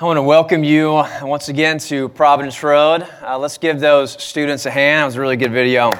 I 0.00 0.04
want 0.04 0.16
to 0.16 0.22
welcome 0.22 0.62
you 0.62 1.02
once 1.22 1.48
again 1.48 1.78
to 1.78 2.08
Providence 2.10 2.62
Road. 2.62 3.04
Uh, 3.20 3.36
let's 3.36 3.58
give 3.58 3.80
those 3.80 4.12
students 4.22 4.64
a 4.64 4.70
hand. 4.70 5.02
It 5.02 5.06
was 5.06 5.16
a 5.16 5.20
really 5.20 5.36
good 5.36 5.50
video. 5.50 5.90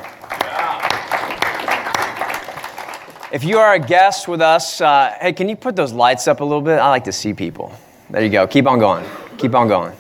If 3.32 3.42
you 3.42 3.58
are 3.58 3.74
a 3.74 3.80
guest 3.80 4.28
with 4.28 4.40
us, 4.40 4.80
uh, 4.80 5.16
hey, 5.20 5.32
can 5.32 5.48
you 5.48 5.56
put 5.56 5.74
those 5.74 5.92
lights 5.92 6.28
up 6.28 6.38
a 6.38 6.44
little 6.44 6.62
bit? 6.62 6.78
I 6.78 6.88
like 6.90 7.02
to 7.04 7.12
see 7.12 7.34
people. 7.34 7.74
There 8.08 8.22
you 8.22 8.30
go. 8.30 8.46
Keep 8.46 8.68
on 8.68 8.78
going. 8.78 9.04
Keep 9.36 9.56
on 9.56 9.66
going. 9.66 9.96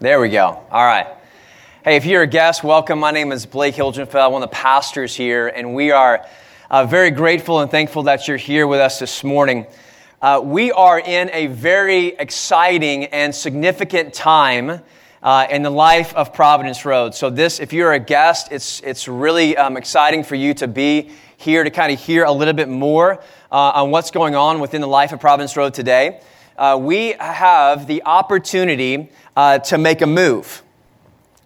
There 0.00 0.20
we 0.20 0.28
go. 0.28 0.62
All 0.70 0.84
right. 0.84 1.06
Hey, 1.82 1.96
if 1.96 2.04
you're 2.04 2.24
a 2.24 2.26
guest, 2.26 2.62
welcome. 2.62 2.98
My 2.98 3.10
name 3.10 3.32
is 3.32 3.46
Blake 3.46 3.74
Hilgenfeld, 3.74 4.32
one 4.32 4.42
of 4.42 4.50
the 4.50 4.54
pastors 4.54 5.16
here, 5.16 5.48
and 5.48 5.74
we 5.74 5.92
are 5.92 6.26
uh, 6.70 6.84
very 6.84 7.10
grateful 7.10 7.60
and 7.60 7.70
thankful 7.70 8.02
that 8.02 8.28
you're 8.28 8.36
here 8.36 8.66
with 8.66 8.80
us 8.80 8.98
this 8.98 9.24
morning. 9.24 9.64
Uh, 10.24 10.40
we 10.40 10.72
are 10.72 11.00
in 11.00 11.28
a 11.34 11.48
very 11.48 12.06
exciting 12.18 13.04
and 13.04 13.34
significant 13.34 14.14
time 14.14 14.80
uh, 15.22 15.46
in 15.50 15.62
the 15.62 15.68
life 15.68 16.14
of 16.14 16.32
Providence 16.32 16.86
Road. 16.86 17.14
So, 17.14 17.28
this, 17.28 17.60
if 17.60 17.74
you're 17.74 17.92
a 17.92 17.98
guest, 17.98 18.48
it's, 18.50 18.80
it's 18.80 19.06
really 19.06 19.54
um, 19.54 19.76
exciting 19.76 20.24
for 20.24 20.34
you 20.34 20.54
to 20.54 20.66
be 20.66 21.10
here 21.36 21.62
to 21.62 21.68
kind 21.68 21.92
of 21.92 22.00
hear 22.00 22.24
a 22.24 22.32
little 22.32 22.54
bit 22.54 22.70
more 22.70 23.20
uh, 23.52 23.72
on 23.74 23.90
what's 23.90 24.10
going 24.10 24.34
on 24.34 24.60
within 24.60 24.80
the 24.80 24.86
life 24.86 25.12
of 25.12 25.20
Providence 25.20 25.58
Road 25.58 25.74
today. 25.74 26.22
Uh, 26.56 26.78
we 26.80 27.12
have 27.20 27.86
the 27.86 28.02
opportunity 28.04 29.10
uh, 29.36 29.58
to 29.58 29.76
make 29.76 30.00
a 30.00 30.06
move. 30.06 30.62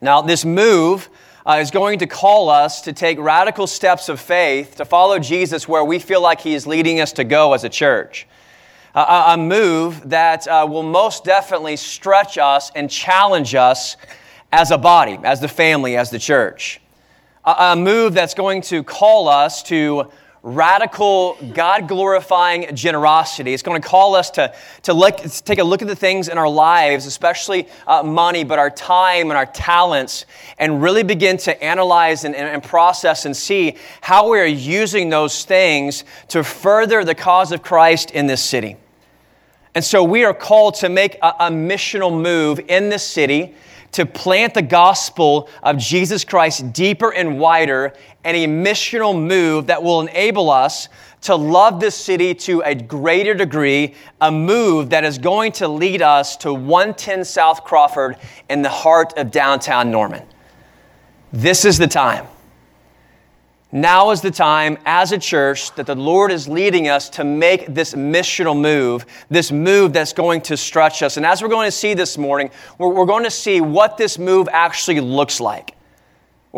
Now, 0.00 0.22
this 0.22 0.45
move 0.45 1.08
uh, 1.45 1.55
is 1.55 1.72
going 1.72 1.98
to 1.98 2.06
call 2.06 2.48
us 2.48 2.83
to 2.83 2.92
take 2.92 3.19
radical 3.19 3.66
steps 3.66 4.08
of 4.08 4.20
faith 4.20 4.77
to 4.77 4.84
follow 4.84 5.19
Jesus 5.19 5.66
where 5.66 5.83
we 5.83 5.98
feel 5.98 6.22
like 6.22 6.42
He 6.42 6.55
is 6.55 6.64
leading 6.64 7.00
us 7.00 7.10
to 7.14 7.24
go 7.24 7.55
as 7.55 7.64
a 7.64 7.69
church 7.69 8.28
a, 8.95 9.24
a 9.28 9.37
move 9.37 10.09
that 10.10 10.47
uh, 10.47 10.66
will 10.69 10.83
most 10.83 11.24
definitely 11.24 11.77
stretch 11.77 12.38
us 12.38 12.70
and 12.74 12.91
challenge 12.91 13.55
us 13.55 13.97
as 14.52 14.70
a 14.70 14.78
body, 14.78 15.19
as 15.24 15.41
the 15.41 15.48
family, 15.48 15.97
as 15.97 16.11
the 16.11 16.19
church. 16.19 16.81
A, 17.44 17.55
a 17.59 17.77
move 17.77 18.14
that's 18.14 18.34
going 18.34 18.62
to 18.62 18.83
call 18.83 19.28
us 19.28 19.62
to 19.64 20.11
radical, 20.54 21.36
God 21.52 21.88
glorifying 21.88 22.74
generosity. 22.74 23.52
It's 23.52 23.62
going 23.62 23.80
to 23.80 23.86
call 23.86 24.14
us 24.14 24.30
to, 24.30 24.54
to, 24.82 24.94
look, 24.94 25.18
to 25.18 25.44
take 25.44 25.58
a 25.58 25.64
look 25.64 25.82
at 25.82 25.88
the 25.88 25.96
things 25.96 26.28
in 26.28 26.38
our 26.38 26.48
lives, 26.48 27.06
especially 27.06 27.68
uh, 27.86 28.02
money, 28.02 28.44
but 28.44 28.58
our 28.58 28.70
time 28.70 29.30
and 29.30 29.36
our 29.36 29.46
talents, 29.46 30.26
and 30.58 30.82
really 30.82 31.02
begin 31.02 31.36
to 31.38 31.62
analyze 31.62 32.24
and, 32.24 32.34
and, 32.34 32.48
and 32.48 32.62
process 32.62 33.24
and 33.24 33.36
see 33.36 33.76
how 34.00 34.30
we 34.30 34.38
are 34.38 34.46
using 34.46 35.10
those 35.10 35.44
things 35.44 36.04
to 36.28 36.42
further 36.42 37.04
the 37.04 37.14
cause 37.14 37.52
of 37.52 37.62
Christ 37.62 38.10
in 38.12 38.26
this 38.26 38.42
city. 38.42 38.76
And 39.74 39.84
so 39.84 40.02
we 40.02 40.24
are 40.24 40.34
called 40.34 40.74
to 40.76 40.88
make 40.88 41.16
a, 41.22 41.34
a 41.41 41.50
missional 41.50 42.10
move 42.10 42.58
in 42.69 42.88
this 42.88 43.06
city 43.06 43.54
to 43.92 44.06
plant 44.06 44.55
the 44.55 44.62
gospel 44.62 45.48
of 45.62 45.78
Jesus 45.78 46.25
Christ 46.25 46.72
deeper 46.72 47.12
and 47.12 47.39
wider, 47.39 47.92
and 48.25 48.36
a 48.36 48.47
missional 48.47 49.19
move 49.19 49.67
that 49.67 49.83
will 49.83 50.00
enable 50.00 50.50
us 50.50 50.89
to 51.22 51.34
love 51.34 51.81
this 51.81 51.94
city 51.94 52.34
to 52.34 52.61
a 52.62 52.75
greater 52.75 53.34
degree, 53.34 53.94
a 54.20 54.31
move 54.31 54.91
that 54.91 55.05
is 55.05 55.19
going 55.19 55.53
to 55.53 55.66
lead 55.66 56.03
us 56.03 56.36
to 56.36 56.53
110 56.53 57.25
South 57.25 57.64
Crawford 57.64 58.16
in 58.48 58.62
the 58.62 58.69
heart 58.69 59.14
of 59.16 59.31
downtown 59.31 59.91
Norman. 59.91 60.22
This 61.33 61.64
is 61.64 61.78
the 61.78 61.89
time. 61.89 62.27
Now 63.70 64.11
is 64.12 64.22
the 64.22 64.30
time 64.30 64.78
as 64.86 65.12
a 65.12 65.19
church 65.19 65.74
that 65.74 65.86
the 65.86 65.94
Lord 65.94 66.33
is 66.33 66.48
leading 66.48 66.88
us 66.88 67.11
to 67.11 67.24
make 67.24 67.66
this 67.66 67.92
missional 67.92 68.58
move, 68.58 69.05
this 69.28 69.52
move 69.52 69.92
that's 69.92 70.14
going 70.14 70.41
to 70.42 70.56
stretch 70.56 71.02
us. 71.02 71.19
And 71.19 71.27
as 71.27 71.42
we're 71.42 71.48
going 71.48 71.66
to 71.66 71.72
see 71.72 71.92
this 71.92 72.16
morning, 72.16 72.50
we're, 72.78 73.05
going 73.05 73.25
to 73.25 73.30
see 73.30 73.60
what 73.60 73.98
this 73.98 74.19
move 74.19 74.48
actually 74.50 75.00
looks 75.00 75.38
like. 75.38 75.75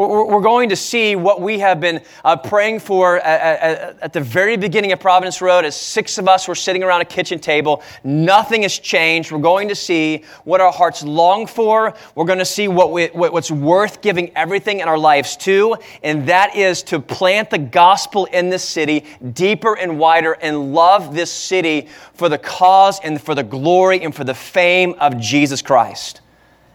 We're 0.09 0.41
going 0.41 0.71
to 0.71 0.77
see 0.77 1.15
what 1.15 1.43
we 1.43 1.59
have 1.59 1.79
been 1.79 2.01
uh, 2.25 2.37
praying 2.37 2.81
for 2.81 3.19
at, 3.19 4.13
the 4.15 4.21
very 4.21 4.57
beginning 4.57 4.93
of 4.93 5.01
Providence 5.01 5.43
Road 5.43 5.67
as 5.67 5.77
six 5.77 6.17
of 6.17 6.27
us 6.27 6.49
were 6.49 6.55
sitting 6.55 6.83
around 6.83 7.03
a 7.03 7.05
kitchen 7.05 7.39
table. 7.39 7.83
Nothing 8.03 8.63
has 8.63 8.79
changed. 8.79 9.31
We're 9.31 9.41
going 9.41 9.69
to 9.69 9.75
see 9.75 10.25
what 10.45 10.63
our 10.63 10.73
hearts 10.73 11.03
long 11.03 11.47
for. 11.47 11.95
We're 12.15 12.25
going 12.25 12.39
to 12.39 12.47
see 12.47 12.67
what 12.67 12.91
what's 13.15 13.51
worth 13.51 14.01
giving 14.01 14.35
everything 14.37 14.81
in 14.81 14.89
our 14.89 14.99
lives 14.99 15.37
to, 15.39 15.77
and 16.03 16.27
that 16.27 16.57
is 16.57 16.83
to 16.85 16.99
plant 16.99 17.51
the 17.51 17.59
gospel 17.59 18.25
in 18.27 18.49
this 18.49 18.67
city 18.67 19.05
deeper 19.35 19.77
and 19.77 19.99
wider 19.99 20.33
and 20.33 20.73
love 20.73 21.15
this 21.15 21.31
city 21.31 21.89
for 22.15 22.31
the 22.31 22.39
cause 22.39 23.01
and 23.01 23.21
for 23.21 23.35
the 23.35 23.43
glory 23.43 24.03
and 24.03 24.15
for 24.15 24.25
the 24.25 24.35
fame 24.35 24.95
of 24.99 25.19
Jesus 25.19 25.61
Christ. 25.61 26.23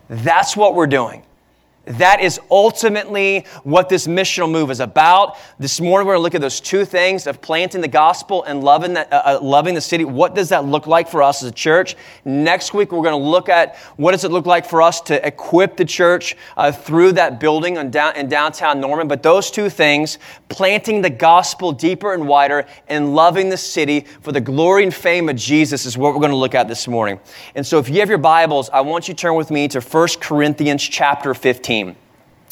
That's 0.09 0.55
what 0.55 0.75
we're 0.75 0.85
doing. 0.87 1.23
That 1.85 2.19
is 2.19 2.39
ultimately 2.49 3.45
what 3.63 3.89
this 3.89 4.07
missional 4.07 4.49
move 4.49 4.71
is 4.71 4.79
about. 4.79 5.37
This 5.59 5.79
morning, 5.79 6.07
we're 6.07 6.13
going 6.13 6.21
to 6.21 6.23
look 6.23 6.35
at 6.35 6.41
those 6.41 6.59
two 6.59 6.83
things 6.83 7.27
of 7.27 7.41
planting 7.41 7.81
the 7.81 7.87
gospel 7.87 8.43
and 8.43 8.63
loving, 8.63 8.93
that, 8.93 9.13
uh, 9.13 9.21
uh, 9.25 9.39
loving 9.41 9.75
the 9.75 9.81
city. 9.81 10.03
What 10.03 10.33
does 10.33 10.49
that 10.49 10.65
look 10.65 10.87
like 10.87 11.07
for 11.07 11.21
us 11.21 11.43
as 11.43 11.49
a 11.49 11.53
church? 11.53 11.95
Next 12.25 12.73
week, 12.73 12.91
we're 12.91 13.03
going 13.03 13.21
to 13.21 13.29
look 13.29 13.49
at 13.49 13.75
what 13.97 14.13
does 14.13 14.23
it 14.23 14.31
look 14.31 14.47
like 14.47 14.65
for 14.65 14.81
us 14.81 14.99
to 15.01 15.25
equip 15.25 15.77
the 15.77 15.85
church 15.85 16.35
uh, 16.57 16.71
through 16.71 17.13
that 17.13 17.39
building 17.39 17.77
in, 17.77 17.91
down, 17.91 18.15
in 18.15 18.27
downtown 18.29 18.79
Norman. 18.79 19.07
But 19.07 19.21
those 19.21 19.51
two 19.51 19.69
things, 19.69 20.17
planting 20.49 21.01
the 21.01 21.09
gospel 21.09 21.71
deeper 21.71 22.13
and 22.13 22.27
wider 22.27 22.65
and 22.87 23.15
loving 23.15 23.49
the 23.49 23.57
city 23.57 24.01
for 24.21 24.31
the 24.31 24.41
glory 24.41 24.83
and 24.83 24.93
fame 24.93 25.29
of 25.29 25.35
Jesus, 25.35 25.85
is 25.85 25.97
what 25.97 26.13
we're 26.13 26.19
going 26.19 26.31
to 26.31 26.37
look 26.37 26.55
at 26.55 26.67
this 26.67 26.87
morning. 26.87 27.19
And 27.55 27.65
so, 27.65 27.79
if 27.79 27.89
you 27.89 27.99
have 27.99 28.09
your 28.09 28.17
Bibles, 28.17 28.69
I 28.69 28.81
want 28.81 29.07
you 29.07 29.13
to 29.13 29.21
turn 29.21 29.35
with 29.35 29.51
me 29.51 29.67
to 29.69 29.81
1 29.81 30.07
Corinthians 30.19 30.83
chapter 30.83 31.33
15. 31.33 31.95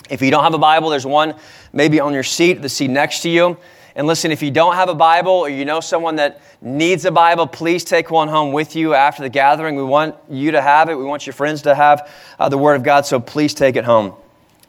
If 0.09 0.21
you 0.21 0.31
don't 0.31 0.43
have 0.43 0.53
a 0.53 0.59
Bible, 0.59 0.89
there's 0.89 1.05
one 1.05 1.35
maybe 1.71 1.99
on 1.99 2.13
your 2.13 2.23
seat, 2.23 2.61
the 2.61 2.69
seat 2.69 2.89
next 2.89 3.21
to 3.21 3.29
you. 3.29 3.57
And 3.95 4.07
listen, 4.07 4.31
if 4.31 4.41
you 4.41 4.49
don't 4.49 4.73
have 4.73 4.89
a 4.89 4.95
Bible 4.95 5.31
or 5.31 5.49
you 5.49 5.65
know 5.65 5.79
someone 5.79 6.15
that 6.15 6.41
needs 6.61 7.05
a 7.05 7.11
Bible, 7.11 7.45
please 7.45 7.83
take 7.83 8.09
one 8.09 8.27
home 8.27 8.51
with 8.51 8.75
you 8.75 8.95
after 8.95 9.21
the 9.21 9.29
gathering. 9.29 9.75
We 9.75 9.83
want 9.83 10.15
you 10.29 10.51
to 10.51 10.61
have 10.61 10.89
it. 10.89 10.95
We 10.95 11.03
want 11.03 11.27
your 11.27 11.33
friends 11.33 11.61
to 11.63 11.75
have 11.75 12.11
uh, 12.39 12.49
the 12.49 12.57
Word 12.57 12.75
of 12.75 12.83
God, 12.83 13.05
so 13.05 13.19
please 13.19 13.53
take 13.53 13.75
it 13.75 13.85
home. 13.85 14.13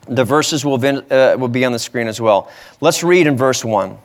The 0.06 0.25
verses 0.25 0.65
will, 0.65 0.84
uh, 0.84 1.37
will 1.38 1.48
be 1.48 1.65
on 1.65 1.72
the 1.72 1.78
screen 1.78 2.09
as 2.09 2.20
well. 2.20 2.50
Let's 2.81 3.03
read 3.03 3.26
in 3.26 3.37
verse 3.37 3.65
1. 3.65 3.97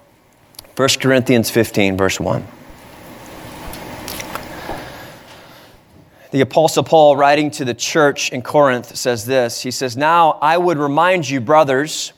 1 0.75 0.89
Corinthians 1.01 1.49
15, 1.49 1.97
verse 1.97 2.19
1. 2.19 2.47
The 6.31 6.41
Apostle 6.41 6.83
Paul, 6.83 7.17
writing 7.17 7.49
to 7.51 7.65
the 7.65 7.73
church 7.73 8.31
in 8.31 8.43
Corinth, 8.43 8.95
says 8.95 9.25
this 9.25 9.61
He 9.61 9.71
says, 9.71 9.97
Now 9.97 10.37
I 10.41 10.57
would 10.57 10.77
remind 10.77 11.27
you, 11.27 11.41
brothers, 11.41 12.13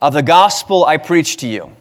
of 0.00 0.14
the 0.14 0.22
gospel 0.22 0.84
I 0.84 0.96
preached 0.96 1.40
to 1.40 1.46
you, 1.46 1.76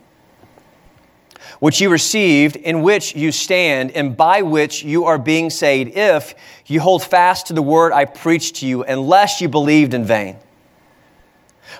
which 1.59 1.79
you 1.79 1.89
received, 1.89 2.57
in 2.57 2.81
which 2.81 3.15
you 3.15 3.31
stand, 3.31 3.91
and 3.91 4.17
by 4.17 4.41
which 4.41 4.83
you 4.83 5.05
are 5.05 5.17
being 5.17 5.49
saved, 5.49 5.95
if 5.95 6.35
you 6.65 6.81
hold 6.81 7.03
fast 7.03 7.47
to 7.47 7.53
the 7.53 7.61
word 7.61 7.94
I 7.94 8.05
preached 8.05 8.57
to 8.57 8.67
you, 8.67 8.83
unless 8.83 9.39
you 9.39 9.47
believed 9.47 9.94
in 9.94 10.03
vain. 10.03 10.38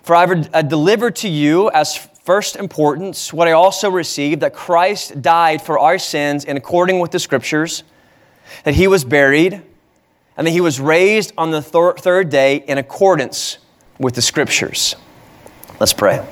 For 0.04 0.16
I 0.16 0.26
have 0.26 0.50
uh, 0.54 0.62
delivered 0.62 1.16
to 1.18 1.30
you 1.30 1.70
as 1.72 1.98
first 2.24 2.56
importance 2.56 3.32
what 3.32 3.48
I 3.48 3.54
also 3.54 3.90
received 3.90 4.42
that 4.42 4.54
Christ 4.54 5.22
died 5.22 5.62
for 5.62 5.80
our 5.80 5.98
sins 5.98 6.44
in 6.44 6.58
according 6.58 7.00
with 7.00 7.12
the 7.12 7.20
scriptures 7.20 7.84
that 8.64 8.74
he 8.76 8.88
was 8.88 9.04
buried, 9.04 9.62
and 10.38 10.46
that 10.46 10.52
he 10.52 10.62
was 10.62 10.80
raised 10.80 11.34
on 11.38 11.52
the 11.52 11.62
thir- 11.62 11.94
third 11.94 12.30
day 12.30 12.58
in 12.58 12.78
accordance 12.78 13.58
with 14.00 14.14
the 14.16 14.22
scriptures. 14.22 14.96
Let's 15.80 15.94
pray. 15.94 16.26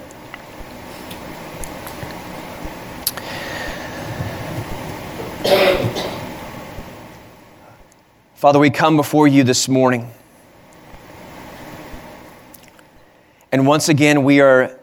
Father, 8.36 8.60
we 8.60 8.70
come 8.70 8.96
before 8.96 9.28
you 9.28 9.44
this 9.44 9.68
morning. 9.68 10.12
And 13.56 13.66
once 13.66 13.88
again, 13.88 14.26
we 14.26 14.42
are 14.42 14.78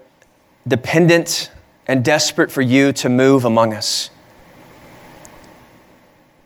dependent 0.67 1.51
and 1.87 2.03
desperate 2.03 2.51
for 2.51 2.63
you 2.63 2.95
to 2.95 3.11
move 3.11 3.45
among 3.45 3.75
us 3.75 4.09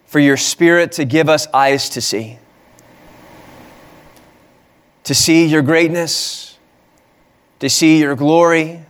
for 0.06 0.18
your 0.18 0.36
Spirit 0.36 0.90
to 0.90 1.04
give 1.04 1.28
us 1.28 1.46
eyes 1.54 1.88
to 1.90 2.00
see, 2.00 2.40
to 5.04 5.14
see 5.14 5.46
your 5.46 5.62
greatness, 5.62 6.58
to 7.60 7.70
see 7.70 8.00
your 8.00 8.16
glory, 8.16 8.80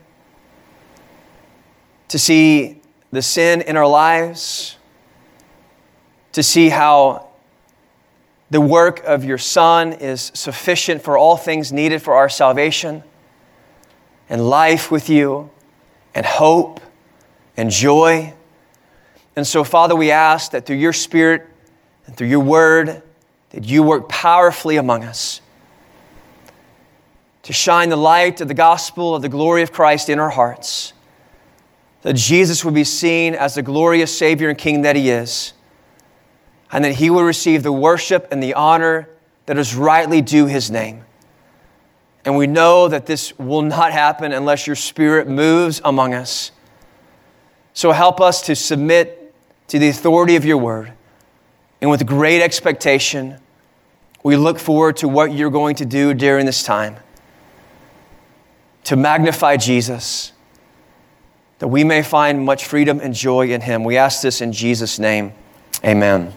to 2.08 2.18
see 2.18 2.80
the 3.10 3.20
sin 3.20 3.60
in 3.60 3.76
our 3.76 3.86
lives, 3.86 4.78
to 6.32 6.42
see 6.42 6.70
how 6.70 7.28
the 8.48 8.62
work 8.62 9.04
of 9.04 9.26
your 9.26 9.36
Son 9.36 9.92
is 9.92 10.32
sufficient 10.32 11.02
for 11.02 11.18
all 11.18 11.36
things 11.36 11.70
needed 11.70 12.00
for 12.00 12.14
our 12.14 12.30
salvation 12.30 13.02
and 14.28 14.48
life 14.48 14.90
with 14.90 15.08
you 15.08 15.50
and 16.14 16.26
hope 16.26 16.80
and 17.56 17.70
joy 17.70 18.34
and 19.36 19.46
so, 19.46 19.62
Father, 19.64 19.94
we 19.94 20.10
ask 20.10 20.52
that 20.52 20.64
through 20.64 20.76
your 20.76 20.94
Spirit 20.94 21.46
and 22.06 22.16
through 22.16 22.28
your 22.28 22.40
word, 22.40 23.02
that 23.50 23.64
you 23.64 23.82
work 23.82 24.08
powerfully 24.08 24.78
among 24.78 25.04
us 25.04 25.42
to 27.42 27.52
shine 27.52 27.90
the 27.90 27.96
light 27.96 28.40
of 28.40 28.48
the 28.48 28.54
gospel 28.54 29.14
of 29.14 29.22
the 29.22 29.28
glory 29.28 29.62
of 29.62 29.70
Christ 29.70 30.08
in 30.08 30.18
our 30.18 30.30
hearts, 30.30 30.94
that 32.02 32.14
Jesus 32.14 32.64
would 32.64 32.74
be 32.74 32.82
seen 32.82 33.34
as 33.34 33.54
the 33.54 33.62
glorious 33.62 34.16
Savior 34.16 34.48
and 34.48 34.58
King 34.58 34.82
that 34.82 34.96
He 34.96 35.10
is, 35.10 35.52
and 36.72 36.84
that 36.84 36.94
He 36.94 37.10
will 37.10 37.22
receive 37.22 37.62
the 37.62 37.72
worship 37.72 38.26
and 38.32 38.42
the 38.42 38.54
honor 38.54 39.08
that 39.44 39.58
is 39.58 39.76
rightly 39.76 40.22
due 40.22 40.46
His 40.46 40.70
name. 40.70 41.04
And 42.26 42.36
we 42.36 42.48
know 42.48 42.88
that 42.88 43.06
this 43.06 43.38
will 43.38 43.62
not 43.62 43.92
happen 43.92 44.32
unless 44.32 44.66
your 44.66 44.74
Spirit 44.74 45.28
moves 45.28 45.80
among 45.84 46.12
us. 46.12 46.50
So 47.72 47.92
help 47.92 48.20
us 48.20 48.42
to 48.42 48.56
submit 48.56 49.32
to 49.68 49.78
the 49.78 49.88
authority 49.88 50.34
of 50.34 50.44
your 50.44 50.56
word. 50.56 50.92
And 51.80 51.88
with 51.88 52.04
great 52.04 52.42
expectation, 52.42 53.38
we 54.24 54.36
look 54.36 54.58
forward 54.58 54.96
to 54.98 55.08
what 55.08 55.32
you're 55.32 55.50
going 55.50 55.76
to 55.76 55.86
do 55.86 56.14
during 56.14 56.46
this 56.46 56.64
time 56.64 56.96
to 58.84 58.96
magnify 58.96 59.56
Jesus, 59.56 60.32
that 61.60 61.68
we 61.68 61.84
may 61.84 62.02
find 62.02 62.44
much 62.44 62.64
freedom 62.64 62.98
and 63.00 63.14
joy 63.14 63.50
in 63.50 63.60
him. 63.60 63.84
We 63.84 63.96
ask 63.96 64.20
this 64.22 64.40
in 64.40 64.52
Jesus' 64.52 64.98
name. 64.98 65.32
Amen. 65.84 66.32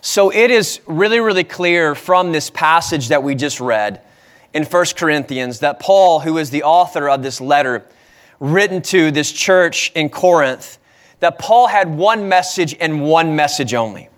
So 0.00 0.32
it 0.32 0.52
is 0.52 0.80
really, 0.86 1.18
really 1.18 1.44
clear 1.44 1.96
from 1.96 2.30
this 2.30 2.48
passage 2.48 3.08
that 3.08 3.24
we 3.24 3.34
just 3.34 3.58
read 3.58 4.02
in 4.54 4.64
1 4.64 4.84
Corinthians 4.96 5.60
that 5.60 5.80
Paul, 5.80 6.20
who 6.20 6.38
is 6.38 6.50
the 6.50 6.62
author 6.62 7.08
of 7.08 7.22
this 7.22 7.40
letter 7.40 7.84
written 8.40 8.82
to 8.82 9.10
this 9.10 9.32
church 9.32 9.92
in 9.94 10.08
Corinth, 10.08 10.78
that 11.20 11.38
Paul 11.38 11.68
had 11.68 11.96
one 11.96 12.28
message 12.28 12.74
and 12.80 13.02
one 13.02 13.36
message 13.36 13.74
only. 13.74 14.08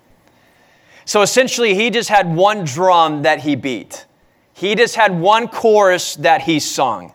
So 1.05 1.21
essentially, 1.21 1.75
he 1.75 1.91
just 1.91 2.09
had 2.09 2.35
one 2.35 2.65
drum 2.65 3.21
that 3.21 3.41
he 3.41 3.55
beat. 3.55 4.05
He 4.53 4.73
just 4.73 4.95
had 4.95 5.19
one 5.19 5.47
chorus 5.47 6.15
that 6.15 6.41
he 6.41 6.59
sung. 6.59 7.13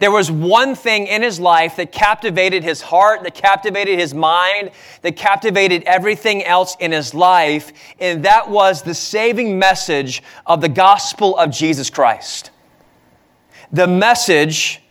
There 0.00 0.10
was 0.10 0.30
one 0.30 0.74
thing 0.74 1.06
in 1.06 1.22
his 1.22 1.38
life 1.38 1.76
that 1.76 1.92
captivated 1.92 2.64
his 2.64 2.80
heart, 2.80 3.22
that 3.22 3.34
captivated 3.34 3.98
his 3.98 4.12
mind, 4.12 4.70
that 5.02 5.16
captivated 5.16 5.84
everything 5.84 6.44
else 6.44 6.76
in 6.80 6.92
his 6.92 7.14
life, 7.14 7.72
and 8.00 8.24
that 8.24 8.50
was 8.50 8.82
the 8.82 8.94
saving 8.94 9.58
message 9.58 10.22
of 10.46 10.60
the 10.60 10.68
gospel 10.68 11.36
of 11.36 11.50
Jesus 11.50 11.90
Christ. 11.90 12.50
The 13.72 13.86
message 13.86 14.82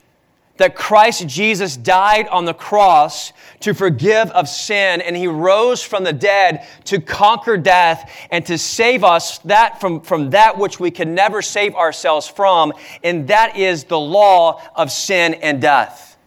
that 0.57 0.75
Christ 0.75 1.27
Jesus 1.27 1.75
died 1.75 2.27
on 2.27 2.45
the 2.45 2.53
cross 2.53 3.33
to 3.63 3.73
forgive 3.73 4.29
of 4.31 4.47
sin 4.47 5.01
and 5.01 5.15
he 5.15 5.27
rose 5.27 5.81
from 5.81 6.03
the 6.03 6.13
dead 6.13 6.67
to 6.85 6.99
conquer 6.99 7.57
death 7.57 8.11
and 8.29 8.45
to 8.45 8.57
save 8.57 9.03
us 9.03 9.39
that 9.39 9.79
from, 9.79 10.01
from 10.01 10.29
that 10.31 10.57
which 10.57 10.79
we 10.79 10.91
can 10.91 11.15
never 11.15 11.41
save 11.41 11.73
ourselves 11.75 12.27
from 12.27 12.73
and 13.03 13.27
that 13.27 13.57
is 13.57 13.85
the 13.85 13.99
law 13.99 14.61
of 14.75 14.91
sin 14.91 15.33
and 15.35 15.61
death. 15.61 16.17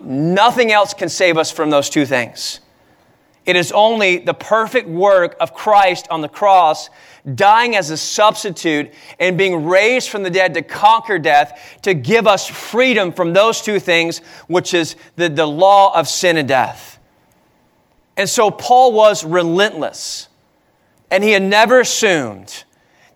Nothing 0.00 0.72
else 0.72 0.94
can 0.94 1.08
save 1.08 1.38
us 1.38 1.50
from 1.50 1.70
those 1.70 1.88
two 1.88 2.06
things 2.06 2.60
it 3.48 3.56
is 3.56 3.72
only 3.72 4.18
the 4.18 4.34
perfect 4.34 4.86
work 4.86 5.34
of 5.40 5.54
Christ 5.54 6.06
on 6.10 6.20
the 6.20 6.28
cross, 6.28 6.90
dying 7.34 7.74
as 7.76 7.88
a 7.88 7.96
substitute 7.96 8.92
and 9.18 9.38
being 9.38 9.64
raised 9.64 10.10
from 10.10 10.22
the 10.22 10.28
dead 10.28 10.52
to 10.52 10.60
conquer 10.60 11.18
death, 11.18 11.78
to 11.80 11.94
give 11.94 12.26
us 12.26 12.46
freedom 12.46 13.10
from 13.10 13.32
those 13.32 13.62
two 13.62 13.80
things, 13.80 14.18
which 14.48 14.74
is 14.74 14.96
the, 15.16 15.30
the 15.30 15.46
law 15.46 15.98
of 15.98 16.08
sin 16.08 16.36
and 16.36 16.46
death. 16.46 16.98
And 18.18 18.28
so 18.28 18.50
Paul 18.50 18.92
was 18.92 19.24
relentless, 19.24 20.28
and 21.10 21.24
he 21.24 21.30
had 21.30 21.42
never 21.42 21.80
assumed 21.80 22.64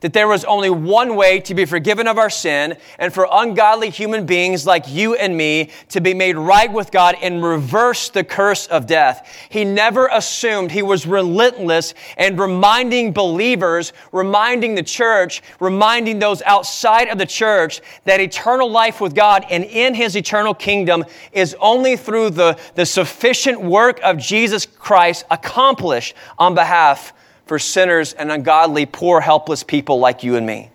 that 0.03 0.13
there 0.13 0.29
was 0.29 0.45
only 0.45 0.69
one 0.69 1.17
way 1.17 1.41
to 1.41 1.55
be 1.55 1.65
forgiven 1.65 2.07
of 2.07 2.19
our 2.19 2.29
sin 2.29 2.77
and 2.99 3.13
for 3.15 3.27
ungodly 3.31 3.89
human 3.89 4.27
beings 4.27 4.67
like 4.67 4.85
you 4.89 5.15
and 5.15 5.37
me 5.37 5.71
to 5.89 6.01
be 6.01 6.13
made 6.13 6.37
right 6.37 6.71
with 6.71 6.91
God 6.91 7.17
and 7.23 7.43
reverse 7.43 8.11
the 8.11 8.23
curse 8.23 8.67
of 8.67 8.87
death. 8.87 9.29
He 9.49 9.65
never 9.65 10.09
assumed 10.09 10.71
he 10.71 10.83
was 10.83 11.07
relentless 11.07 11.95
and 12.17 12.39
reminding 12.39 13.13
believers, 13.13 13.93
reminding 14.11 14.75
the 14.75 14.83
church, 14.83 15.43
reminding 15.61 16.19
those 16.19 16.43
outside 16.43 17.09
of 17.09 17.19
the 17.19 17.27
church 17.27 17.81
that 18.05 18.21
eternal 18.21 18.71
life 18.71 19.01
with 19.01 19.15
God 19.15 19.47
and 19.51 19.65
in 19.65 19.95
his 19.95 20.17
eternal 20.17 20.53
kingdom 20.53 21.05
is 21.33 21.57
only 21.61 21.97
through 21.97 22.31
the, 22.31 22.59
the 22.75 22.85
sufficient 22.85 23.61
work 23.61 24.01
of 24.03 24.19
Jesus 24.19 24.67
Christ 24.67 25.25
accomplished 25.31 26.15
on 26.39 26.55
behalf 26.55 27.13
for 27.53 27.59
sinners 27.59 28.15
and 28.15 28.33
ungodly, 28.33 28.87
poor, 28.87 29.21
helpless 29.21 29.63
people 29.63 29.99
like 29.99 30.23
you 30.23 30.37
and 30.37 30.47
me. 30.47 30.71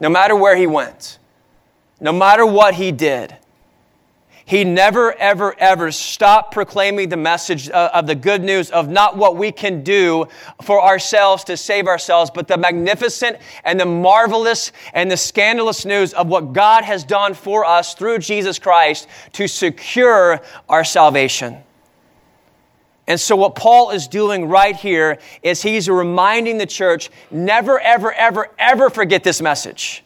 No 0.00 0.08
matter 0.08 0.34
where 0.34 0.56
he 0.56 0.66
went, 0.66 1.20
no 2.00 2.12
matter 2.12 2.44
what 2.44 2.74
he 2.74 2.90
did, 2.90 3.36
he 4.44 4.64
never, 4.64 5.12
ever, 5.12 5.54
ever 5.60 5.92
stopped 5.92 6.52
proclaiming 6.52 7.08
the 7.08 7.16
message 7.16 7.70
uh, 7.70 7.90
of 7.94 8.08
the 8.08 8.16
good 8.16 8.42
news 8.42 8.68
of 8.72 8.88
not 8.88 9.16
what 9.16 9.36
we 9.36 9.52
can 9.52 9.84
do 9.84 10.26
for 10.62 10.82
ourselves 10.82 11.44
to 11.44 11.56
save 11.56 11.86
ourselves, 11.86 12.32
but 12.34 12.48
the 12.48 12.58
magnificent 12.58 13.36
and 13.62 13.78
the 13.78 13.86
marvelous 13.86 14.72
and 14.94 15.08
the 15.08 15.16
scandalous 15.16 15.84
news 15.84 16.12
of 16.14 16.26
what 16.26 16.52
God 16.52 16.82
has 16.82 17.04
done 17.04 17.32
for 17.32 17.64
us 17.64 17.94
through 17.94 18.18
Jesus 18.18 18.58
Christ 18.58 19.06
to 19.34 19.46
secure 19.46 20.40
our 20.68 20.82
salvation. 20.82 21.62
And 23.06 23.18
so, 23.18 23.34
what 23.34 23.56
Paul 23.56 23.90
is 23.90 24.06
doing 24.06 24.48
right 24.48 24.76
here 24.76 25.18
is 25.42 25.60
he's 25.60 25.88
reminding 25.88 26.58
the 26.58 26.66
church 26.66 27.10
never, 27.30 27.80
ever, 27.80 28.12
ever, 28.12 28.48
ever 28.58 28.90
forget 28.90 29.24
this 29.24 29.42
message. 29.42 30.04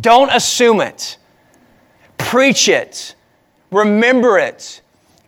Don't 0.00 0.30
assume 0.30 0.80
it. 0.80 1.18
Preach 2.16 2.68
it. 2.68 3.14
Remember 3.70 4.38
it. 4.38 4.80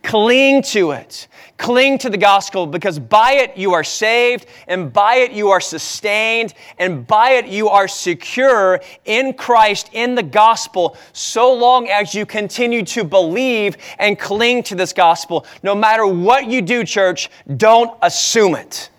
Cling 0.07 0.63
to 0.63 0.93
it. 0.93 1.27
Cling 1.59 1.99
to 1.99 2.09
the 2.09 2.17
gospel 2.17 2.65
because 2.65 2.97
by 2.97 3.33
it 3.33 3.57
you 3.57 3.73
are 3.73 3.83
saved, 3.83 4.47
and 4.69 4.93
by 4.93 5.17
it 5.17 5.33
you 5.33 5.49
are 5.49 5.61
sustained, 5.61 6.55
and 6.79 7.05
by 7.05 7.31
it 7.31 7.49
you 7.49 7.69
are 7.69 7.89
secure 7.89 8.81
in 9.05 9.33
Christ, 9.33 9.91
in 9.93 10.15
the 10.15 10.23
gospel, 10.23 10.97
so 11.13 11.53
long 11.53 11.89
as 11.89 12.15
you 12.15 12.25
continue 12.25 12.85
to 12.85 13.03
believe 13.03 13.79
and 13.99 14.17
cling 14.17 14.63
to 14.65 14.77
this 14.77 14.93
gospel. 14.93 15.45
No 15.65 15.75
matter 15.75 16.07
what 16.07 16.47
you 16.47 16.63
do, 16.63 16.85
church, 16.85 17.29
don't 17.57 17.99
assume 18.01 18.55
it. 18.55 18.91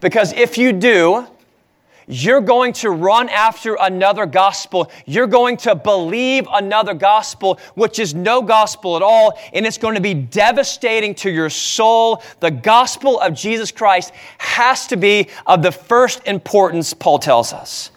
Because 0.00 0.32
if 0.32 0.56
you 0.56 0.72
do, 0.72 1.26
you're 2.06 2.40
going 2.40 2.72
to 2.74 2.90
run 2.90 3.28
after 3.28 3.76
another 3.80 4.26
gospel. 4.26 4.90
You're 5.06 5.26
going 5.26 5.56
to 5.58 5.74
believe 5.74 6.46
another 6.52 6.94
gospel, 6.94 7.60
which 7.74 7.98
is 7.98 8.14
no 8.14 8.42
gospel 8.42 8.96
at 8.96 9.02
all, 9.02 9.38
and 9.52 9.66
it's 9.66 9.78
going 9.78 9.94
to 9.94 10.00
be 10.00 10.14
devastating 10.14 11.14
to 11.16 11.30
your 11.30 11.50
soul. 11.50 12.22
The 12.40 12.50
gospel 12.50 13.20
of 13.20 13.34
Jesus 13.34 13.70
Christ 13.70 14.12
has 14.38 14.86
to 14.88 14.96
be 14.96 15.28
of 15.46 15.62
the 15.62 15.72
first 15.72 16.26
importance, 16.26 16.94
Paul 16.94 17.18
tells 17.18 17.52
us. 17.52 17.90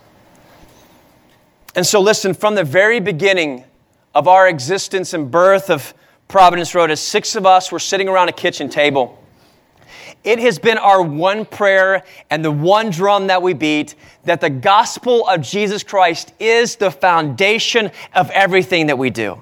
And 1.75 1.85
so, 1.85 1.99
listen, 1.99 2.33
from 2.33 2.55
the 2.55 2.63
very 2.63 2.99
beginning 2.99 3.65
of 4.13 4.27
our 4.29 4.47
existence 4.47 5.13
and 5.13 5.29
birth 5.29 5.69
of 5.69 5.93
Providence 6.27 6.73
Road, 6.73 6.89
as 6.89 7.01
six 7.01 7.35
of 7.35 7.45
us 7.45 7.71
were 7.71 7.79
sitting 7.79 8.07
around 8.07 8.29
a 8.29 8.33
kitchen 8.33 8.69
table, 8.69 9.21
it 10.25 10.39
has 10.39 10.59
been 10.59 10.77
our 10.77 11.01
one 11.01 11.45
prayer 11.45 12.03
and 12.29 12.43
the 12.43 12.51
one 12.51 12.89
drum 12.89 13.27
that 13.27 13.41
we 13.41 13.53
beat 13.53 13.95
that 14.23 14.41
the 14.41 14.49
gospel 14.49 15.27
of 15.27 15.41
Jesus 15.41 15.83
Christ 15.83 16.33
is 16.39 16.75
the 16.75 16.89
foundation 16.89 17.91
of 18.13 18.31
everything 18.31 18.87
that 18.87 18.97
we 18.97 19.11
do. 19.11 19.41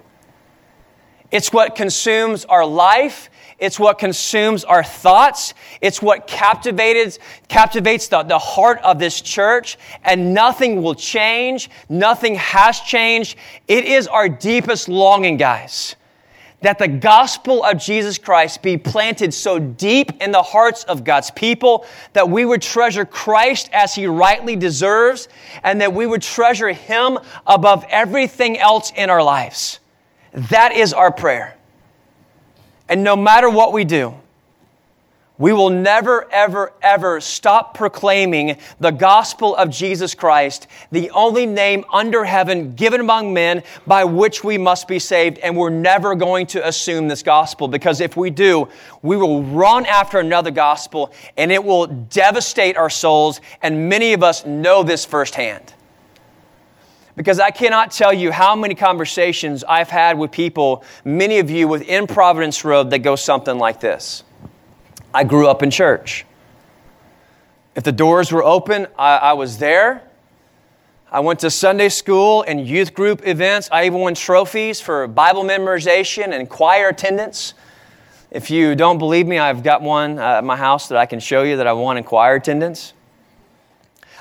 It's 1.31 1.51
what 1.51 1.75
consumes 1.75 2.45
our 2.45 2.65
life. 2.65 3.29
It's 3.57 3.79
what 3.79 3.97
consumes 3.97 4.65
our 4.65 4.83
thoughts. 4.83 5.53
It's 5.79 6.01
what 6.01 6.27
captivates, 6.27 7.17
captivates 7.47 8.09
the, 8.09 8.23
the 8.23 8.37
heart 8.37 8.79
of 8.83 8.99
this 8.99 9.21
church. 9.21 9.77
And 10.03 10.33
nothing 10.33 10.83
will 10.83 10.95
change. 10.95 11.69
Nothing 11.87 12.35
has 12.35 12.81
changed. 12.81 13.37
It 13.69 13.85
is 13.85 14.07
our 14.07 14.27
deepest 14.27 14.89
longing, 14.89 15.37
guys 15.37 15.95
that 16.63 16.79
the 16.79 16.87
gospel 16.87 17.63
of 17.63 17.77
Jesus 17.77 18.17
Christ 18.17 18.61
be 18.61 18.77
planted 18.77 19.33
so 19.33 19.59
deep 19.59 20.21
in 20.21 20.31
the 20.31 20.41
hearts 20.41 20.85
of 20.85 21.03
God's 21.03 21.29
people 21.29 21.85
that 22.13 22.29
we 22.29 22.45
would 22.45 22.61
treasure 22.61 23.05
Christ 23.05 23.69
as 23.73 23.93
he 23.93 24.07
rightly 24.07 24.55
deserves 24.55 25.27
and 25.61 25.81
that 25.81 25.93
we 25.93 26.07
would 26.07 26.21
treasure 26.21 26.69
him 26.69 27.19
above 27.45 27.85
everything 27.89 28.57
else 28.57 28.93
in 28.95 29.09
our 29.09 29.21
lives. 29.21 29.79
That 30.31 30.71
is 30.71 30.93
our 30.93 31.11
prayer. 31.11 31.57
And 32.87 33.03
no 33.03 33.17
matter 33.17 33.49
what 33.49 33.73
we 33.73 33.83
do, 33.83 34.15
we 35.39 35.51
will 35.51 35.71
never, 35.71 36.31
ever, 36.31 36.73
ever 36.81 37.19
stop 37.19 37.73
proclaiming 37.73 38.57
the 38.79 38.91
gospel 38.91 39.55
of 39.55 39.71
Jesus 39.71 40.13
Christ, 40.13 40.67
the 40.91 41.09
only 41.09 41.47
name 41.47 41.83
under 41.91 42.23
heaven 42.23 42.75
given 42.75 43.01
among 43.01 43.33
men 43.33 43.63
by 43.87 44.03
which 44.03 44.43
we 44.43 44.59
must 44.59 44.87
be 44.87 44.99
saved. 44.99 45.39
And 45.39 45.57
we're 45.57 45.71
never 45.71 46.13
going 46.13 46.45
to 46.47 46.67
assume 46.67 47.07
this 47.07 47.23
gospel 47.23 47.67
because 47.67 47.99
if 47.99 48.15
we 48.15 48.29
do, 48.29 48.67
we 49.01 49.17
will 49.17 49.41
run 49.41 49.87
after 49.87 50.19
another 50.19 50.51
gospel 50.51 51.11
and 51.35 51.51
it 51.51 51.63
will 51.63 51.87
devastate 51.87 52.77
our 52.77 52.91
souls. 52.91 53.41
And 53.63 53.89
many 53.89 54.13
of 54.13 54.21
us 54.21 54.45
know 54.45 54.83
this 54.83 55.03
firsthand. 55.03 55.73
Because 57.15 57.39
I 57.39 57.49
cannot 57.49 57.91
tell 57.91 58.13
you 58.13 58.31
how 58.31 58.55
many 58.55 58.75
conversations 58.75 59.63
I've 59.63 59.89
had 59.89 60.17
with 60.17 60.31
people, 60.31 60.83
many 61.03 61.39
of 61.39 61.49
you 61.49 61.67
within 61.67 62.07
Providence 62.07 62.63
Road, 62.63 62.91
that 62.91 62.99
go 62.99 63.15
something 63.15 63.57
like 63.57 63.79
this. 63.79 64.23
I 65.13 65.23
grew 65.23 65.47
up 65.47 65.61
in 65.61 65.69
church. 65.69 66.25
If 67.75 67.83
the 67.83 67.91
doors 67.91 68.31
were 68.31 68.43
open, 68.43 68.87
I, 68.97 69.17
I, 69.17 69.33
was 69.33 69.57
there. 69.57 70.03
I 71.11 71.19
went 71.19 71.39
to 71.39 71.51
Sunday 71.51 71.89
school 71.89 72.43
and 72.47 72.67
youth 72.67 72.93
group 72.93 73.27
events. 73.27 73.69
I 73.71 73.85
even 73.85 73.99
won 73.99 74.15
trophies 74.15 74.81
for 74.81 75.07
Bible 75.07 75.43
memorization 75.43 76.33
and 76.33 76.49
choir 76.49 76.89
attendance. 76.89 77.53
If 78.31 78.49
you 78.49 78.73
don't 78.73 78.97
believe 78.97 79.27
me, 79.27 79.37
I've 79.37 79.61
got 79.61 79.83
one 79.83 80.17
uh, 80.17 80.37
at 80.37 80.43
my 80.43 80.55
house 80.55 80.87
that 80.87 80.97
I 80.97 81.05
can 81.05 81.19
show 81.19 81.43
you 81.43 81.57
that 81.57 81.67
I 81.67 81.73
won 81.73 81.97
in 81.97 82.03
choir 82.03 82.35
attendance. 82.35 82.93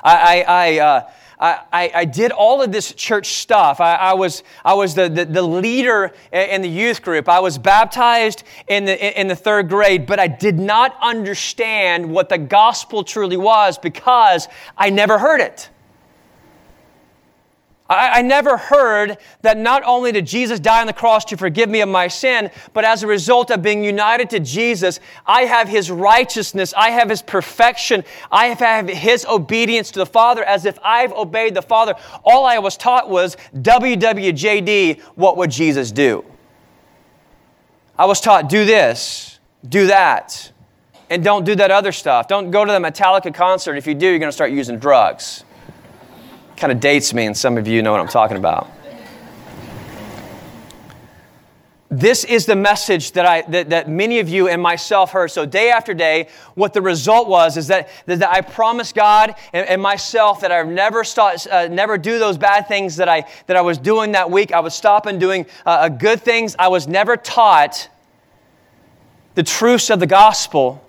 I, 0.03 0.43
I, 0.45 0.45
I 0.47 0.79
uh, 0.79 1.09
I, 1.43 1.91
I, 1.93 2.05
did 2.05 2.31
all 2.31 2.61
of 2.61 2.71
this 2.71 2.93
church 2.93 3.33
stuff. 3.33 3.81
I, 3.81 3.95
I 3.95 4.13
was, 4.13 4.43
I 4.63 4.75
was 4.75 4.95
the, 4.95 5.09
the, 5.09 5.25
the, 5.25 5.41
leader 5.41 6.13
in 6.31 6.61
the 6.61 6.69
youth 6.69 7.01
group. 7.01 7.27
I 7.27 7.41
was 7.41 7.57
baptized 7.57 8.43
in 8.67 8.85
the, 8.85 9.19
in 9.19 9.27
the 9.27 9.35
third 9.35 9.67
grade, 9.67 10.05
but 10.05 10.19
I 10.19 10.27
did 10.27 10.57
not 10.57 10.97
understand 11.01 12.09
what 12.09 12.29
the 12.29 12.37
gospel 12.37 13.03
truly 13.03 13.35
was 13.35 13.77
because 13.77 14.47
I 14.77 14.89
never 14.89 15.19
heard 15.19 15.41
it. 15.41 15.69
I, 17.89 18.19
I, 18.19 18.21
never 18.21 18.55
heard 18.55 19.17
that 19.41 19.57
not 19.57 19.83
only 19.85 20.13
did 20.13 20.25
Jesus 20.25 20.59
die 20.59 20.79
on 20.79 20.87
the 20.87 20.93
cross 20.93 21.25
to 21.25 21.37
forgive 21.37 21.69
me 21.69 21.81
of 21.81 21.89
my 21.89 22.07
sin, 22.07 22.49
but 22.71 22.85
as 22.85 23.03
a 23.03 23.07
result 23.07 23.51
of 23.51 23.61
being 23.61 23.83
united 23.83 24.29
to 24.29 24.39
Jesus, 24.39 25.01
I 25.25 25.41
have 25.41 25.67
his 25.67 25.91
righteousness, 25.91 26.73
I 26.77 26.91
have 26.91 27.09
his 27.09 27.21
perfection, 27.21 28.05
I 28.31 28.47
have 28.47 28.87
his 28.87 29.25
obedience 29.25 29.91
to 29.91 29.99
the 29.99 30.05
Father 30.05 30.45
as 30.45 30.65
if 30.65 30.79
I've 30.81 31.11
obeyed 31.11 31.55
the 31.55 31.61
Father. 31.61 31.95
All 32.23 32.45
I 32.45 32.59
was 32.59 32.77
taught 32.77 33.09
was 33.09 33.35
WWJD, 33.55 35.01
what 35.15 35.35
would 35.35 35.51
Jesus 35.51 35.91
do? 35.91 36.23
I 37.97 38.05
was 38.05 38.21
taught, 38.21 38.47
do 38.47 38.65
this, 38.65 39.39
do 39.67 39.87
that, 39.87 40.51
and 41.09 41.21
don't 41.21 41.43
do 41.43 41.53
that 41.55 41.69
other 41.69 41.91
stuff. 41.91 42.29
Don't 42.29 42.49
go 42.49 42.63
to 42.63 42.71
the 42.71 42.79
Metallica 42.79 43.33
concert. 43.33 43.75
If 43.75 43.87
you 43.87 43.93
do, 43.93 44.07
you're 44.07 44.19
going 44.19 44.29
to 44.29 44.33
start 44.33 44.51
using 44.51 44.79
drugs 44.79 45.43
kind 46.63 46.71
of 46.71 46.79
dates 46.79 47.13
me, 47.13 47.25
and 47.25 47.35
some 47.35 47.57
of 47.57 47.67
you 47.67 47.81
know 47.81 47.91
what 47.91 47.99
I'm 47.99 48.07
talking 48.07 48.37
about. 48.37 48.71
This 51.89 52.23
is 52.23 52.45
the 52.45 52.55
message 52.55 53.11
that, 53.11 53.25
I, 53.25 53.41
that, 53.49 53.71
that 53.71 53.89
many 53.89 54.19
of 54.19 54.29
you 54.29 54.47
and 54.47 54.61
myself 54.61 55.11
heard. 55.11 55.29
So, 55.29 55.45
day 55.45 55.71
after 55.71 55.93
day, 55.93 56.29
what 56.55 56.71
the 56.71 56.81
result 56.81 57.27
was 57.27 57.57
is 57.57 57.67
that, 57.67 57.89
that 58.05 58.25
I 58.25 58.39
promised 58.39 58.95
God 58.95 59.35
and, 59.51 59.67
and 59.67 59.81
myself 59.81 60.39
that 60.39 60.53
I 60.53 60.63
never, 60.63 61.03
start, 61.03 61.45
uh, 61.47 61.67
never 61.67 61.97
do 61.97 62.17
those 62.17 62.37
bad 62.37 62.69
things 62.69 62.95
that 62.95 63.09
I, 63.09 63.25
that 63.47 63.57
I 63.57 63.61
was 63.61 63.77
doing 63.77 64.13
that 64.13 64.31
week. 64.31 64.53
I 64.53 64.61
would 64.61 64.71
stop 64.71 65.05
and 65.05 65.19
doing 65.19 65.45
uh, 65.65 65.89
good 65.89 66.21
things. 66.21 66.55
I 66.57 66.69
was 66.69 66.87
never 66.87 67.17
taught 67.17 67.89
the 69.35 69.43
truths 69.43 69.89
of 69.89 69.99
the 69.99 70.07
gospel 70.07 70.81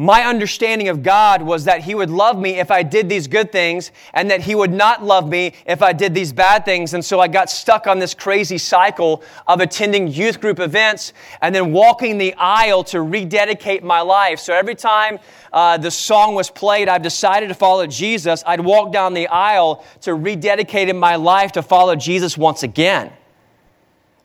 my 0.00 0.24
understanding 0.24 0.88
of 0.88 1.02
God 1.02 1.42
was 1.42 1.64
that 1.64 1.82
He 1.82 1.94
would 1.94 2.08
love 2.08 2.38
me 2.38 2.58
if 2.58 2.70
I 2.70 2.82
did 2.82 3.10
these 3.10 3.28
good 3.28 3.52
things 3.52 3.92
and 4.14 4.30
that 4.30 4.40
He 4.40 4.54
would 4.54 4.72
not 4.72 5.04
love 5.04 5.28
me 5.28 5.52
if 5.66 5.82
I 5.82 5.92
did 5.92 6.14
these 6.14 6.32
bad 6.32 6.64
things. 6.64 6.94
And 6.94 7.04
so 7.04 7.20
I 7.20 7.28
got 7.28 7.50
stuck 7.50 7.86
on 7.86 7.98
this 7.98 8.14
crazy 8.14 8.56
cycle 8.56 9.22
of 9.46 9.60
attending 9.60 10.08
youth 10.08 10.40
group 10.40 10.58
events 10.58 11.12
and 11.42 11.54
then 11.54 11.70
walking 11.72 12.16
the 12.16 12.32
aisle 12.38 12.82
to 12.84 13.02
rededicate 13.02 13.84
my 13.84 14.00
life. 14.00 14.38
So 14.38 14.54
every 14.54 14.74
time 14.74 15.18
uh, 15.52 15.76
the 15.76 15.90
song 15.90 16.34
was 16.34 16.48
played, 16.48 16.88
I've 16.88 17.02
decided 17.02 17.48
to 17.48 17.54
follow 17.54 17.86
Jesus, 17.86 18.42
I'd 18.46 18.60
walk 18.60 18.94
down 18.94 19.12
the 19.12 19.28
aisle 19.28 19.84
to 20.00 20.14
rededicate 20.14 20.96
my 20.96 21.16
life 21.16 21.52
to 21.52 21.62
follow 21.62 21.94
Jesus 21.94 22.38
once 22.38 22.62
again. 22.62 23.12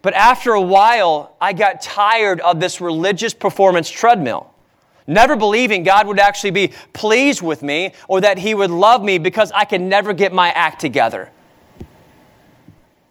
But 0.02 0.14
after 0.14 0.54
a 0.54 0.62
while, 0.62 1.36
I 1.42 1.52
got 1.52 1.82
tired 1.82 2.40
of 2.40 2.62
this 2.62 2.80
religious 2.80 3.34
performance 3.34 3.90
treadmill 3.90 4.55
never 5.08 5.36
believing 5.36 5.84
God 5.84 6.08
would 6.08 6.20
actually 6.20 6.52
be 6.52 6.74
pleased 6.94 7.42
with 7.42 7.62
me 7.62 7.94
or 8.08 8.22
that 8.22 8.38
He 8.38 8.54
would 8.54 8.72
love 8.72 9.04
me 9.04 9.18
because 9.18 9.52
I 9.52 9.66
could 9.66 9.82
never 9.82 10.14
get 10.14 10.34
my 10.34 10.50
act 10.50 10.82
together. 10.82 11.32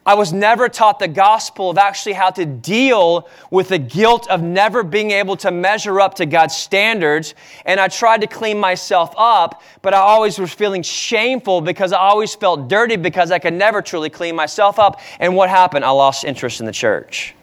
I 0.07 0.15
was 0.15 0.35
never 0.35 0.69
taught 0.69 0.99
the 0.99 1.09
gospel 1.09 1.71
of 1.71 1.79
actually 1.79 2.13
how 2.13 2.29
to 2.31 2.45
deal 2.45 3.27
with 3.51 3.71
the 3.71 3.79
guilt 3.79 4.29
of 4.29 4.43
never 4.43 4.83
being 4.83 5.13
able 5.13 5.35
to 5.37 5.51
measure 5.51 5.99
up 5.99 6.15
to 6.17 6.27
God's 6.27 6.55
standards. 6.55 7.35
And 7.65 7.81
I 7.81 7.89
tried 7.89 8.21
to 8.21 8.27
clean 8.27 8.59
myself 8.59 9.15
up, 9.17 9.63
but 9.81 9.95
I 9.95 9.99
always 9.99 10.39
was 10.39 10.53
feeling 10.53 10.83
shameful 10.83 11.63
because 11.63 11.93
I 11.95 11.99
always 11.99 12.35
felt 12.35 12.69
dirty 12.69 12.97
because 12.97 13.31
I 13.31 13.39
could 13.39 13.55
never 13.55 13.81
truly 13.81 14.11
clean 14.11 14.37
myself 14.37 14.79
up. 14.79 15.01
And 15.21 15.35
what 15.35 15.49
happened? 15.49 15.87
I 15.87 15.91
lost 15.91 16.25
interest 16.25 16.61
in 16.61 16.67
the 16.67 16.73
church 16.73 17.35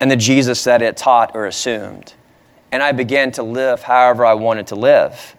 and 0.00 0.10
the 0.10 0.16
Jesus 0.16 0.64
that 0.64 0.82
it 0.82 0.96
taught 0.96 1.36
or 1.36 1.46
assumed 1.46 2.14
and 2.70 2.82
I 2.82 2.92
began 2.92 3.32
to 3.32 3.42
live 3.42 3.82
however 3.82 4.24
I 4.24 4.34
wanted 4.34 4.68
to 4.68 4.76
live. 4.76 5.36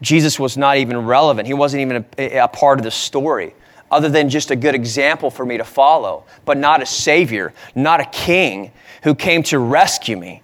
Jesus 0.00 0.38
was 0.38 0.56
not 0.56 0.78
even 0.78 1.06
relevant. 1.06 1.46
He 1.46 1.54
wasn't 1.54 1.82
even 1.82 2.04
a, 2.18 2.38
a, 2.38 2.48
part 2.48 2.80
of 2.80 2.84
the 2.84 2.90
story, 2.90 3.54
other 3.90 4.08
than 4.08 4.28
just 4.28 4.50
a 4.50 4.56
good 4.56 4.74
example 4.74 5.30
for 5.30 5.46
me 5.46 5.58
to 5.58 5.64
follow, 5.64 6.24
but 6.44 6.58
not 6.58 6.82
a 6.82 6.86
savior, 6.86 7.54
not 7.74 8.00
a 8.00 8.06
king 8.06 8.72
who 9.04 9.14
came 9.14 9.42
to 9.44 9.58
rescue 9.58 10.16
me. 10.16 10.42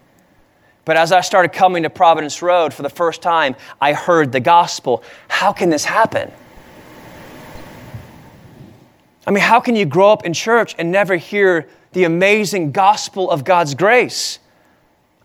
But 0.85 0.97
as 0.97 1.13
I 1.13 1.21
started 1.21 1.53
coming 1.53 1.83
to 1.83 1.91
Providence 1.91 2.41
Road 2.41 2.73
for 2.73 2.83
the 2.83 2.89
first 2.89 3.21
time, 3.21 3.57
I 3.81 3.93
heard 3.93 4.33
the 4.33 4.41
gospel. 4.41 5.03
How 5.29 5.53
can 5.53 5.71
this 5.71 5.85
happen? 5.85 6.31
I 9.27 9.31
mean, 9.31 9.43
how 9.43 9.61
can 9.61 9.77
you 9.77 9.85
grow 9.85 10.11
up 10.11 10.25
in 10.25 10.33
church 10.33 10.75
and 10.79 10.91
never 10.91 11.17
hear 11.17 11.69
the 11.93 12.05
amazing 12.05 12.73
gospel 12.73 13.31
of 13.31 13.45
God's 13.45 13.75
grace? 13.75 14.39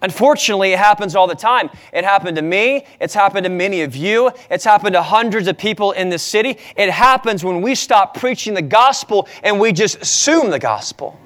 Unfortunately, 0.03 0.73
it 0.73 0.79
happens 0.79 1.15
all 1.15 1.27
the 1.27 1.33
time. 1.33 1.69
It 1.93 2.03
happened 2.03 2.35
to 2.35 2.43
me. 2.43 2.85
It's 2.99 3.13
happened 3.13 3.45
to 3.45 3.49
many 3.49 3.81
of 3.81 3.95
you. 3.95 4.31
It's 4.51 4.65
happened 4.65 4.93
to 4.93 5.01
hundreds 5.01 5.47
of 5.47 5.57
people 5.57 5.93
in 5.93 6.09
this 6.09 6.21
city. 6.21 6.59
It 6.75 6.91
happens 6.91 7.43
when 7.43 7.61
we 7.61 7.73
stop 7.73 8.15
preaching 8.15 8.53
the 8.53 8.61
gospel 8.61 9.29
and 9.43 9.59
we 9.59 9.71
just 9.71 10.01
assume 10.01 10.51
the 10.51 10.59
gospel. 10.59 11.17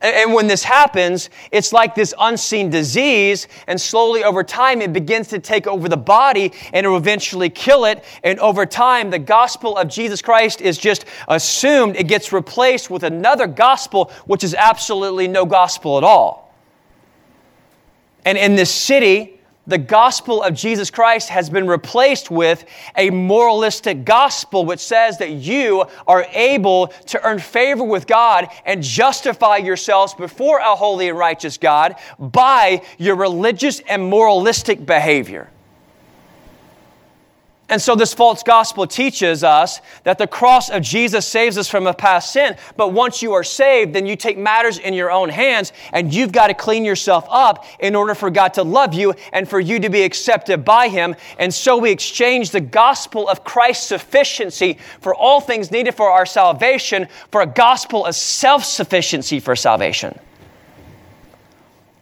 And 0.00 0.34
when 0.34 0.48
this 0.48 0.64
happens, 0.64 1.30
it's 1.52 1.72
like 1.72 1.94
this 1.94 2.12
unseen 2.18 2.70
disease, 2.70 3.46
and 3.68 3.80
slowly 3.80 4.24
over 4.24 4.42
time, 4.42 4.82
it 4.82 4.92
begins 4.92 5.28
to 5.28 5.38
take 5.38 5.68
over 5.68 5.88
the 5.88 5.96
body 5.96 6.52
and 6.72 6.84
it 6.84 6.88
will 6.88 6.96
eventually 6.96 7.48
kill 7.48 7.84
it. 7.84 8.04
And 8.24 8.38
over 8.40 8.66
time, 8.66 9.10
the 9.10 9.20
gospel 9.20 9.76
of 9.76 9.88
Jesus 9.88 10.20
Christ 10.20 10.60
is 10.60 10.76
just 10.76 11.04
assumed. 11.28 11.94
It 11.96 12.08
gets 12.08 12.32
replaced 12.32 12.90
with 12.90 13.04
another 13.04 13.46
gospel, 13.46 14.10
which 14.26 14.42
is 14.42 14.54
absolutely 14.54 15.28
no 15.28 15.46
gospel 15.46 15.98
at 15.98 16.04
all. 16.04 16.41
And 18.24 18.38
in 18.38 18.54
this 18.54 18.70
city, 18.70 19.40
the 19.66 19.78
gospel 19.78 20.42
of 20.42 20.54
Jesus 20.54 20.90
Christ 20.90 21.28
has 21.28 21.48
been 21.48 21.68
replaced 21.68 22.32
with 22.32 22.64
a 22.96 23.10
moralistic 23.10 24.04
gospel 24.04 24.64
which 24.64 24.80
says 24.80 25.18
that 25.18 25.30
you 25.30 25.84
are 26.08 26.26
able 26.32 26.88
to 26.88 27.24
earn 27.24 27.38
favor 27.38 27.84
with 27.84 28.08
God 28.08 28.48
and 28.64 28.82
justify 28.82 29.58
yourselves 29.58 30.14
before 30.14 30.58
a 30.58 30.74
holy 30.74 31.08
and 31.08 31.18
righteous 31.18 31.58
God 31.58 31.94
by 32.18 32.82
your 32.98 33.14
religious 33.14 33.78
and 33.88 34.10
moralistic 34.10 34.84
behavior. 34.84 35.48
And 37.72 37.80
so, 37.80 37.94
this 37.94 38.12
false 38.12 38.42
gospel 38.42 38.86
teaches 38.86 39.42
us 39.42 39.80
that 40.04 40.18
the 40.18 40.26
cross 40.26 40.68
of 40.68 40.82
Jesus 40.82 41.26
saves 41.26 41.56
us 41.56 41.70
from 41.70 41.86
a 41.86 41.94
past 41.94 42.30
sin. 42.30 42.54
But 42.76 42.92
once 42.92 43.22
you 43.22 43.32
are 43.32 43.42
saved, 43.42 43.94
then 43.94 44.04
you 44.04 44.14
take 44.14 44.36
matters 44.36 44.76
in 44.76 44.92
your 44.92 45.10
own 45.10 45.30
hands 45.30 45.72
and 45.90 46.12
you've 46.12 46.32
got 46.32 46.48
to 46.48 46.54
clean 46.54 46.84
yourself 46.84 47.26
up 47.30 47.64
in 47.80 47.94
order 47.96 48.14
for 48.14 48.28
God 48.28 48.52
to 48.54 48.62
love 48.62 48.92
you 48.92 49.14
and 49.32 49.48
for 49.48 49.58
you 49.58 49.80
to 49.80 49.88
be 49.88 50.02
accepted 50.02 50.66
by 50.66 50.88
Him. 50.88 51.16
And 51.38 51.54
so, 51.54 51.78
we 51.78 51.90
exchange 51.90 52.50
the 52.50 52.60
gospel 52.60 53.26
of 53.26 53.42
Christ's 53.42 53.86
sufficiency 53.86 54.76
for 55.00 55.14
all 55.14 55.40
things 55.40 55.70
needed 55.70 55.94
for 55.94 56.10
our 56.10 56.26
salvation 56.26 57.08
for 57.30 57.40
a 57.40 57.46
gospel 57.46 58.04
of 58.04 58.14
self 58.14 58.66
sufficiency 58.66 59.40
for 59.40 59.56
salvation. 59.56 60.18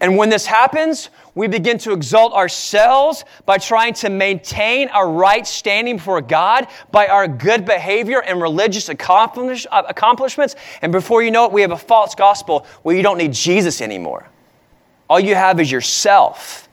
And 0.00 0.16
when 0.16 0.30
this 0.30 0.46
happens, 0.46 1.10
we 1.34 1.46
begin 1.46 1.78
to 1.78 1.92
exalt 1.92 2.32
ourselves 2.32 3.24
by 3.46 3.58
trying 3.58 3.94
to 3.94 4.10
maintain 4.10 4.88
our 4.88 5.10
right 5.10 5.46
standing 5.46 5.96
before 5.96 6.20
God 6.20 6.66
by 6.90 7.06
our 7.06 7.28
good 7.28 7.64
behavior 7.64 8.20
and 8.20 8.40
religious 8.40 8.88
accomplish, 8.88 9.66
uh, 9.70 9.82
accomplishments. 9.88 10.56
And 10.82 10.90
before 10.90 11.22
you 11.22 11.30
know 11.30 11.46
it, 11.46 11.52
we 11.52 11.60
have 11.62 11.70
a 11.70 11.78
false 11.78 12.14
gospel 12.14 12.66
where 12.82 12.96
you 12.96 13.02
don't 13.02 13.18
need 13.18 13.32
Jesus 13.32 13.80
anymore. 13.80 14.28
All 15.08 15.20
you 15.20 15.34
have 15.34 15.60
is 15.60 15.70
yourself. 15.70 16.68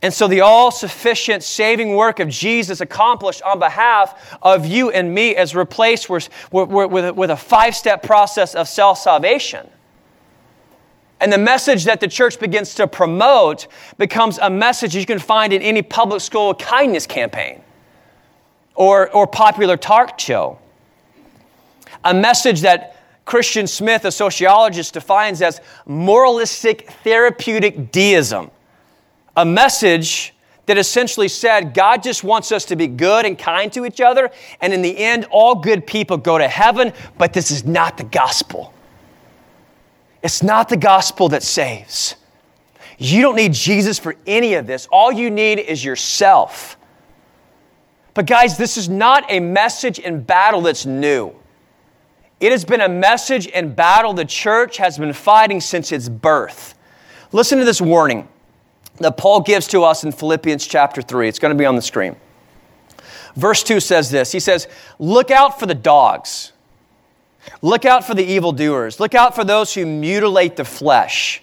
And 0.00 0.14
so 0.14 0.28
the 0.28 0.42
all 0.42 0.70
sufficient 0.70 1.42
saving 1.42 1.96
work 1.96 2.20
of 2.20 2.28
Jesus 2.28 2.80
accomplished 2.80 3.42
on 3.42 3.58
behalf 3.58 4.38
of 4.42 4.64
you 4.64 4.90
and 4.90 5.12
me 5.12 5.36
is 5.36 5.56
replaced 5.56 6.08
with, 6.08 6.28
with, 6.52 7.16
with 7.16 7.30
a 7.30 7.36
five 7.36 7.74
step 7.74 8.02
process 8.02 8.54
of 8.54 8.68
self 8.68 8.98
salvation. 8.98 9.68
And 11.20 11.32
the 11.32 11.38
message 11.38 11.84
that 11.84 12.00
the 12.00 12.08
church 12.08 12.38
begins 12.38 12.74
to 12.76 12.86
promote 12.86 13.66
becomes 13.96 14.38
a 14.38 14.48
message 14.48 14.94
you 14.94 15.04
can 15.04 15.18
find 15.18 15.52
in 15.52 15.62
any 15.62 15.82
public 15.82 16.20
school 16.20 16.54
kindness 16.54 17.06
campaign 17.06 17.60
or, 18.74 19.10
or 19.10 19.26
popular 19.26 19.76
talk 19.76 20.18
show. 20.20 20.58
A 22.04 22.14
message 22.14 22.60
that 22.60 22.96
Christian 23.24 23.66
Smith, 23.66 24.04
a 24.04 24.12
sociologist, 24.12 24.94
defines 24.94 25.42
as 25.42 25.60
moralistic 25.86 26.88
therapeutic 27.02 27.90
deism. 27.90 28.50
A 29.36 29.44
message 29.44 30.32
that 30.66 30.78
essentially 30.78 31.28
said 31.28 31.74
God 31.74 32.02
just 32.02 32.22
wants 32.22 32.52
us 32.52 32.64
to 32.66 32.76
be 32.76 32.86
good 32.86 33.26
and 33.26 33.38
kind 33.38 33.72
to 33.72 33.84
each 33.84 34.00
other, 34.00 34.30
and 34.60 34.72
in 34.72 34.82
the 34.82 34.96
end, 34.96 35.26
all 35.30 35.56
good 35.56 35.86
people 35.86 36.16
go 36.16 36.38
to 36.38 36.46
heaven, 36.46 36.92
but 37.16 37.32
this 37.32 37.50
is 37.50 37.64
not 37.64 37.96
the 37.96 38.04
gospel. 38.04 38.72
It's 40.22 40.42
not 40.42 40.68
the 40.68 40.76
gospel 40.76 41.28
that 41.30 41.42
saves. 41.42 42.16
You 42.98 43.22
don't 43.22 43.36
need 43.36 43.52
Jesus 43.52 43.98
for 43.98 44.16
any 44.26 44.54
of 44.54 44.66
this. 44.66 44.88
All 44.90 45.12
you 45.12 45.30
need 45.30 45.60
is 45.60 45.84
yourself. 45.84 46.76
But, 48.14 48.26
guys, 48.26 48.58
this 48.58 48.76
is 48.76 48.88
not 48.88 49.24
a 49.30 49.38
message 49.38 50.00
in 50.00 50.22
battle 50.22 50.62
that's 50.62 50.84
new. 50.84 51.32
It 52.40 52.50
has 52.50 52.64
been 52.64 52.80
a 52.80 52.88
message 52.88 53.46
in 53.46 53.74
battle 53.74 54.12
the 54.12 54.24
church 54.24 54.76
has 54.78 54.98
been 54.98 55.12
fighting 55.12 55.60
since 55.60 55.92
its 55.92 56.08
birth. 56.08 56.74
Listen 57.30 57.58
to 57.58 57.64
this 57.64 57.80
warning 57.80 58.28
that 58.96 59.16
Paul 59.16 59.40
gives 59.40 59.68
to 59.68 59.84
us 59.84 60.02
in 60.02 60.10
Philippians 60.10 60.66
chapter 60.66 61.02
3. 61.02 61.28
It's 61.28 61.38
going 61.38 61.54
to 61.54 61.58
be 61.58 61.66
on 61.66 61.76
the 61.76 61.82
screen. 61.82 62.16
Verse 63.36 63.62
2 63.62 63.78
says 63.78 64.10
this 64.10 64.32
He 64.32 64.40
says, 64.40 64.66
Look 64.98 65.30
out 65.30 65.60
for 65.60 65.66
the 65.66 65.74
dogs. 65.74 66.52
Look 67.62 67.84
out 67.84 68.04
for 68.04 68.14
the 68.14 68.24
evildoers. 68.24 69.00
Look 69.00 69.14
out 69.14 69.34
for 69.34 69.44
those 69.44 69.74
who 69.74 69.86
mutilate 69.86 70.56
the 70.56 70.64
flesh. 70.64 71.42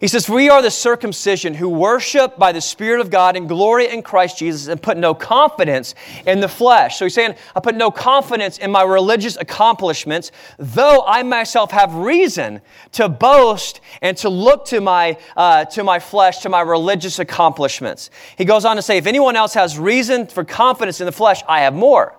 He 0.00 0.08
says, 0.08 0.30
We 0.30 0.48
are 0.48 0.62
the 0.62 0.70
circumcision 0.70 1.52
who 1.52 1.68
worship 1.68 2.38
by 2.38 2.52
the 2.52 2.60
Spirit 2.62 3.02
of 3.02 3.10
God 3.10 3.36
and 3.36 3.46
glory 3.46 3.86
in 3.88 4.02
Christ 4.02 4.38
Jesus 4.38 4.66
and 4.66 4.82
put 4.82 4.96
no 4.96 5.12
confidence 5.12 5.94
in 6.26 6.40
the 6.40 6.48
flesh. 6.48 6.98
So 6.98 7.04
he's 7.04 7.12
saying, 7.12 7.34
I 7.54 7.60
put 7.60 7.74
no 7.74 7.90
confidence 7.90 8.56
in 8.56 8.70
my 8.70 8.82
religious 8.82 9.36
accomplishments, 9.36 10.32
though 10.58 11.04
I 11.06 11.22
myself 11.22 11.70
have 11.72 11.94
reason 11.94 12.62
to 12.92 13.10
boast 13.10 13.82
and 14.00 14.16
to 14.18 14.30
look 14.30 14.64
to 14.66 14.80
my, 14.80 15.18
uh, 15.36 15.66
to 15.66 15.84
my 15.84 15.98
flesh, 15.98 16.38
to 16.38 16.48
my 16.48 16.62
religious 16.62 17.18
accomplishments. 17.18 18.08
He 18.38 18.46
goes 18.46 18.64
on 18.64 18.76
to 18.76 18.82
say, 18.82 18.96
If 18.96 19.06
anyone 19.06 19.36
else 19.36 19.52
has 19.52 19.78
reason 19.78 20.26
for 20.28 20.44
confidence 20.44 21.00
in 21.00 21.06
the 21.06 21.12
flesh, 21.12 21.42
I 21.46 21.60
have 21.60 21.74
more. 21.74 22.16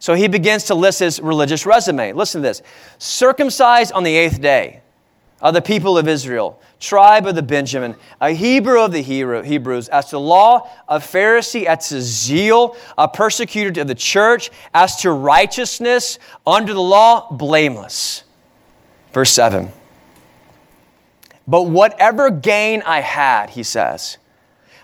So 0.00 0.14
he 0.14 0.28
begins 0.28 0.64
to 0.64 0.74
list 0.74 0.98
his 0.98 1.20
religious 1.20 1.66
resume. 1.66 2.14
Listen 2.14 2.40
to 2.40 2.48
this 2.48 2.62
circumcised 2.98 3.92
on 3.92 4.02
the 4.02 4.16
eighth 4.16 4.40
day 4.40 4.80
of 5.40 5.54
the 5.54 5.62
people 5.62 5.96
of 5.96 6.08
Israel, 6.08 6.60
tribe 6.80 7.26
of 7.26 7.34
the 7.34 7.42
Benjamin, 7.42 7.94
a 8.20 8.30
Hebrew 8.30 8.80
of 8.80 8.92
the 8.92 9.02
Hebrews, 9.02 9.88
as 9.88 10.10
to 10.10 10.18
law, 10.18 10.68
a 10.88 10.98
Pharisee, 10.98 11.64
as 11.64 11.90
to 11.90 12.00
zeal, 12.00 12.76
a 12.98 13.08
persecutor 13.08 13.80
of 13.80 13.88
the 13.88 13.94
church, 13.94 14.50
as 14.74 14.96
to 15.02 15.12
righteousness, 15.12 16.18
under 16.46 16.74
the 16.74 16.82
law, 16.82 17.30
blameless. 17.30 18.24
Verse 19.12 19.32
7. 19.32 19.70
But 21.46 21.62
whatever 21.64 22.30
gain 22.30 22.82
I 22.86 23.00
had, 23.00 23.50
he 23.50 23.62
says, 23.62 24.18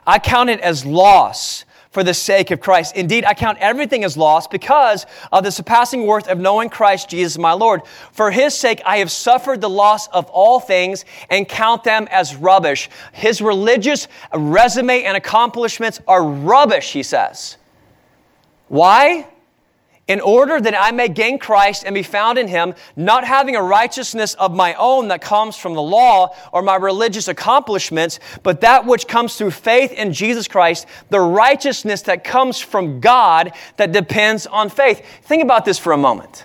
I 0.06 0.18
count 0.18 0.50
it 0.50 0.60
as 0.60 0.84
loss 0.84 1.64
for 1.96 2.04
the 2.04 2.12
sake 2.12 2.50
of 2.50 2.60
Christ. 2.60 2.94
Indeed, 2.94 3.24
I 3.24 3.32
count 3.32 3.56
everything 3.58 4.04
as 4.04 4.18
loss 4.18 4.46
because 4.46 5.06
of 5.32 5.44
the 5.44 5.50
surpassing 5.50 6.06
worth 6.06 6.28
of 6.28 6.38
knowing 6.38 6.68
Christ 6.68 7.08
Jesus 7.08 7.38
my 7.38 7.52
Lord. 7.52 7.80
For 8.12 8.30
his 8.30 8.52
sake, 8.52 8.82
I 8.84 8.98
have 8.98 9.10
suffered 9.10 9.62
the 9.62 9.70
loss 9.70 10.06
of 10.08 10.26
all 10.26 10.60
things 10.60 11.06
and 11.30 11.48
count 11.48 11.84
them 11.84 12.06
as 12.10 12.36
rubbish. 12.36 12.90
His 13.14 13.40
religious 13.40 14.08
resume 14.34 15.04
and 15.04 15.16
accomplishments 15.16 16.02
are 16.06 16.22
rubbish, 16.22 16.92
he 16.92 17.02
says. 17.02 17.56
Why? 18.68 19.26
In 20.08 20.20
order 20.20 20.60
that 20.60 20.80
I 20.80 20.92
may 20.92 21.08
gain 21.08 21.38
Christ 21.38 21.82
and 21.84 21.92
be 21.92 22.04
found 22.04 22.38
in 22.38 22.46
him, 22.46 22.74
not 22.94 23.24
having 23.24 23.56
a 23.56 23.62
righteousness 23.62 24.34
of 24.34 24.54
my 24.54 24.74
own 24.74 25.08
that 25.08 25.20
comes 25.20 25.56
from 25.56 25.74
the 25.74 25.82
law 25.82 26.34
or 26.52 26.62
my 26.62 26.76
religious 26.76 27.26
accomplishments, 27.26 28.20
but 28.44 28.60
that 28.60 28.86
which 28.86 29.08
comes 29.08 29.36
through 29.36 29.50
faith 29.50 29.92
in 29.92 30.12
Jesus 30.12 30.46
Christ, 30.46 30.86
the 31.10 31.18
righteousness 31.18 32.02
that 32.02 32.22
comes 32.22 32.60
from 32.60 33.00
God 33.00 33.52
that 33.78 33.90
depends 33.90 34.46
on 34.46 34.68
faith. 34.68 35.04
Think 35.22 35.42
about 35.42 35.64
this 35.64 35.78
for 35.78 35.92
a 35.92 35.98
moment. 35.98 36.44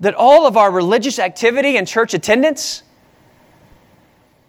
That 0.00 0.14
all 0.14 0.46
of 0.46 0.56
our 0.56 0.72
religious 0.72 1.20
activity 1.20 1.76
and 1.76 1.86
church 1.86 2.12
attendance, 2.12 2.82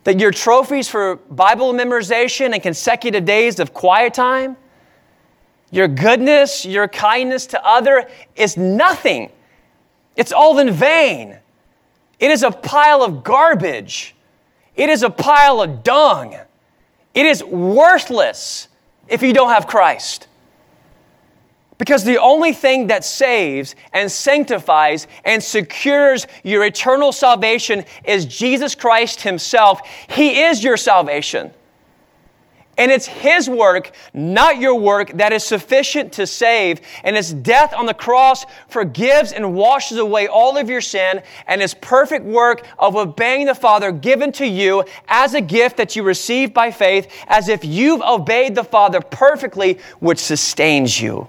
that 0.03 0.19
your 0.19 0.31
trophies 0.31 0.89
for 0.89 1.17
Bible 1.17 1.73
memorization 1.73 2.53
and 2.53 2.63
consecutive 2.63 3.23
days 3.23 3.59
of 3.59 3.71
quiet 3.71 4.15
time, 4.15 4.57
your 5.71 5.87
goodness, 5.87 6.65
your 6.65 6.87
kindness 6.87 7.47
to 7.47 7.65
other 7.65 8.09
is 8.35 8.57
nothing. 8.57 9.31
It's 10.15 10.31
all 10.31 10.59
in 10.59 10.71
vain. 10.71 11.37
It 12.19 12.31
is 12.31 12.43
a 12.43 12.51
pile 12.51 13.03
of 13.03 13.23
garbage. 13.23 14.15
It 14.75 14.89
is 14.89 15.03
a 15.03 15.09
pile 15.09 15.61
of 15.61 15.83
dung. 15.83 16.35
It 17.13 17.25
is 17.25 17.43
worthless 17.43 18.67
if 19.07 19.21
you 19.21 19.33
don't 19.33 19.49
have 19.49 19.67
Christ. 19.67 20.27
Because 21.77 22.03
the 22.03 22.19
only 22.19 22.53
thing 22.53 22.87
that 22.87 23.05
saves 23.05 23.75
and 23.93 24.11
sanctifies 24.11 25.07
and 25.23 25.43
secures 25.43 26.25
your 26.43 26.65
eternal 26.65 27.11
salvation 27.11 27.85
is 28.03 28.25
Jesus 28.25 28.73
Christ 28.73 29.21
Himself. 29.21 29.81
He 30.09 30.41
is 30.41 30.63
your 30.63 30.77
salvation. 30.77 31.51
And 32.77 32.91
it's 32.91 33.07
His 33.07 33.49
work, 33.49 33.91
not 34.13 34.59
your 34.59 34.75
work, 34.75 35.11
that 35.13 35.33
is 35.33 35.43
sufficient 35.43 36.13
to 36.13 36.27
save. 36.27 36.81
And 37.03 37.15
His 37.15 37.33
death 37.33 37.73
on 37.73 37.85
the 37.85 37.93
cross 37.93 38.45
forgives 38.67 39.31
and 39.31 39.55
washes 39.55 39.97
away 39.97 40.27
all 40.27 40.57
of 40.57 40.69
your 40.69 40.81
sin. 40.81 41.21
And 41.47 41.61
His 41.61 41.73
perfect 41.73 42.25
work 42.25 42.65
of 42.77 42.95
obeying 42.95 43.47
the 43.47 43.55
Father 43.55 43.91
given 43.91 44.31
to 44.33 44.45
you 44.45 44.83
as 45.07 45.33
a 45.33 45.41
gift 45.41 45.77
that 45.77 45.95
you 45.95 46.03
receive 46.03 46.53
by 46.53 46.71
faith, 46.71 47.11
as 47.27 47.49
if 47.49 47.65
you've 47.65 48.01
obeyed 48.01 48.55
the 48.55 48.63
Father 48.63 49.01
perfectly, 49.01 49.79
which 49.99 50.19
sustains 50.19 51.01
you 51.01 51.27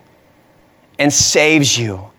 and 0.98 1.12
saves 1.12 1.78
you 1.78 2.10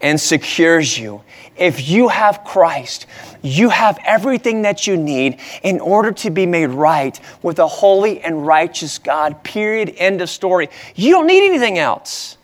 and 0.00 0.20
secures 0.20 0.98
you. 0.98 1.22
If 1.58 1.88
you 1.88 2.08
have 2.08 2.44
Christ, 2.44 3.06
you 3.42 3.68
have 3.68 3.98
everything 4.04 4.62
that 4.62 4.86
you 4.86 4.96
need 4.96 5.40
in 5.62 5.80
order 5.80 6.12
to 6.12 6.30
be 6.30 6.46
made 6.46 6.68
right 6.68 7.18
with 7.42 7.58
a 7.58 7.66
holy 7.66 8.20
and 8.20 8.46
righteous 8.46 8.98
God. 8.98 9.42
Period. 9.42 9.94
End 9.96 10.20
of 10.20 10.30
story. 10.30 10.70
You 10.94 11.12
don't 11.12 11.26
need 11.26 11.46
anything 11.46 11.78
else. 11.78 12.36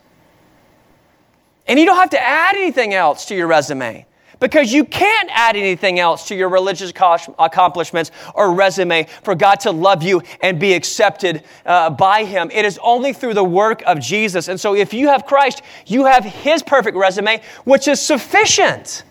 And 1.66 1.78
you 1.78 1.86
don't 1.86 1.96
have 1.96 2.10
to 2.10 2.22
add 2.22 2.56
anything 2.56 2.92
else 2.92 3.26
to 3.26 3.34
your 3.34 3.46
resume 3.46 4.06
because 4.44 4.74
you 4.74 4.84
can't 4.84 5.30
add 5.32 5.56
anything 5.56 5.98
else 5.98 6.28
to 6.28 6.34
your 6.34 6.50
religious 6.50 6.90
accomplishments 6.90 8.10
or 8.34 8.52
resume 8.52 9.06
for 9.22 9.34
God 9.34 9.58
to 9.60 9.70
love 9.70 10.02
you 10.02 10.20
and 10.42 10.60
be 10.60 10.74
accepted 10.74 11.44
uh, 11.64 11.88
by 11.88 12.24
Him. 12.24 12.50
It 12.52 12.66
is 12.66 12.78
only 12.82 13.14
through 13.14 13.32
the 13.32 13.42
work 13.42 13.82
of 13.86 14.00
Jesus. 14.00 14.48
And 14.48 14.60
so 14.60 14.74
if 14.74 14.92
you 14.92 15.08
have 15.08 15.24
Christ, 15.24 15.62
you 15.86 16.04
have 16.04 16.26
His 16.26 16.62
perfect 16.62 16.94
resume, 16.94 17.40
which 17.64 17.88
is 17.88 18.02
sufficient. 18.02 19.04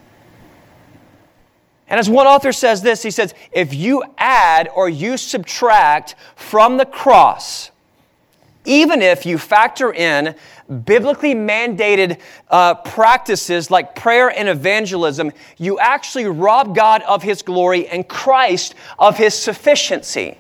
And 1.88 2.00
as 2.00 2.08
one 2.08 2.28
author 2.28 2.52
says 2.52 2.84
this, 2.84 3.02
he 3.02 3.10
says, 3.10 3.34
if 3.52 3.74
you 3.74 4.04
add 4.20 4.70
or 4.76 4.88
you 4.88 5.18
subtract 5.18 6.14
from 6.36 6.78
the 6.78 6.86
cross, 6.86 7.72
even 8.66 9.02
if 9.02 9.26
you 9.26 9.40
factor 9.40 9.92
in 9.92 10.36
biblically 10.86 11.36
mandated 11.36 12.20
uh, 12.50 12.76
practices 12.76 13.70
like 13.70 13.96
prayer 13.96 14.30
and 14.30 14.48
evangelism, 14.48 15.32
you 15.58 15.80
actually 15.80 16.26
rob 16.26 16.76
God 16.76 17.02
of 17.04 17.24
his 17.24 17.42
glory 17.42 17.88
and 17.88 18.08
Christ 18.08 18.76
of 18.98 19.18
his 19.18 19.34
sufficiency. 19.34 20.38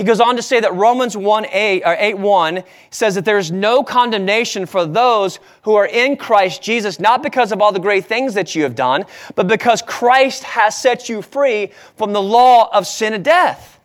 He 0.00 0.04
goes 0.04 0.18
on 0.18 0.36
to 0.36 0.42
say 0.42 0.60
that 0.60 0.74
Romans 0.74 1.14
1 1.14 1.46
8, 1.52 1.82
or 1.84 1.94
8 1.98 2.18
1 2.18 2.62
says 2.90 3.16
that 3.16 3.26
there's 3.26 3.52
no 3.52 3.84
condemnation 3.84 4.64
for 4.64 4.86
those 4.86 5.40
who 5.60 5.74
are 5.74 5.86
in 5.86 6.16
Christ 6.16 6.62
Jesus, 6.62 6.98
not 6.98 7.22
because 7.22 7.52
of 7.52 7.60
all 7.60 7.70
the 7.70 7.80
great 7.80 8.06
things 8.06 8.32
that 8.32 8.54
you 8.54 8.62
have 8.62 8.74
done, 8.74 9.04
but 9.34 9.46
because 9.46 9.82
Christ 9.82 10.42
has 10.44 10.74
set 10.74 11.10
you 11.10 11.20
free 11.20 11.72
from 11.96 12.14
the 12.14 12.22
law 12.22 12.74
of 12.74 12.86
sin 12.86 13.12
and 13.12 13.22
death. 13.22 13.78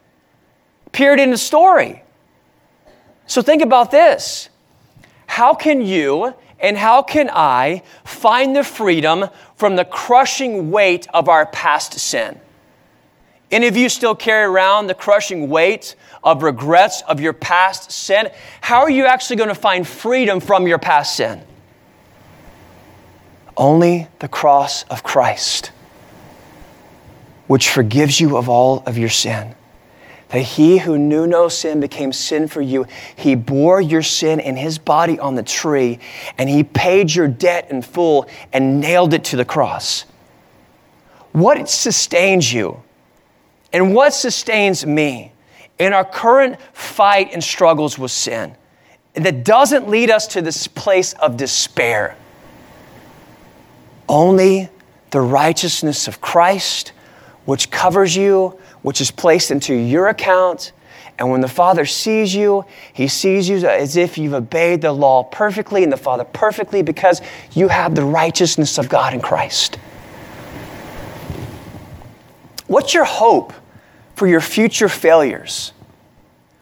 Period 0.94 1.22
in 1.22 1.32
the 1.32 1.38
story. 1.38 2.02
So 3.28 3.42
think 3.42 3.62
about 3.62 3.92
this. 3.92 4.48
How 5.28 5.54
can 5.54 5.82
you 5.82 6.34
and 6.60 6.78
how 6.78 7.02
can 7.02 7.30
I 7.32 7.84
find 8.04 8.56
the 8.56 8.64
freedom 8.64 9.30
from 9.56 9.76
the 9.76 9.86
crushing 9.86 10.72
weight 10.72 11.08
of 11.14 11.30
our 11.30 11.46
past 11.46 12.00
sin? 12.00 12.40
Any 13.52 13.68
of 13.68 13.78
you 13.78 13.90
still 13.90 14.16
carry 14.16 14.46
around 14.46 14.88
the 14.88 14.94
crushing 14.94 15.50
weight 15.50 15.96
of 16.24 16.42
regrets 16.42 17.02
of 17.08 17.20
your 17.20 17.34
past 17.34 17.92
sin? 17.92 18.30
How 18.62 18.82
are 18.82 18.90
you 18.90 19.06
actually 19.06 19.36
going 19.36 19.50
to 19.50 19.56
find 19.56 19.88
freedom 19.88 20.40
from 20.40 20.68
your 20.68 20.80
past 20.80 21.16
sin? 21.16 21.42
Only 23.56 24.08
the 24.20 24.28
cross 24.28 24.84
of 24.84 25.04
Christ, 25.04 25.72
which 27.48 27.70
forgives 27.70 28.20
you 28.20 28.38
of 28.38 28.50
all 28.50 28.84
of 28.86 28.98
your 28.98 29.10
sin 29.10 29.56
that 30.30 30.42
he 30.42 30.80
who 30.80 30.98
knew 30.98 31.28
no 31.28 31.48
sin 31.48 31.80
became 31.80 32.12
sin 32.12 32.48
for 32.48 32.62
you. 32.62 32.86
He 33.16 33.36
bore 33.36 33.80
your 33.80 34.02
sin 34.02 34.40
in 34.40 34.56
his 34.56 34.78
body 34.78 35.20
on 35.20 35.36
the 35.36 35.44
tree, 35.44 36.00
and 36.38 36.50
he 36.50 36.64
paid 36.64 37.14
your 37.14 37.28
debt 37.28 37.70
in 37.70 37.82
full 37.82 38.28
and 38.52 38.80
nailed 38.80 39.14
it 39.14 39.24
to 39.26 39.38
the 39.38 39.46
cross. 39.46 40.06
What 41.32 41.70
sustains 41.70 42.52
you 42.52 42.82
and 43.74 43.94
what 43.94 44.14
sustains 44.14 44.86
me 44.86 45.34
in 45.78 45.94
our 45.94 46.06
current 46.06 46.58
fight 46.74 47.32
and 47.34 47.44
struggles 47.44 48.00
with 48.00 48.12
sin 48.12 48.56
that 49.14 49.44
doesn't 49.44 49.90
lead 49.90 50.10
us 50.10 50.28
to 50.28 50.42
this 50.42 50.68
place 50.68 51.14
of 51.14 51.38
despair? 51.38 52.16
Only 54.08 54.70
the 55.12 55.22
righteousness 55.22 56.08
of 56.08 56.22
Christ, 56.22 56.94
which 57.46 57.70
covers 57.70 58.16
you 58.16 58.60
which 58.86 59.02
is 59.02 59.10
placed 59.10 59.50
into 59.50 59.74
your 59.74 60.10
account. 60.10 60.72
And 61.18 61.32
when 61.32 61.42
the 61.42 61.48
Father 61.48 61.88
sees 61.88 62.36
you, 62.36 62.66
He 62.94 63.08
sees 63.08 63.50
you 63.50 63.68
as 63.68 63.98
if 63.98 64.16
you've 64.16 64.36
obeyed 64.36 64.82
the 64.82 64.92
law 64.92 65.24
perfectly 65.24 65.82
and 65.82 65.92
the 65.92 65.98
Father 65.98 66.24
perfectly 66.24 66.84
because 66.84 67.20
you 67.54 67.68
have 67.68 67.96
the 67.96 68.04
righteousness 68.04 68.78
of 68.78 68.88
God 68.88 69.16
in 69.16 69.22
Christ. 69.22 69.80
What's 72.68 72.94
your 72.94 73.06
hope 73.06 73.54
for 74.14 74.28
your 74.28 74.42
future 74.42 74.90
failures? 74.90 75.74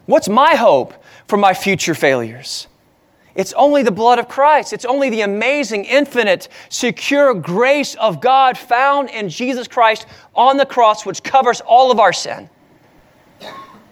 What's 0.06 0.28
my 0.28 0.54
hope 0.54 0.94
for 1.26 1.36
my 1.36 1.52
future 1.52 1.94
failures? 1.94 2.68
It's 3.34 3.52
only 3.54 3.82
the 3.82 3.90
blood 3.90 4.18
of 4.18 4.28
Christ. 4.28 4.72
It's 4.72 4.84
only 4.84 5.10
the 5.10 5.22
amazing, 5.22 5.84
infinite, 5.86 6.48
secure 6.68 7.34
grace 7.34 7.94
of 7.96 8.20
God 8.20 8.56
found 8.56 9.10
in 9.10 9.28
Jesus 9.28 9.66
Christ 9.66 10.06
on 10.34 10.56
the 10.56 10.66
cross, 10.66 11.04
which 11.04 11.22
covers 11.22 11.60
all 11.62 11.90
of 11.90 11.98
our 11.98 12.12
sin. 12.12 12.48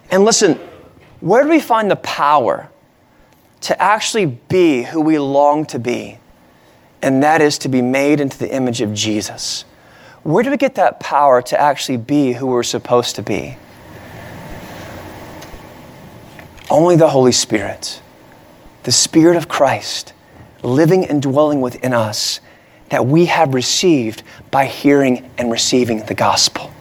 And 0.09 0.23
listen, 0.23 0.59
where 1.19 1.43
do 1.43 1.49
we 1.49 1.59
find 1.59 1.91
the 1.91 1.97
power 1.97 2.69
to 3.61 3.81
actually 3.81 4.25
be 4.25 4.83
who 4.83 5.01
we 5.01 5.19
long 5.19 5.65
to 5.67 5.79
be? 5.79 6.19
And 7.01 7.21
that 7.23 7.41
is 7.41 7.57
to 7.59 7.69
be 7.69 7.81
made 7.81 8.21
into 8.21 8.37
the 8.37 8.53
image 8.53 8.79
of 8.79 8.93
Jesus. 8.93 9.65
Where 10.23 10.41
do 10.41 10.51
we 10.51 10.57
get 10.57 10.75
that 10.75 11.01
power 11.01 11.41
to 11.41 11.59
actually 11.59 11.97
be 11.97 12.31
who 12.31 12.47
we're 12.47 12.63
supposed 12.63 13.17
to 13.17 13.21
be? 13.21 13.57
Only 16.69 16.95
the 16.95 17.09
Holy 17.09 17.33
Spirit 17.33 18.01
the 18.83 18.91
Spirit 18.91 19.35
of 19.35 19.47
Christ 19.47 20.13
living 20.61 21.05
and 21.05 21.21
dwelling 21.21 21.61
within 21.61 21.93
us 21.93 22.39
that 22.89 23.05
we 23.05 23.25
have 23.25 23.53
received 23.53 24.23
by 24.51 24.65
hearing 24.65 25.29
and 25.37 25.51
receiving 25.51 26.05
the 26.05 26.13
gospel. 26.13 26.71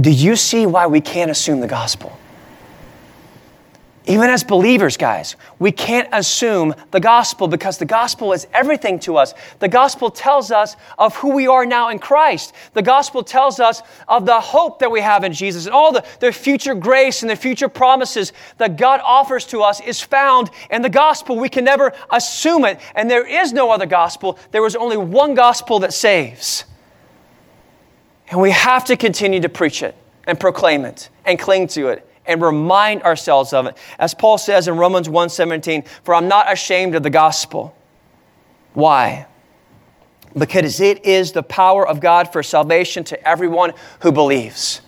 Do 0.00 0.10
you 0.10 0.34
see 0.36 0.66
why 0.66 0.86
we 0.86 1.00
can't 1.00 1.30
assume 1.30 1.60
the 1.60 1.68
gospel? 1.68 2.18
Even 4.06 4.30
as 4.30 4.42
believers, 4.42 4.96
guys, 4.96 5.36
we 5.60 5.70
can't 5.70 6.08
assume 6.10 6.74
the 6.90 6.98
gospel 6.98 7.46
because 7.46 7.78
the 7.78 7.84
gospel 7.84 8.32
is 8.32 8.48
everything 8.52 8.98
to 8.98 9.16
us. 9.16 9.32
The 9.60 9.68
gospel 9.68 10.10
tells 10.10 10.50
us 10.50 10.76
of 10.98 11.14
who 11.16 11.30
we 11.30 11.46
are 11.46 11.64
now 11.64 11.88
in 11.88 12.00
Christ. 12.00 12.52
The 12.74 12.82
gospel 12.82 13.22
tells 13.22 13.60
us 13.60 13.80
of 14.08 14.26
the 14.26 14.40
hope 14.40 14.80
that 14.80 14.90
we 14.90 15.00
have 15.00 15.22
in 15.22 15.32
Jesus 15.32 15.66
and 15.66 15.74
all 15.74 15.92
the, 15.92 16.04
the 16.18 16.32
future 16.32 16.74
grace 16.74 17.22
and 17.22 17.30
the 17.30 17.36
future 17.36 17.68
promises 17.68 18.32
that 18.58 18.76
God 18.76 19.00
offers 19.04 19.46
to 19.46 19.60
us 19.62 19.80
is 19.80 20.00
found 20.00 20.50
in 20.68 20.82
the 20.82 20.88
gospel. 20.88 21.38
We 21.38 21.48
can 21.48 21.64
never 21.64 21.92
assume 22.10 22.64
it, 22.64 22.80
and 22.96 23.08
there 23.08 23.26
is 23.26 23.52
no 23.52 23.70
other 23.70 23.86
gospel. 23.86 24.36
There 24.50 24.66
is 24.66 24.74
only 24.74 24.96
one 24.96 25.34
gospel 25.34 25.78
that 25.78 25.94
saves. 25.94 26.64
And 28.30 28.40
we 28.40 28.50
have 28.50 28.84
to 28.86 28.96
continue 28.96 29.38
to 29.40 29.48
preach 29.48 29.80
it 29.80 29.94
and 30.26 30.40
proclaim 30.40 30.84
it 30.84 31.08
and 31.24 31.38
cling 31.38 31.68
to 31.68 31.88
it 31.88 32.08
and 32.26 32.40
remind 32.40 33.02
ourselves 33.02 33.52
of 33.52 33.66
it. 33.66 33.76
As 33.98 34.14
Paul 34.14 34.38
says 34.38 34.68
in 34.68 34.76
Romans 34.76 35.08
1:17, 35.08 35.84
"For 36.04 36.14
I'm 36.14 36.28
not 36.28 36.50
ashamed 36.52 36.94
of 36.94 37.02
the 37.02 37.10
gospel." 37.10 37.74
Why? 38.74 39.26
Because 40.36 40.80
it 40.80 41.04
is 41.04 41.32
the 41.32 41.42
power 41.42 41.86
of 41.86 42.00
God 42.00 42.32
for 42.32 42.42
salvation 42.42 43.04
to 43.04 43.28
everyone 43.28 43.74
who 44.00 44.12
believes. 44.12 44.80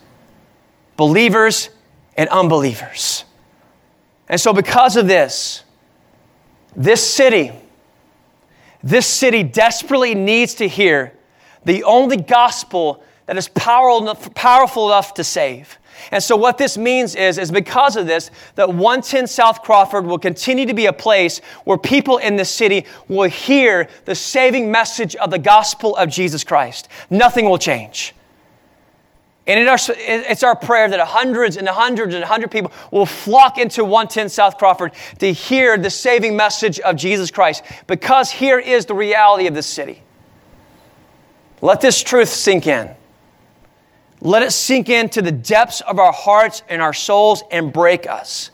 Believers 0.96 1.68
and 2.16 2.28
unbelievers. 2.30 3.24
And 4.28 4.40
so 4.40 4.52
because 4.52 4.96
of 4.96 5.06
this, 5.06 5.64
this 6.74 7.06
city 7.06 7.52
this 8.84 9.06
city 9.06 9.42
desperately 9.42 10.14
needs 10.14 10.56
to 10.56 10.68
hear 10.68 11.14
the 11.64 11.84
only 11.84 12.18
gospel 12.18 13.02
that 13.24 13.38
is 13.38 13.48
powerful 13.48 14.86
enough 14.86 15.14
to 15.14 15.24
save. 15.24 15.78
And 16.10 16.22
so 16.22 16.36
what 16.36 16.58
this 16.58 16.76
means 16.76 17.14
is, 17.14 17.38
is 17.38 17.50
because 17.50 17.96
of 17.96 18.06
this, 18.06 18.30
that 18.56 18.68
110 18.68 19.26
South 19.26 19.62
Crawford 19.62 20.06
will 20.06 20.18
continue 20.18 20.66
to 20.66 20.74
be 20.74 20.86
a 20.86 20.92
place 20.92 21.38
where 21.64 21.78
people 21.78 22.18
in 22.18 22.36
the 22.36 22.44
city 22.44 22.86
will 23.08 23.28
hear 23.28 23.88
the 24.04 24.14
saving 24.14 24.70
message 24.70 25.16
of 25.16 25.30
the 25.30 25.38
gospel 25.38 25.96
of 25.96 26.08
Jesus 26.08 26.44
Christ. 26.44 26.88
Nothing 27.10 27.48
will 27.48 27.58
change. 27.58 28.14
And 29.46 29.68
it's 29.68 30.42
our 30.42 30.56
prayer 30.56 30.88
that 30.88 31.00
hundreds 31.00 31.58
and 31.58 31.68
hundreds 31.68 32.14
and 32.14 32.24
hundreds 32.24 32.46
of 32.46 32.50
people 32.50 32.72
will 32.90 33.04
flock 33.04 33.58
into 33.58 33.84
110 33.84 34.30
South 34.30 34.56
Crawford 34.56 34.92
to 35.18 35.32
hear 35.32 35.76
the 35.76 35.90
saving 35.90 36.34
message 36.34 36.80
of 36.80 36.96
Jesus 36.96 37.30
Christ 37.30 37.62
because 37.86 38.30
here 38.30 38.58
is 38.58 38.86
the 38.86 38.94
reality 38.94 39.46
of 39.46 39.54
this 39.54 39.66
city. 39.66 40.02
Let 41.60 41.82
this 41.82 42.02
truth 42.02 42.30
sink 42.30 42.66
in. 42.66 42.94
Let 44.24 44.42
it 44.42 44.52
sink 44.52 44.88
into 44.88 45.20
the 45.20 45.30
depths 45.30 45.82
of 45.82 45.98
our 45.98 46.12
hearts 46.12 46.62
and 46.68 46.80
our 46.80 46.94
souls 46.94 47.44
and 47.50 47.70
break 47.72 48.08
us. 48.08 48.50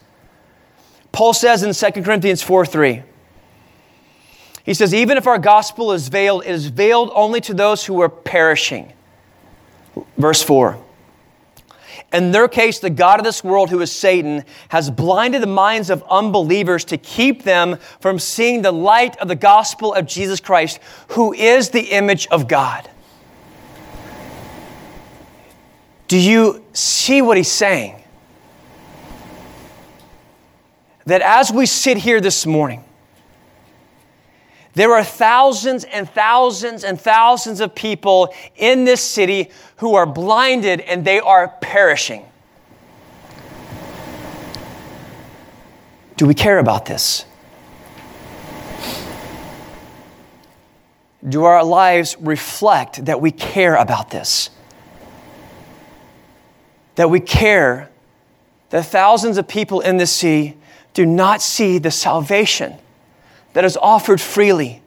Paul 1.12 1.32
says 1.32 1.62
in 1.62 1.72
2 1.72 2.02
Corinthians 2.02 2.42
4 2.42 2.66
3, 2.66 3.02
he 4.64 4.74
says, 4.74 4.92
Even 4.92 5.16
if 5.16 5.26
our 5.26 5.38
gospel 5.38 5.92
is 5.92 6.08
veiled, 6.08 6.42
it 6.42 6.50
is 6.50 6.66
veiled 6.66 7.10
only 7.14 7.40
to 7.42 7.54
those 7.54 7.84
who 7.84 8.00
are 8.00 8.08
perishing. 8.08 8.92
Verse 10.18 10.42
4. 10.42 10.78
In 12.12 12.32
their 12.32 12.48
case, 12.48 12.80
the 12.80 12.90
God 12.90 13.20
of 13.20 13.24
this 13.24 13.44
world, 13.44 13.70
who 13.70 13.80
is 13.80 13.92
Satan, 13.92 14.44
has 14.70 14.90
blinded 14.90 15.40
the 15.40 15.46
minds 15.46 15.88
of 15.88 16.02
unbelievers 16.10 16.84
to 16.86 16.98
keep 16.98 17.44
them 17.44 17.78
from 18.00 18.18
seeing 18.18 18.62
the 18.62 18.72
light 18.72 19.16
of 19.18 19.28
the 19.28 19.36
gospel 19.36 19.94
of 19.94 20.06
Jesus 20.06 20.40
Christ, 20.40 20.80
who 21.10 21.32
is 21.32 21.70
the 21.70 21.92
image 21.92 22.26
of 22.28 22.48
God. 22.48 22.90
Do 26.10 26.18
you 26.18 26.64
see 26.72 27.22
what 27.22 27.36
he's 27.36 27.52
saying? 27.52 28.02
That 31.06 31.22
as 31.22 31.52
we 31.52 31.66
sit 31.66 31.98
here 31.98 32.20
this 32.20 32.44
morning, 32.44 32.82
there 34.72 34.92
are 34.92 35.04
thousands 35.04 35.84
and 35.84 36.10
thousands 36.10 36.82
and 36.82 37.00
thousands 37.00 37.60
of 37.60 37.76
people 37.76 38.34
in 38.56 38.84
this 38.84 39.00
city 39.00 39.50
who 39.76 39.94
are 39.94 40.04
blinded 40.04 40.80
and 40.80 41.04
they 41.04 41.20
are 41.20 41.46
perishing. 41.60 42.24
Do 46.16 46.26
we 46.26 46.34
care 46.34 46.58
about 46.58 46.86
this? 46.86 47.24
Do 51.28 51.44
our 51.44 51.62
lives 51.62 52.16
reflect 52.18 53.04
that 53.04 53.20
we 53.20 53.30
care 53.30 53.76
about 53.76 54.10
this? 54.10 54.50
That 56.96 57.10
we 57.10 57.20
care 57.20 57.90
that 58.70 58.86
thousands 58.86 59.38
of 59.38 59.48
people 59.48 59.80
in 59.80 59.96
this 59.96 60.14
sea 60.14 60.56
do 60.94 61.06
not 61.06 61.42
see 61.42 61.78
the 61.78 61.90
salvation 61.90 62.74
that 63.52 63.64
is 63.64 63.76
offered 63.76 64.20
freely 64.20 64.82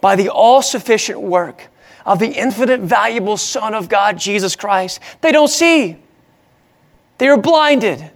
by 0.00 0.16
the 0.16 0.28
all 0.28 0.62
sufficient 0.62 1.20
work 1.20 1.68
of 2.06 2.18
the 2.18 2.28
infinite 2.28 2.80
valuable 2.80 3.36
Son 3.36 3.74
of 3.74 3.88
God, 3.88 4.18
Jesus 4.18 4.56
Christ. 4.56 5.00
They 5.20 5.32
don't 5.32 5.48
see, 5.48 5.96
they 7.18 7.28
are 7.28 7.36
blinded. 7.36 8.10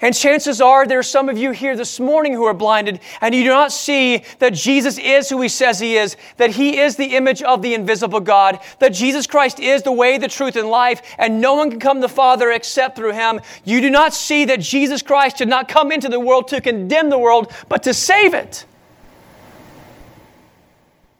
And 0.00 0.14
chances 0.14 0.60
are 0.60 0.86
there 0.86 0.98
are 0.98 1.02
some 1.02 1.28
of 1.28 1.38
you 1.38 1.52
here 1.52 1.74
this 1.74 1.98
morning 1.98 2.34
who 2.34 2.44
are 2.44 2.54
blinded 2.54 3.00
and 3.22 3.34
you 3.34 3.44
do 3.44 3.48
not 3.48 3.72
see 3.72 4.22
that 4.40 4.52
Jesus 4.52 4.98
is 4.98 5.28
who 5.28 5.40
he 5.40 5.48
says 5.48 5.80
he 5.80 5.96
is, 5.96 6.16
that 6.36 6.50
he 6.50 6.78
is 6.78 6.96
the 6.96 7.16
image 7.16 7.42
of 7.42 7.62
the 7.62 7.72
invisible 7.72 8.20
God, 8.20 8.60
that 8.78 8.92
Jesus 8.92 9.26
Christ 9.26 9.58
is 9.58 9.82
the 9.82 9.92
way, 9.92 10.18
the 10.18 10.28
truth, 10.28 10.56
and 10.56 10.68
life, 10.68 11.00
and 11.18 11.40
no 11.40 11.54
one 11.54 11.70
can 11.70 11.80
come 11.80 11.96
to 11.98 12.02
the 12.02 12.08
Father 12.08 12.50
except 12.50 12.96
through 12.96 13.12
him. 13.12 13.40
You 13.64 13.80
do 13.80 13.88
not 13.88 14.12
see 14.12 14.44
that 14.44 14.60
Jesus 14.60 15.00
Christ 15.00 15.38
did 15.38 15.48
not 15.48 15.68
come 15.68 15.90
into 15.90 16.08
the 16.08 16.20
world 16.20 16.48
to 16.48 16.60
condemn 16.60 17.08
the 17.08 17.18
world, 17.18 17.52
but 17.68 17.82
to 17.84 17.94
save 17.94 18.34
it. 18.34 18.66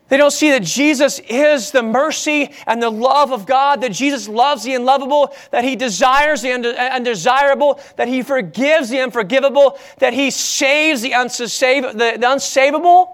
They 0.08 0.16
don't 0.16 0.30
see 0.30 0.50
that 0.50 0.62
Jesus 0.62 1.18
is 1.28 1.72
the 1.72 1.82
mercy 1.82 2.52
and 2.66 2.80
the 2.80 2.90
love 2.90 3.32
of 3.32 3.44
God, 3.44 3.80
that 3.80 3.92
Jesus 3.92 4.28
loves 4.28 4.62
the 4.62 4.74
unlovable, 4.74 5.34
that 5.50 5.64
He 5.64 5.74
desires 5.74 6.42
the 6.42 6.52
uh, 6.52 6.94
undesirable, 6.94 7.80
that 7.96 8.06
He 8.06 8.22
forgives 8.22 8.88
the 8.88 9.00
unforgivable, 9.00 9.78
that 9.98 10.12
He 10.12 10.30
saves 10.30 11.02
the, 11.02 11.10
the, 11.10 12.18
the 12.18 12.26
unsavable. 12.26 13.12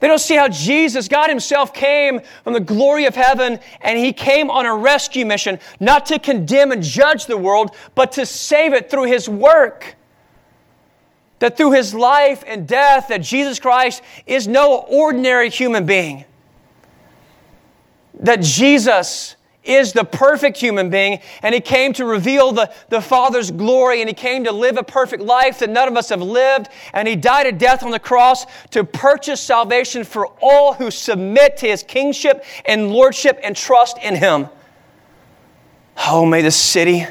They 0.00 0.08
don't 0.08 0.18
see 0.18 0.36
how 0.36 0.48
Jesus, 0.48 1.08
God 1.08 1.28
Himself, 1.28 1.74
came 1.74 2.20
from 2.42 2.54
the 2.54 2.60
glory 2.60 3.04
of 3.04 3.14
heaven 3.14 3.58
and 3.82 3.98
He 3.98 4.14
came 4.14 4.50
on 4.50 4.64
a 4.64 4.74
rescue 4.74 5.26
mission, 5.26 5.58
not 5.78 6.06
to 6.06 6.18
condemn 6.18 6.72
and 6.72 6.82
judge 6.82 7.26
the 7.26 7.36
world, 7.36 7.76
but 7.94 8.12
to 8.12 8.24
save 8.24 8.72
it 8.72 8.90
through 8.90 9.04
His 9.04 9.28
work 9.28 9.96
that 11.38 11.56
through 11.56 11.72
his 11.72 11.94
life 11.94 12.42
and 12.46 12.66
death 12.66 13.08
that 13.08 13.22
Jesus 13.22 13.58
Christ 13.58 14.02
is 14.26 14.48
no 14.48 14.78
ordinary 14.88 15.50
human 15.50 15.84
being. 15.86 16.24
That 18.20 18.40
Jesus 18.40 19.36
is 19.66 19.92
the 19.92 20.04
perfect 20.04 20.56
human 20.56 20.88
being 20.88 21.20
and 21.42 21.54
he 21.54 21.60
came 21.60 21.92
to 21.92 22.04
reveal 22.04 22.52
the, 22.52 22.72
the 22.88 23.00
Father's 23.00 23.50
glory 23.50 24.00
and 24.00 24.08
he 24.08 24.14
came 24.14 24.44
to 24.44 24.52
live 24.52 24.76
a 24.76 24.82
perfect 24.82 25.22
life 25.22 25.58
that 25.58 25.68
none 25.68 25.88
of 25.88 25.96
us 25.96 26.08
have 26.08 26.22
lived 26.22 26.68
and 26.92 27.06
he 27.06 27.16
died 27.16 27.46
a 27.46 27.52
death 27.52 27.82
on 27.82 27.90
the 27.90 27.98
cross 27.98 28.46
to 28.70 28.84
purchase 28.84 29.40
salvation 29.40 30.04
for 30.04 30.28
all 30.40 30.72
who 30.74 30.90
submit 30.90 31.56
to 31.58 31.66
his 31.66 31.82
kingship 31.82 32.44
and 32.64 32.90
lordship 32.90 33.38
and 33.42 33.56
trust 33.56 33.98
in 33.98 34.14
him. 34.14 34.48
Oh, 36.06 36.24
may 36.24 36.42
the 36.42 36.50
city 36.50 37.06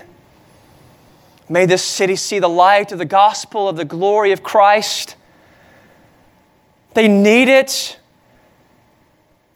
May 1.47 1.65
this 1.65 1.83
city 1.83 2.15
see 2.15 2.39
the 2.39 2.49
light 2.49 2.91
of 2.91 2.97
the 2.97 3.05
gospel 3.05 3.69
of 3.69 3.75
the 3.75 3.85
glory 3.85 4.31
of 4.31 4.41
Christ. 4.41 5.15
They 6.93 7.07
need 7.07 7.49
it. 7.49 7.99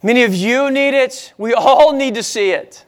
Many 0.02 0.22
of 0.22 0.34
you 0.34 0.70
need 0.70 0.94
it. 0.94 1.34
We 1.36 1.52
all 1.52 1.92
need 1.92 2.14
to 2.14 2.22
see 2.22 2.50
it. 2.50 2.84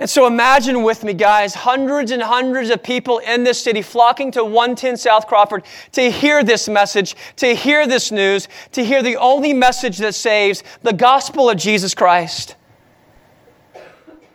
And 0.00 0.08
so 0.08 0.26
imagine 0.26 0.82
with 0.82 1.04
me, 1.04 1.12
guys, 1.12 1.54
hundreds 1.54 2.10
and 2.10 2.22
hundreds 2.22 2.70
of 2.70 2.82
people 2.82 3.18
in 3.18 3.44
this 3.44 3.62
city 3.62 3.82
flocking 3.82 4.30
to 4.32 4.42
110 4.42 4.96
South 4.96 5.26
Crawford 5.26 5.62
to 5.92 6.10
hear 6.10 6.42
this 6.42 6.70
message, 6.70 7.14
to 7.36 7.54
hear 7.54 7.86
this 7.86 8.10
news, 8.10 8.48
to 8.72 8.82
hear 8.82 9.02
the 9.02 9.16
only 9.16 9.52
message 9.52 9.98
that 9.98 10.14
saves 10.14 10.62
the 10.82 10.94
gospel 10.94 11.50
of 11.50 11.58
Jesus 11.58 11.94
Christ. 11.94 12.56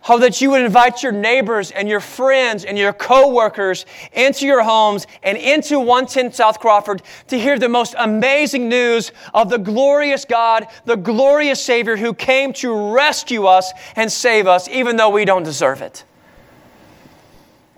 How 0.06 0.18
that 0.18 0.40
you 0.40 0.52
would 0.52 0.62
invite 0.62 1.02
your 1.02 1.10
neighbors 1.10 1.72
and 1.72 1.88
your 1.88 1.98
friends 1.98 2.64
and 2.64 2.78
your 2.78 2.92
coworkers 2.92 3.86
into 4.12 4.46
your 4.46 4.62
homes 4.62 5.04
and 5.24 5.36
into 5.36 5.80
110 5.80 6.30
South 6.30 6.60
Crawford 6.60 7.02
to 7.26 7.36
hear 7.36 7.58
the 7.58 7.68
most 7.68 7.96
amazing 7.98 8.68
news 8.68 9.10
of 9.34 9.50
the 9.50 9.58
glorious 9.58 10.24
God, 10.24 10.68
the 10.84 10.94
glorious 10.94 11.60
Savior 11.60 11.96
who 11.96 12.14
came 12.14 12.52
to 12.52 12.92
rescue 12.94 13.46
us 13.46 13.72
and 13.96 14.12
save 14.12 14.46
us, 14.46 14.68
even 14.68 14.94
though 14.94 15.10
we 15.10 15.24
don't 15.24 15.42
deserve 15.42 15.82
it 15.82 16.04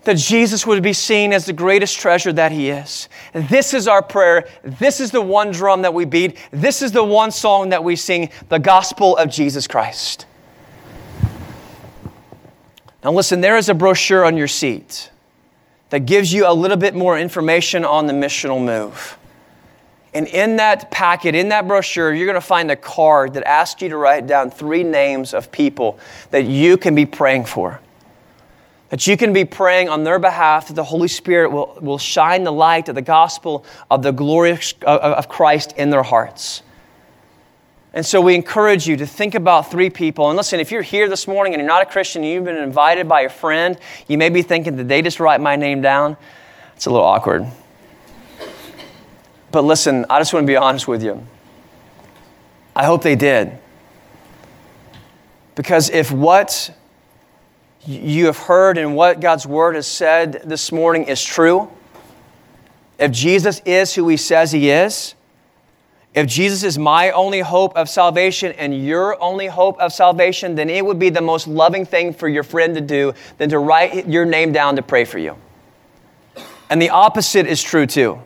that 0.03 0.17
Jesus 0.17 0.65
would 0.65 0.81
be 0.81 0.93
seen 0.93 1.33
as 1.33 1.45
the 1.45 1.53
greatest 1.53 1.99
treasure 1.99 2.33
that 2.33 2.51
He 2.51 2.69
is. 2.69 3.09
This 3.33 3.73
is 3.73 3.87
our 3.87 4.01
prayer. 4.01 4.47
This 4.63 4.99
is 4.99 5.11
the 5.11 5.21
one 5.21 5.51
drum 5.51 5.81
that 5.81 5.93
we 5.93 6.05
beat. 6.05 6.37
This 6.51 6.81
is 6.81 6.91
the 6.91 7.03
one 7.03 7.31
song 7.31 7.69
that 7.69 7.83
we 7.83 7.95
sing 7.95 8.29
the 8.47 8.59
gospel 8.59 9.17
of 9.17 9.29
Jesus 9.29 9.67
Christ. 9.67 10.25
Now, 13.03 13.13
listen, 13.13 13.41
there 13.41 13.57
is 13.57 13.69
a 13.69 13.73
brochure 13.73 14.25
on 14.25 14.35
your 14.35 14.47
seat 14.47 15.09
that 15.89 16.05
gives 16.05 16.33
you 16.33 16.47
a 16.47 16.53
little 16.53 16.77
bit 16.77 16.93
more 16.93 17.17
information 17.17 17.85
on 17.85 18.07
the 18.07 18.13
missional 18.13 18.63
move. 18.63 19.17
And 20.13 20.27
in 20.27 20.57
that 20.57 20.91
packet, 20.91 21.35
in 21.35 21.49
that 21.49 21.67
brochure, 21.67 22.13
you're 22.13 22.25
going 22.25 22.33
to 22.33 22.41
find 22.41 22.71
a 22.71 22.75
card 22.75 23.35
that 23.35 23.43
asks 23.43 23.81
you 23.81 23.89
to 23.89 23.97
write 23.97 24.27
down 24.27 24.49
three 24.49 24.83
names 24.83 25.33
of 25.33 25.51
people 25.51 25.99
that 26.31 26.45
you 26.45 26.77
can 26.77 26.95
be 26.95 27.05
praying 27.05 27.45
for. 27.45 27.79
That 28.89 29.05
you 29.05 29.17
can 29.17 29.33
be 29.33 29.45
praying 29.45 29.87
on 29.87 30.03
their 30.03 30.17
behalf, 30.17 30.67
that 30.67 30.73
the 30.73 30.83
Holy 30.83 31.07
Spirit 31.07 31.51
will, 31.51 31.77
will 31.79 31.99
shine 31.99 32.43
the 32.43 32.51
light 32.51 32.89
of 32.89 32.95
the 32.95 33.03
gospel 33.03 33.63
of 33.91 34.01
the 34.01 34.11
glory 34.11 34.57
of 34.81 35.29
Christ 35.29 35.73
in 35.77 35.91
their 35.91 36.03
hearts. 36.03 36.63
And 37.93 38.05
so 38.05 38.21
we 38.21 38.35
encourage 38.35 38.87
you 38.87 38.97
to 38.97 39.07
think 39.07 39.33
about 39.33 39.71
three 39.71 39.89
people. 39.89 40.29
And 40.29 40.37
listen, 40.37 40.59
if 40.59 40.71
you're 40.71 40.83
here 40.83 41.09
this 41.09 41.27
morning 41.27 41.53
and 41.53 41.61
you're 41.61 41.67
not 41.67 41.81
a 41.81 41.85
Christian, 41.87 42.23
and 42.23 42.31
you've 42.31 42.45
been 42.45 42.55
invited 42.55 43.09
by 43.09 43.21
a 43.21 43.29
friend, 43.29 43.79
you 44.07 44.17
may 44.17 44.29
be 44.29 44.43
thinking, 44.43 44.75
did 44.75 44.87
they 44.87 45.01
just 45.01 45.19
write 45.19 45.41
my 45.41 45.55
name 45.55 45.81
down? 45.81 46.15
It's 46.75 46.85
a 46.85 46.91
little 46.91 47.05
awkward. 47.05 47.47
But 49.51 49.63
listen, 49.63 50.05
I 50.09 50.19
just 50.19 50.33
want 50.33 50.43
to 50.43 50.47
be 50.47 50.55
honest 50.55 50.87
with 50.87 51.03
you. 51.03 51.25
I 52.75 52.85
hope 52.85 53.01
they 53.01 53.15
did. 53.15 53.57
Because 55.55 55.89
if 55.89 56.11
what 56.11 56.73
you 57.85 58.27
have 58.27 58.37
heard 58.37 58.77
and 58.77 58.95
what 58.95 59.19
God's 59.19 59.47
word 59.47 59.75
has 59.75 59.87
said 59.87 60.43
this 60.45 60.71
morning 60.71 61.05
is 61.05 61.23
true, 61.23 61.71
if 62.99 63.11
Jesus 63.11 63.61
is 63.65 63.95
who 63.95 64.07
he 64.07 64.17
says 64.17 64.51
he 64.51 64.69
is, 64.69 65.15
if 66.15 66.25
Jesus 66.25 66.63
is 66.63 66.79
my 66.79 67.11
only 67.11 67.39
hope 67.39 67.75
of 67.75 67.87
salvation 67.87 68.53
and 68.53 68.85
your 68.85 69.21
only 69.21 69.45
hope 69.45 69.79
of 69.79 69.93
salvation, 69.93 70.55
then 70.55 70.69
it 70.69 70.83
would 70.83 70.97
be 70.97 71.09
the 71.09 71.21
most 71.21 71.47
loving 71.47 71.85
thing 71.85 72.13
for 72.13 72.27
your 72.27 72.43
friend 72.43 72.73
to 72.75 72.81
do 72.81 73.13
than 73.37 73.49
to 73.49 73.59
write 73.59 74.07
your 74.07 74.25
name 74.25 74.51
down 74.51 74.75
to 74.77 74.81
pray 74.81 75.05
for 75.05 75.19
you. 75.19 75.35
And 76.69 76.81
the 76.81 76.89
opposite 76.89 77.45
is 77.45 77.61
true 77.61 77.85
too. 77.85 78.21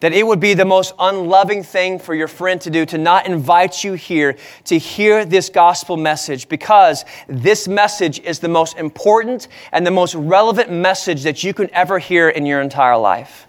That 0.00 0.12
it 0.12 0.24
would 0.24 0.40
be 0.40 0.54
the 0.54 0.66
most 0.66 0.94
unloving 0.98 1.64
thing 1.64 1.98
for 1.98 2.14
your 2.14 2.28
friend 2.28 2.60
to 2.60 2.70
do 2.70 2.86
to 2.86 2.98
not 2.98 3.26
invite 3.26 3.82
you 3.82 3.94
here 3.94 4.36
to 4.64 4.78
hear 4.78 5.24
this 5.24 5.48
gospel 5.48 5.96
message 5.96 6.48
because 6.48 7.04
this 7.28 7.66
message 7.66 8.20
is 8.20 8.38
the 8.38 8.48
most 8.48 8.76
important 8.76 9.48
and 9.72 9.86
the 9.86 9.90
most 9.90 10.14
relevant 10.14 10.70
message 10.70 11.22
that 11.24 11.42
you 11.42 11.52
can 11.52 11.68
ever 11.72 11.98
hear 11.98 12.28
in 12.28 12.46
your 12.46 12.60
entire 12.60 12.96
life 12.96 13.47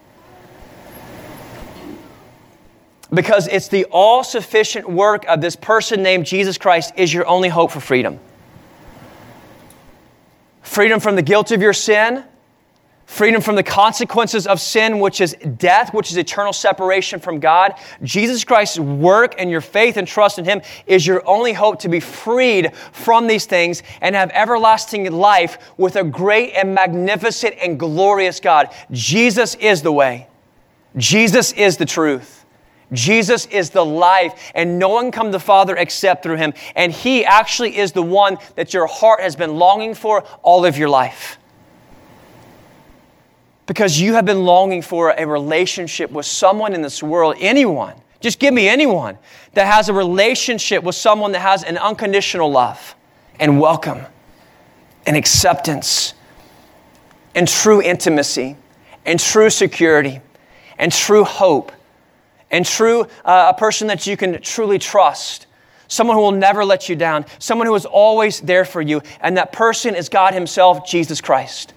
because 3.13 3.47
it's 3.47 3.67
the 3.67 3.85
all 3.85 4.23
sufficient 4.23 4.89
work 4.89 5.25
of 5.27 5.41
this 5.41 5.55
person 5.55 6.03
named 6.03 6.25
Jesus 6.25 6.57
Christ 6.57 6.93
is 6.95 7.13
your 7.13 7.27
only 7.27 7.49
hope 7.49 7.71
for 7.71 7.79
freedom. 7.79 8.19
Freedom 10.61 10.99
from 10.99 11.15
the 11.15 11.23
guilt 11.23 11.51
of 11.51 11.61
your 11.61 11.73
sin, 11.73 12.23
freedom 13.07 13.41
from 13.41 13.55
the 13.55 13.63
consequences 13.63 14.45
of 14.45 14.61
sin, 14.61 14.99
which 14.99 15.19
is 15.19 15.35
death, 15.57 15.91
which 15.95 16.11
is 16.11 16.17
eternal 16.17 16.53
separation 16.53 17.19
from 17.19 17.39
God. 17.39 17.73
Jesus 18.03 18.43
Christ's 18.43 18.77
work 18.77 19.33
and 19.39 19.49
your 19.49 19.61
faith 19.61 19.97
and 19.97 20.07
trust 20.07 20.37
in 20.37 20.45
Him 20.45 20.61
is 20.85 21.07
your 21.07 21.27
only 21.27 21.53
hope 21.53 21.79
to 21.79 21.89
be 21.89 21.99
freed 21.99 22.75
from 22.91 23.25
these 23.25 23.47
things 23.47 23.81
and 24.01 24.13
have 24.13 24.29
everlasting 24.31 25.11
life 25.11 25.57
with 25.77 25.95
a 25.95 26.03
great 26.03 26.53
and 26.53 26.75
magnificent 26.75 27.55
and 27.59 27.79
glorious 27.79 28.39
God. 28.39 28.69
Jesus 28.91 29.55
is 29.55 29.81
the 29.81 29.91
way, 29.91 30.27
Jesus 30.95 31.51
is 31.53 31.77
the 31.77 31.85
truth. 31.85 32.38
Jesus 32.91 33.45
is 33.47 33.69
the 33.69 33.85
life, 33.85 34.51
and 34.55 34.79
no 34.79 34.89
one 34.89 35.11
come 35.11 35.27
to 35.27 35.31
the 35.31 35.39
Father 35.39 35.75
except 35.75 36.23
through 36.23 36.37
him. 36.37 36.53
And 36.75 36.91
he 36.91 37.23
actually 37.23 37.77
is 37.77 37.91
the 37.91 38.03
one 38.03 38.37
that 38.55 38.73
your 38.73 38.87
heart 38.87 39.21
has 39.21 39.35
been 39.35 39.57
longing 39.57 39.93
for 39.93 40.23
all 40.41 40.65
of 40.65 40.77
your 40.77 40.89
life. 40.89 41.37
Because 43.67 43.99
you 43.99 44.13
have 44.13 44.25
been 44.25 44.45
longing 44.45 44.81
for 44.81 45.13
a 45.15 45.25
relationship 45.25 46.09
with 46.09 46.25
someone 46.25 46.73
in 46.73 46.81
this 46.81 47.03
world, 47.03 47.35
anyone, 47.39 47.93
just 48.19 48.39
give 48.39 48.53
me 48.53 48.67
anyone 48.67 49.17
that 49.53 49.67
has 49.67 49.89
a 49.89 49.93
relationship 49.93 50.83
with 50.83 50.95
someone 50.95 51.31
that 51.33 51.39
has 51.39 51.63
an 51.63 51.77
unconditional 51.77 52.51
love 52.51 52.95
and 53.39 53.59
welcome 53.59 54.01
and 55.05 55.15
acceptance 55.15 56.15
and 57.35 57.47
true 57.47 57.81
intimacy 57.81 58.57
and 59.05 59.19
true 59.19 59.49
security 59.49 60.19
and 60.77 60.91
true 60.91 61.23
hope 61.23 61.71
and 62.51 62.65
true 62.65 63.07
uh, 63.25 63.53
a 63.55 63.57
person 63.57 63.87
that 63.87 64.07
you 64.07 64.17
can 64.17 64.41
truly 64.41 64.79
trust. 64.79 65.47
Someone 65.87 66.15
who 66.17 66.21
will 66.21 66.31
never 66.31 66.63
let 66.63 66.87
you 66.87 66.95
down. 66.95 67.25
Someone 67.39 67.65
who 67.67 67.75
is 67.75 67.85
always 67.85 68.41
there 68.41 68.65
for 68.65 68.81
you. 68.81 69.01
And 69.21 69.37
that 69.37 69.51
person 69.51 69.95
is 69.95 70.09
god 70.09 70.33
himself 70.33 70.87
jesus 70.87 71.21
christ. 71.21 71.73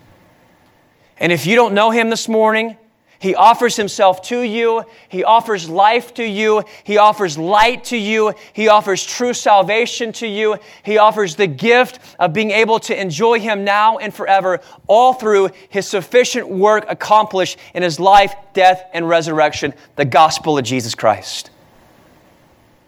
And 1.18 1.32
if 1.32 1.46
you 1.46 1.54
don't 1.54 1.74
know 1.74 1.90
him 1.90 2.10
this 2.10 2.28
morning 2.28 2.76
He 3.22 3.36
offers 3.36 3.76
himself 3.76 4.20
to 4.22 4.40
you. 4.40 4.82
He 5.08 5.22
offers 5.22 5.68
life 5.68 6.12
to 6.14 6.24
you. 6.24 6.64
He 6.82 6.98
offers 6.98 7.38
light 7.38 7.84
to 7.84 7.96
you. 7.96 8.34
He 8.52 8.66
offers 8.66 9.06
true 9.06 9.32
salvation 9.32 10.10
to 10.14 10.26
you. 10.26 10.56
He 10.82 10.98
offers 10.98 11.36
the 11.36 11.46
gift 11.46 12.00
of 12.18 12.32
being 12.32 12.50
able 12.50 12.80
to 12.80 13.00
enjoy 13.00 13.38
him 13.38 13.62
now 13.62 13.98
and 13.98 14.12
forever, 14.12 14.58
all 14.88 15.14
through 15.14 15.50
his 15.68 15.86
sufficient 15.86 16.48
work 16.48 16.84
accomplished 16.88 17.60
in 17.74 17.84
his 17.84 18.00
life, 18.00 18.34
death, 18.54 18.90
and 18.92 19.08
resurrection, 19.08 19.72
the 19.94 20.04
gospel 20.04 20.58
of 20.58 20.64
Jesus 20.64 20.96
Christ. 20.96 21.52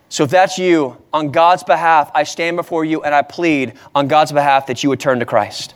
So 0.08 0.24
if 0.24 0.30
that's 0.30 0.58
you, 0.58 0.96
on 1.12 1.30
God's 1.30 1.62
behalf, 1.62 2.10
I 2.12 2.24
stand 2.24 2.56
before 2.56 2.84
you 2.84 3.04
and 3.04 3.14
I 3.14 3.22
plead 3.22 3.74
on 3.94 4.08
God's 4.08 4.32
behalf 4.32 4.66
that 4.66 4.82
you 4.82 4.88
would 4.88 4.98
turn 4.98 5.20
to 5.20 5.26
Christ. 5.26 5.74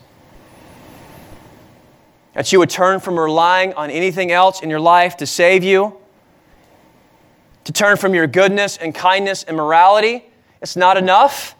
That 2.39 2.53
you 2.53 2.59
would 2.59 2.69
turn 2.69 3.01
from 3.01 3.19
relying 3.19 3.73
on 3.73 3.91
anything 3.91 4.31
else 4.31 4.61
in 4.61 4.69
your 4.69 4.79
life 4.79 5.17
to 5.17 5.25
save 5.25 5.61
you, 5.61 5.97
to 7.65 7.73
turn 7.73 7.97
from 7.97 8.13
your 8.13 8.27
goodness 8.27 8.77
and 8.77 8.95
kindness 8.95 9.43
and 9.43 9.57
morality. 9.57 10.23
It's 10.61 10.77
not 10.77 10.95
enough, 10.95 11.53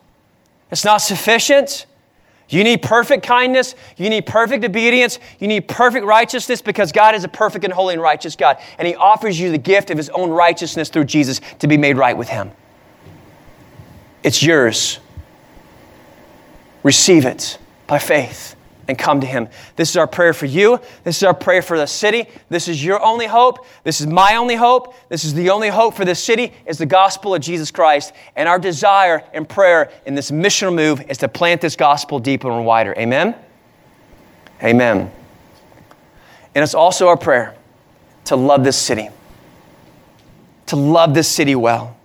it's 0.72 0.86
not 0.86 1.00
sufficient. 1.00 1.86
You 2.48 2.64
need 2.64 2.82
perfect 2.82 3.26
kindness. 3.26 3.76
You 3.98 4.10
need 4.10 4.26
perfect 4.26 4.64
obedience. 4.64 5.20
You 5.40 5.50
need 5.50 5.68
perfect 5.68 6.06
righteousness 6.06 6.62
because 6.62 6.94
God 6.94 7.14
is 7.14 7.26
a 7.26 7.28
perfect 7.28 7.66
and 7.66 7.74
holy 7.74 7.94
and 7.94 8.02
righteous 8.02 8.38
God. 8.38 8.58
And 8.78 8.88
He 8.88 8.96
offers 8.96 9.38
you 9.38 9.52
the 9.52 9.58
gift 9.58 9.92
of 9.92 9.98
His 9.98 10.08
own 10.12 10.30
righteousness 10.30 10.88
through 10.88 11.04
Jesus 11.04 11.42
to 11.60 11.68
be 11.68 11.76
made 11.76 11.98
right 11.98 12.16
with 12.16 12.30
Him. 12.30 12.52
It's 14.24 14.42
yours. 14.42 15.00
Receive 16.84 17.26
it 17.26 17.58
by 17.86 18.00
faith 18.00 18.56
and 18.90 18.98
come 18.98 19.22
to 19.22 19.28
Him. 19.28 19.48
This 19.76 19.92
is 19.92 19.98
our 19.98 20.08
prayer 20.08 20.34
for 20.34 20.48
you. 20.48 20.82
This 21.04 21.18
is 21.18 21.24
our 21.24 21.34
prayer 21.34 21.62
for 21.62 21.78
the 21.78 21.86
city. 21.86 22.26
This 22.50 22.68
is 22.68 22.84
your 22.84 23.02
only 23.06 23.28
hope. 23.28 23.66
This 23.84 24.02
is 24.02 24.08
my 24.08 24.36
only 24.36 24.56
hope. 24.56 24.96
This 25.10 25.24
is 25.24 25.36
the 25.36 25.52
only 25.52 25.70
hope 25.70 25.94
for 25.94 26.06
this 26.06 26.22
city 26.22 26.54
is 26.66 26.80
the 26.80 26.88
gospel 26.88 27.36
of 27.36 27.42
Jesus 27.42 27.70
Christ. 27.70 28.14
And 28.36 28.50
our 28.50 28.58
desire 28.58 29.24
and 29.32 29.48
prayer 29.48 29.92
in 30.08 30.16
this 30.16 30.32
missional 30.32 30.74
move 30.74 31.08
is 31.08 31.20
to 31.20 31.28
plant 31.28 31.62
this 31.62 31.76
gospel 31.76 32.18
deeper 32.18 32.50
and 32.50 32.66
wider. 32.66 32.96
Amen? 32.98 33.36
Amen. 34.64 35.12
And 36.56 36.64
it's 36.64 36.74
also 36.74 37.10
our 37.10 37.18
prayer 37.18 37.56
to 38.26 38.36
love 38.36 38.64
this 38.64 38.76
city, 38.76 39.10
to 40.66 40.76
love 40.76 41.14
this 41.14 41.30
city 41.30 41.54
well, 41.54 41.96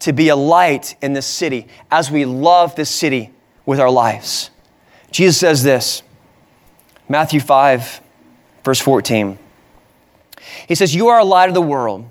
to 0.00 0.14
be 0.14 0.30
a 0.30 0.36
light 0.36 0.96
in 1.02 1.12
this 1.12 1.26
city 1.26 1.68
as 1.90 2.10
we 2.10 2.24
love 2.24 2.76
this 2.76 2.88
city 2.88 3.30
with 3.66 3.78
our 3.78 3.90
lives. 3.90 4.51
Jesus 5.12 5.38
says 5.38 5.62
this 5.62 6.02
Matthew 7.08 7.38
5, 7.38 8.00
verse 8.64 8.80
14. 8.80 9.38
He 10.66 10.74
says, 10.74 10.94
You 10.94 11.08
are 11.08 11.20
a 11.20 11.24
light 11.24 11.48
of 11.48 11.54
the 11.54 11.62
world. 11.62 12.08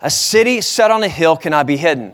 A 0.00 0.10
city 0.10 0.60
set 0.60 0.90
on 0.90 1.02
a 1.02 1.08
hill 1.08 1.36
cannot 1.36 1.66
be 1.66 1.76
hidden. 1.76 2.12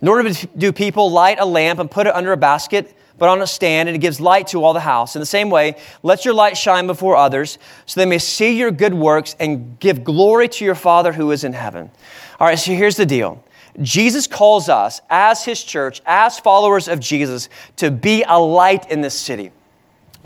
Nor 0.00 0.22
do 0.22 0.72
people 0.72 1.10
light 1.10 1.38
a 1.40 1.44
lamp 1.44 1.80
and 1.80 1.90
put 1.90 2.06
it 2.06 2.14
under 2.14 2.32
a 2.32 2.36
basket, 2.36 2.96
but 3.18 3.28
on 3.28 3.42
a 3.42 3.46
stand, 3.46 3.88
and 3.88 3.96
it 3.96 3.98
gives 3.98 4.20
light 4.20 4.46
to 4.48 4.62
all 4.62 4.72
the 4.72 4.80
house. 4.80 5.16
In 5.16 5.20
the 5.20 5.26
same 5.26 5.50
way, 5.50 5.76
let 6.04 6.24
your 6.24 6.34
light 6.34 6.56
shine 6.56 6.86
before 6.86 7.16
others, 7.16 7.58
so 7.86 8.00
they 8.00 8.06
may 8.06 8.18
see 8.18 8.56
your 8.56 8.70
good 8.70 8.94
works 8.94 9.34
and 9.40 9.78
give 9.80 10.04
glory 10.04 10.48
to 10.50 10.64
your 10.64 10.76
Father 10.76 11.12
who 11.12 11.32
is 11.32 11.42
in 11.42 11.52
heaven. 11.52 11.90
All 12.38 12.46
right, 12.46 12.58
so 12.58 12.72
here's 12.72 12.96
the 12.96 13.06
deal 13.06 13.42
Jesus 13.80 14.26
calls 14.26 14.68
us 14.68 15.00
as 15.08 15.44
his 15.44 15.62
church, 15.62 16.02
as 16.04 16.38
followers 16.38 16.88
of 16.88 17.00
Jesus, 17.00 17.48
to 17.76 17.90
be 17.90 18.24
a 18.26 18.38
light 18.38 18.90
in 18.90 19.00
this 19.00 19.18
city. 19.18 19.52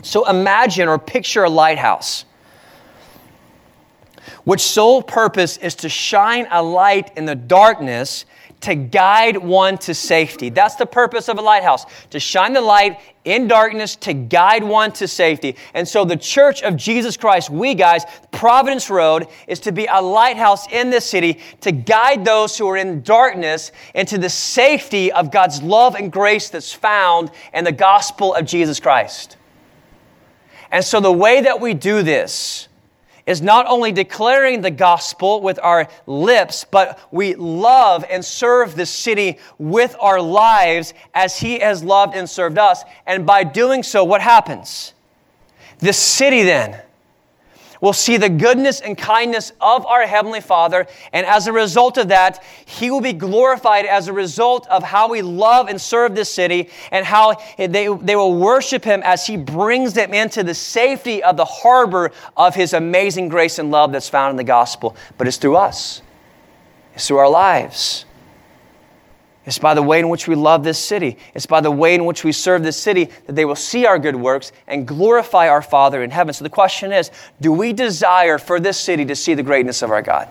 So 0.01 0.27
imagine 0.27 0.87
or 0.87 0.97
picture 0.97 1.43
a 1.43 1.49
lighthouse, 1.49 2.25
which 4.43 4.61
sole 4.61 5.01
purpose 5.01 5.57
is 5.57 5.75
to 5.75 5.89
shine 5.89 6.47
a 6.51 6.61
light 6.61 7.15
in 7.15 7.25
the 7.25 7.35
darkness 7.35 8.25
to 8.63 8.75
guide 8.75 9.37
one 9.37 9.77
to 9.77 9.93
safety. 9.93 10.49
That's 10.49 10.75
the 10.75 10.85
purpose 10.85 11.27
of 11.27 11.37
a 11.37 11.41
lighthouse, 11.41 11.85
to 12.11 12.19
shine 12.19 12.53
the 12.53 12.61
light 12.61 12.97
in 13.25 13.47
darkness 13.47 13.95
to 13.97 14.13
guide 14.13 14.63
one 14.63 14.91
to 14.93 15.07
safety. 15.07 15.55
And 15.73 15.87
so 15.87 16.05
the 16.05 16.17
church 16.17 16.61
of 16.61 16.75
Jesus 16.75 17.17
Christ, 17.17 17.49
we 17.49 17.73
guys, 17.73 18.03
Providence 18.31 18.89
Road, 18.89 19.27
is 19.47 19.59
to 19.61 19.71
be 19.71 19.85
a 19.85 20.01
lighthouse 20.01 20.71
in 20.71 20.89
this 20.89 21.05
city 21.05 21.39
to 21.61 21.71
guide 21.71 22.25
those 22.25 22.57
who 22.57 22.67
are 22.69 22.77
in 22.77 23.01
darkness 23.01 23.71
into 23.95 24.17
the 24.17 24.29
safety 24.29 25.11
of 25.11 25.31
God's 25.31 25.61
love 25.61 25.95
and 25.95 26.11
grace 26.11 26.49
that's 26.49 26.73
found 26.73 27.31
in 27.53 27.63
the 27.63 27.71
gospel 27.71 28.33
of 28.33 28.45
Jesus 28.45 28.79
Christ. 28.79 29.37
And 30.71 30.83
so 30.83 30.99
the 30.99 31.11
way 31.11 31.41
that 31.41 31.61
we 31.61 31.73
do 31.73 32.01
this, 32.01 32.67
is 33.25 33.41
not 33.41 33.65
only 33.67 33.91
declaring 33.91 34.61
the 34.61 34.71
gospel 34.71 35.41
with 35.41 35.59
our 35.61 35.87
lips, 36.05 36.65
but 36.69 36.99
we 37.11 37.35
love 37.35 38.03
and 38.09 38.23
serve 38.23 38.75
the 38.75 38.85
city 38.85 39.37
with 39.57 39.95
our 39.99 40.21
lives 40.21 40.93
as 41.13 41.37
He 41.37 41.59
has 41.59 41.83
loved 41.83 42.15
and 42.15 42.29
served 42.29 42.57
us. 42.57 42.83
And 43.05 43.25
by 43.25 43.43
doing 43.43 43.83
so, 43.83 44.03
what 44.03 44.21
happens? 44.21 44.93
The 45.79 45.93
city 45.93 46.43
then 46.43 46.81
will 47.83 47.91
see 47.91 48.15
the 48.15 48.29
goodness 48.29 48.79
and 48.79 48.97
kindness 48.97 49.51
of 49.59 49.85
our 49.85 50.07
Heavenly 50.07 50.39
Father. 50.39 50.87
And 51.11 51.25
as 51.25 51.47
a 51.47 51.51
result 51.51 51.97
of 51.97 52.07
that, 52.07 52.41
He 52.65 52.89
will 52.89 53.01
be 53.01 53.11
glorified 53.11 53.85
as 53.85 54.07
a 54.07 54.13
result 54.13 54.65
of 54.69 54.83
how 54.83 55.09
we 55.09 55.21
love 55.21 55.67
and 55.67 55.79
serve 55.79 56.15
this 56.15 56.29
city 56.29 56.69
and 56.91 57.05
how 57.05 57.35
they, 57.57 57.67
they 57.67 58.15
will 58.15 58.35
worship 58.35 58.85
Him 58.85 59.01
as 59.03 59.27
He 59.27 59.35
brings 59.35 59.93
them 59.93 60.13
into 60.13 60.43
the 60.43 60.53
safety 60.53 61.21
of 61.21 61.35
the 61.35 61.43
harbor 61.43 62.13
of 62.37 62.55
His 62.55 62.71
amazing 62.71 63.27
grace 63.27 63.59
and 63.59 63.69
love 63.69 63.91
that's 63.91 64.07
found 64.07 64.31
in 64.31 64.37
the 64.37 64.45
gospel. 64.45 64.95
But 65.17 65.27
it's 65.27 65.35
through 65.35 65.57
us, 65.57 66.01
it's 66.93 67.05
through 67.09 67.17
our 67.17 67.29
lives. 67.29 68.05
It's 69.45 69.59
by 69.59 69.73
the 69.73 69.81
way 69.81 69.99
in 69.99 70.07
which 70.07 70.27
we 70.27 70.35
love 70.35 70.63
this 70.63 70.79
city. 70.79 71.17
It's 71.33 71.45
by 71.45 71.59
the 71.59 71.71
way 71.71 71.95
in 71.95 72.05
which 72.05 72.23
we 72.23 72.31
serve 72.31 72.63
this 72.63 72.77
city 72.77 73.09
that 73.25 73.35
they 73.35 73.43
will 73.43 73.55
see 73.55 73.85
our 73.85 73.99
good 73.99 74.15
works 74.15 74.53
and 74.67 74.87
glorify 74.87 75.49
our 75.49 75.61
Father 75.61 76.01
in 76.01 76.11
heaven. 76.11 76.33
So 76.33 76.43
the 76.43 76.49
question 76.49 76.93
is 76.93 77.11
do 77.41 77.51
we 77.51 77.73
desire 77.73 78.37
for 78.37 78.59
this 78.59 78.79
city 78.79 79.03
to 79.05 79.15
see 79.15 79.33
the 79.33 79.43
greatness 79.43 79.81
of 79.81 79.91
our 79.91 80.01
God? 80.01 80.29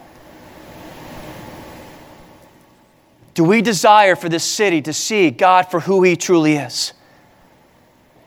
Do 3.34 3.44
we 3.44 3.62
desire 3.62 4.16
for 4.16 4.28
this 4.28 4.44
city 4.44 4.82
to 4.82 4.92
see 4.92 5.30
God 5.30 5.70
for 5.70 5.80
who 5.80 6.02
He 6.02 6.16
truly 6.16 6.54
is? 6.54 6.92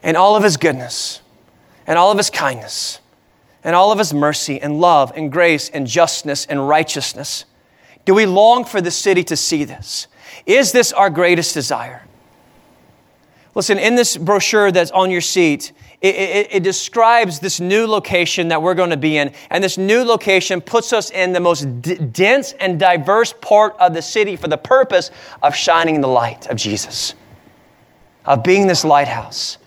And 0.03 0.15
all 0.15 0.35
of 0.35 0.43
His 0.43 0.57
goodness, 0.57 1.21
and 1.87 1.97
all 1.97 2.11
of 2.11 2.17
His 2.17 2.29
kindness, 2.29 2.99
and 3.63 3.75
all 3.75 3.91
of 3.91 3.97
His 3.97 4.13
mercy, 4.13 4.61
and 4.61 4.79
love, 4.79 5.11
and 5.15 5.31
grace, 5.31 5.69
and 5.69 5.87
justness, 5.87 6.45
and 6.45 6.67
righteousness? 6.67 7.45
Do 8.05 8.13
we 8.13 8.27
long 8.27 8.65
for 8.65 8.81
the 8.81 8.91
city 8.91 9.23
to 9.25 9.35
see 9.35 9.63
this? 9.63 10.07
Is 10.45 10.71
this 10.71 10.91
our 10.93 11.09
greatest 11.09 11.53
desire? 11.53 12.05
Listen, 13.55 13.79
in 13.79 13.95
this 13.95 14.17
brochure 14.17 14.71
that's 14.71 14.91
on 14.91 15.09
your 15.09 15.21
seat, 15.21 15.71
it, 16.01 16.15
it, 16.15 16.47
it, 16.51 16.63
describes 16.63 17.39
this 17.39 17.61
new 17.61 17.87
location 17.87 18.49
that 18.49 18.61
we're 18.61 18.73
going 18.73 18.89
to 18.89 18.97
be 18.97 19.17
in. 19.17 19.31
And 19.49 19.63
this 19.63 19.77
new 19.77 20.03
location 20.03 20.59
puts 20.59 20.91
us 20.91 21.09
in 21.09 21.31
the 21.31 21.39
most 21.39 21.81
d- 21.81 21.95
dense 21.95 22.51
and 22.59 22.77
diverse 22.77 23.33
part 23.41 23.75
of 23.79 23.93
the 23.93 24.01
city 24.01 24.35
for 24.35 24.49
the 24.49 24.57
purpose 24.57 25.09
of 25.41 25.55
shining 25.55 26.01
the 26.01 26.07
light 26.07 26.47
of 26.47 26.57
Jesus, 26.57 27.15
of 28.25 28.43
being 28.43 28.67
this 28.67 28.83
lighthouse. 28.83 29.57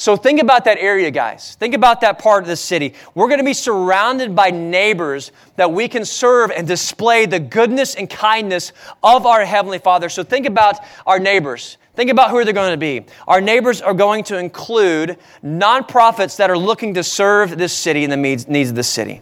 So 0.00 0.16
think 0.16 0.40
about 0.40 0.64
that 0.64 0.78
area, 0.78 1.10
guys. 1.10 1.56
Think 1.56 1.74
about 1.74 2.00
that 2.00 2.18
part 2.18 2.42
of 2.42 2.48
the 2.48 2.56
city. 2.56 2.94
We're 3.14 3.28
going 3.28 3.36
to 3.36 3.44
be 3.44 3.52
surrounded 3.52 4.34
by 4.34 4.50
neighbors 4.50 5.30
that 5.56 5.70
we 5.70 5.88
can 5.88 6.06
serve 6.06 6.50
and 6.50 6.66
display 6.66 7.26
the 7.26 7.38
goodness 7.38 7.96
and 7.96 8.08
kindness 8.08 8.72
of 9.02 9.26
our 9.26 9.44
Heavenly 9.44 9.78
Father. 9.78 10.08
So 10.08 10.24
think 10.24 10.46
about 10.46 10.78
our 11.06 11.18
neighbors. 11.18 11.76
Think 11.96 12.10
about 12.10 12.30
who 12.30 12.42
they're 12.44 12.54
going 12.54 12.70
to 12.70 12.78
be. 12.78 13.04
Our 13.28 13.42
neighbors 13.42 13.82
are 13.82 13.92
going 13.92 14.24
to 14.24 14.38
include 14.38 15.18
nonprofits 15.44 16.38
that 16.38 16.48
are 16.48 16.56
looking 16.56 16.94
to 16.94 17.04
serve 17.04 17.58
this 17.58 17.74
city 17.74 18.02
and 18.02 18.10
the 18.10 18.16
needs 18.16 18.70
of 18.70 18.76
the 18.76 18.82
city. 18.82 19.20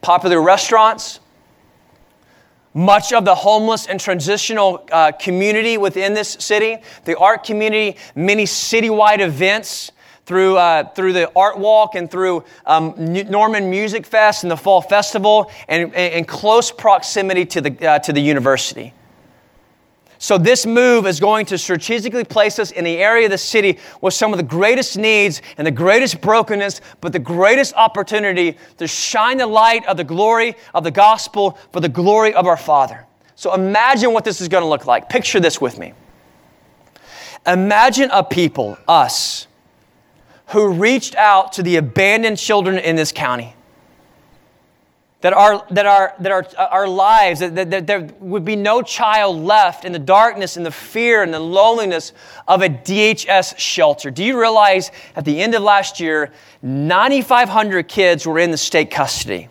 Popular 0.00 0.42
restaurants, 0.42 1.20
much 2.74 3.12
of 3.12 3.24
the 3.24 3.34
homeless 3.34 3.86
and 3.86 3.98
transitional 3.98 4.86
uh, 4.92 5.12
community 5.12 5.78
within 5.78 6.14
this 6.14 6.36
city, 6.40 6.78
the 7.04 7.16
art 7.18 7.44
community, 7.44 7.96
many 8.14 8.44
citywide 8.44 9.20
events 9.20 9.92
through, 10.26 10.58
uh, 10.58 10.84
through 10.90 11.14
the 11.14 11.32
art 11.34 11.58
walk 11.58 11.94
and 11.94 12.10
through 12.10 12.44
um, 12.66 12.94
Norman 12.98 13.70
Music 13.70 14.04
Fest 14.04 14.44
and 14.44 14.50
the 14.50 14.56
Fall 14.56 14.82
Festival, 14.82 15.50
and 15.68 15.94
in 15.94 16.24
close 16.26 16.70
proximity 16.70 17.46
to 17.46 17.62
the, 17.62 17.88
uh, 17.88 17.98
to 18.00 18.12
the 18.12 18.20
university. 18.20 18.92
So, 20.20 20.36
this 20.36 20.66
move 20.66 21.06
is 21.06 21.20
going 21.20 21.46
to 21.46 21.56
strategically 21.56 22.24
place 22.24 22.58
us 22.58 22.72
in 22.72 22.84
the 22.84 22.98
area 22.98 23.26
of 23.26 23.30
the 23.30 23.38
city 23.38 23.78
with 24.00 24.14
some 24.14 24.32
of 24.32 24.36
the 24.36 24.42
greatest 24.42 24.98
needs 24.98 25.42
and 25.56 25.66
the 25.66 25.70
greatest 25.70 26.20
brokenness, 26.20 26.80
but 27.00 27.12
the 27.12 27.20
greatest 27.20 27.72
opportunity 27.74 28.58
to 28.78 28.88
shine 28.88 29.36
the 29.36 29.46
light 29.46 29.86
of 29.86 29.96
the 29.96 30.02
glory 30.02 30.56
of 30.74 30.82
the 30.82 30.90
gospel 30.90 31.56
for 31.72 31.78
the 31.78 31.88
glory 31.88 32.34
of 32.34 32.46
our 32.46 32.56
Father. 32.56 33.06
So, 33.36 33.54
imagine 33.54 34.12
what 34.12 34.24
this 34.24 34.40
is 34.40 34.48
going 34.48 34.62
to 34.62 34.68
look 34.68 34.86
like. 34.86 35.08
Picture 35.08 35.38
this 35.38 35.60
with 35.60 35.78
me. 35.78 35.92
Imagine 37.46 38.10
a 38.12 38.24
people, 38.24 38.76
us, 38.88 39.46
who 40.48 40.72
reached 40.72 41.14
out 41.14 41.52
to 41.52 41.62
the 41.62 41.76
abandoned 41.76 42.38
children 42.38 42.78
in 42.78 42.96
this 42.96 43.12
county 43.12 43.54
that 45.20 45.32
our, 45.32 45.66
that 45.70 45.84
our, 45.84 46.14
that 46.20 46.30
our, 46.30 46.46
our 46.70 46.88
lives, 46.88 47.40
that, 47.40 47.54
that, 47.56 47.70
that 47.70 47.86
there 47.86 48.08
would 48.20 48.44
be 48.44 48.54
no 48.54 48.82
child 48.82 49.36
left 49.36 49.84
in 49.84 49.92
the 49.92 49.98
darkness 49.98 50.56
and 50.56 50.64
the 50.64 50.70
fear 50.70 51.24
and 51.24 51.34
the 51.34 51.40
loneliness 51.40 52.12
of 52.46 52.62
a 52.62 52.68
DHS 52.68 53.58
shelter. 53.58 54.12
Do 54.12 54.24
you 54.24 54.38
realize 54.38 54.92
at 55.16 55.24
the 55.24 55.40
end 55.40 55.56
of 55.56 55.62
last 55.62 55.98
year, 55.98 56.30
9,500 56.62 57.88
kids 57.88 58.26
were 58.26 58.38
in 58.38 58.52
the 58.52 58.56
state 58.56 58.92
custody? 58.92 59.48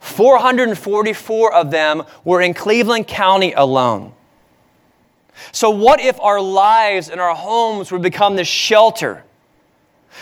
444 0.00 1.52
of 1.52 1.70
them 1.70 2.04
were 2.24 2.40
in 2.40 2.54
Cleveland 2.54 3.06
County 3.06 3.52
alone. 3.52 4.12
So, 5.52 5.68
what 5.68 6.00
if 6.00 6.18
our 6.20 6.40
lives 6.40 7.10
and 7.10 7.20
our 7.20 7.34
homes 7.34 7.92
would 7.92 8.00
become 8.00 8.36
the 8.36 8.44
shelter? 8.44 9.22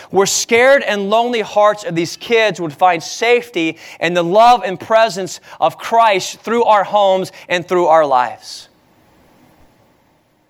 Where 0.09 0.25
scared 0.25 0.83
and 0.83 1.09
lonely 1.09 1.41
hearts 1.41 1.83
of 1.83 1.95
these 1.95 2.17
kids 2.17 2.61
would 2.61 2.73
find 2.73 3.01
safety 3.01 3.77
in 3.99 4.13
the 4.13 4.23
love 4.23 4.61
and 4.63 4.79
presence 4.79 5.39
of 5.59 5.77
Christ 5.77 6.39
through 6.39 6.63
our 6.63 6.83
homes 6.83 7.31
and 7.49 7.67
through 7.67 7.87
our 7.87 8.05
lives. 8.05 8.69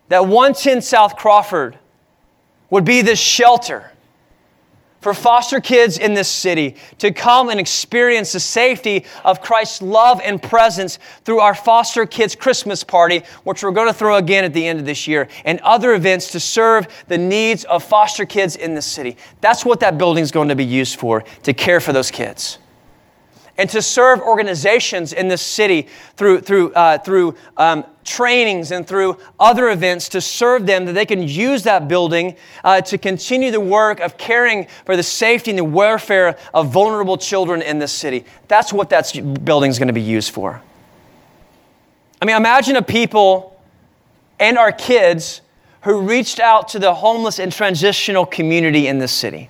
That 0.09 0.27
110 0.27 0.81
South 0.81 1.15
Crawford 1.15 1.77
would 2.69 2.85
be 2.85 3.01
this 3.01 3.19
shelter 3.19 3.91
for 5.05 5.13
foster 5.13 5.61
kids 5.61 5.99
in 5.99 6.15
this 6.15 6.27
city 6.27 6.75
to 6.97 7.11
come 7.11 7.49
and 7.49 7.59
experience 7.59 8.31
the 8.31 8.39
safety 8.39 9.05
of 9.23 9.39
Christ's 9.39 9.83
love 9.83 10.19
and 10.23 10.41
presence 10.41 10.97
through 11.23 11.41
our 11.41 11.53
foster 11.53 12.07
kids 12.07 12.35
Christmas 12.35 12.83
party, 12.83 13.21
which 13.43 13.61
we're 13.61 13.69
going 13.69 13.85
to 13.85 13.93
throw 13.93 14.15
again 14.15 14.43
at 14.43 14.51
the 14.51 14.65
end 14.65 14.79
of 14.79 14.85
this 14.87 15.07
year, 15.07 15.27
and 15.43 15.59
other 15.59 15.93
events 15.93 16.31
to 16.31 16.39
serve 16.39 16.87
the 17.07 17.19
needs 17.19 17.65
of 17.65 17.83
foster 17.83 18.25
kids 18.25 18.55
in 18.55 18.73
the 18.73 18.81
city. 18.81 19.15
That's 19.41 19.63
what 19.63 19.79
that 19.81 19.99
building 19.99 20.23
is 20.23 20.31
going 20.31 20.49
to 20.49 20.55
be 20.55 20.65
used 20.65 20.97
for, 20.99 21.23
to 21.43 21.53
care 21.53 21.79
for 21.79 21.93
those 21.93 22.09
kids 22.09 22.57
and 23.57 23.69
to 23.69 23.81
serve 23.81 24.19
organizations 24.19 25.13
in 25.13 25.27
this 25.27 25.41
city 25.41 25.87
through, 26.17 26.41
through, 26.41 26.73
uh, 26.73 26.97
through 26.97 27.35
um, 27.57 27.85
trainings 28.03 28.71
and 28.71 28.87
through 28.87 29.17
other 29.39 29.69
events 29.69 30.09
to 30.09 30.21
serve 30.21 30.65
them, 30.65 30.85
that 30.85 30.93
they 30.93 31.05
can 31.05 31.27
use 31.27 31.63
that 31.63 31.87
building 31.87 32.35
uh, 32.63 32.81
to 32.81 32.97
continue 32.97 33.51
the 33.51 33.59
work 33.59 33.99
of 33.99 34.17
caring 34.17 34.67
for 34.85 34.95
the 34.95 35.03
safety 35.03 35.51
and 35.51 35.57
the 35.57 35.63
welfare 35.63 36.37
of 36.53 36.71
vulnerable 36.71 37.17
children 37.17 37.61
in 37.61 37.79
this 37.79 37.91
city. 37.91 38.25
That's 38.47 38.73
what 38.73 38.89
that 38.89 39.11
building 39.43 39.71
is 39.71 39.79
going 39.79 39.87
to 39.87 39.93
be 39.93 40.01
used 40.01 40.31
for. 40.31 40.61
I 42.21 42.25
mean, 42.25 42.35
imagine 42.35 42.75
a 42.75 42.81
people 42.81 43.59
and 44.39 44.57
our 44.57 44.71
kids 44.71 45.41
who 45.81 46.01
reached 46.01 46.39
out 46.39 46.69
to 46.69 46.79
the 46.79 46.93
homeless 46.93 47.39
and 47.39 47.51
transitional 47.51 48.25
community 48.25 48.87
in 48.87 48.99
this 48.99 49.11
city 49.11 49.49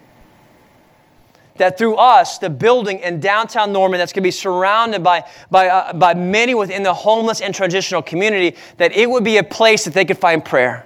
that 1.57 1.77
through 1.77 1.95
us, 1.95 2.37
the 2.37 2.49
building 2.49 2.99
in 2.99 3.19
downtown 3.19 3.71
Norman 3.71 3.97
that's 3.97 4.11
going 4.11 4.23
to 4.23 4.27
be 4.27 4.31
surrounded 4.31 5.03
by, 5.03 5.25
by, 5.49 5.67
uh, 5.67 5.93
by 5.93 6.13
many 6.13 6.53
within 6.53 6.83
the 6.83 6.93
homeless 6.93 7.41
and 7.41 7.55
transitional 7.55 8.01
community, 8.01 8.57
that 8.77 8.95
it 8.95 9.09
would 9.09 9.23
be 9.23 9.37
a 9.37 9.43
place 9.43 9.85
that 9.85 9.93
they 9.93 10.05
could 10.05 10.17
find 10.17 10.43
prayer 10.43 10.85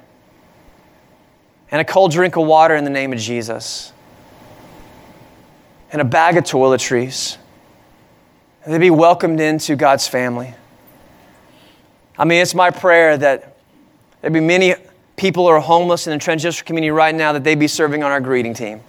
and 1.71 1.81
a 1.81 1.85
cold 1.85 2.11
drink 2.11 2.35
of 2.35 2.45
water 2.45 2.75
in 2.75 2.83
the 2.83 2.89
name 2.89 3.13
of 3.13 3.19
Jesus 3.19 3.93
and 5.91 6.01
a 6.01 6.05
bag 6.05 6.37
of 6.37 6.43
toiletries. 6.43 7.37
And 8.63 8.73
they'd 8.73 8.79
be 8.79 8.91
welcomed 8.91 9.39
into 9.39 9.75
God's 9.75 10.07
family. 10.07 10.53
I 12.17 12.25
mean, 12.25 12.41
it's 12.41 12.53
my 12.53 12.69
prayer 12.69 13.17
that 13.17 13.57
there'd 14.21 14.33
be 14.33 14.39
many 14.39 14.75
people 15.15 15.45
who 15.45 15.49
are 15.49 15.59
homeless 15.59 16.05
in 16.05 16.13
the 16.13 16.19
transitional 16.19 16.67
community 16.67 16.91
right 16.91 17.15
now 17.15 17.33
that 17.33 17.43
they'd 17.43 17.57
be 17.57 17.67
serving 17.67 18.03
on 18.03 18.11
our 18.11 18.21
greeting 18.21 18.53
team 18.53 18.81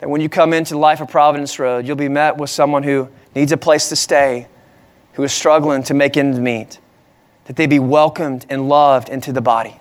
that 0.00 0.08
when 0.08 0.20
you 0.20 0.28
come 0.28 0.52
into 0.52 0.74
the 0.74 0.80
life 0.80 1.00
of 1.00 1.08
Providence 1.08 1.58
Road, 1.58 1.86
you'll 1.86 1.96
be 1.96 2.08
met 2.08 2.38
with 2.38 2.50
someone 2.50 2.82
who 2.82 3.08
needs 3.34 3.52
a 3.52 3.56
place 3.56 3.90
to 3.90 3.96
stay, 3.96 4.48
who 5.12 5.22
is 5.22 5.32
struggling 5.32 5.82
to 5.84 5.94
make 5.94 6.16
ends 6.16 6.40
meet, 6.40 6.78
that 7.44 7.56
they 7.56 7.66
be 7.66 7.78
welcomed 7.78 8.46
and 8.48 8.68
loved 8.68 9.10
into 9.10 9.32
the 9.32 9.42
body. 9.42 9.78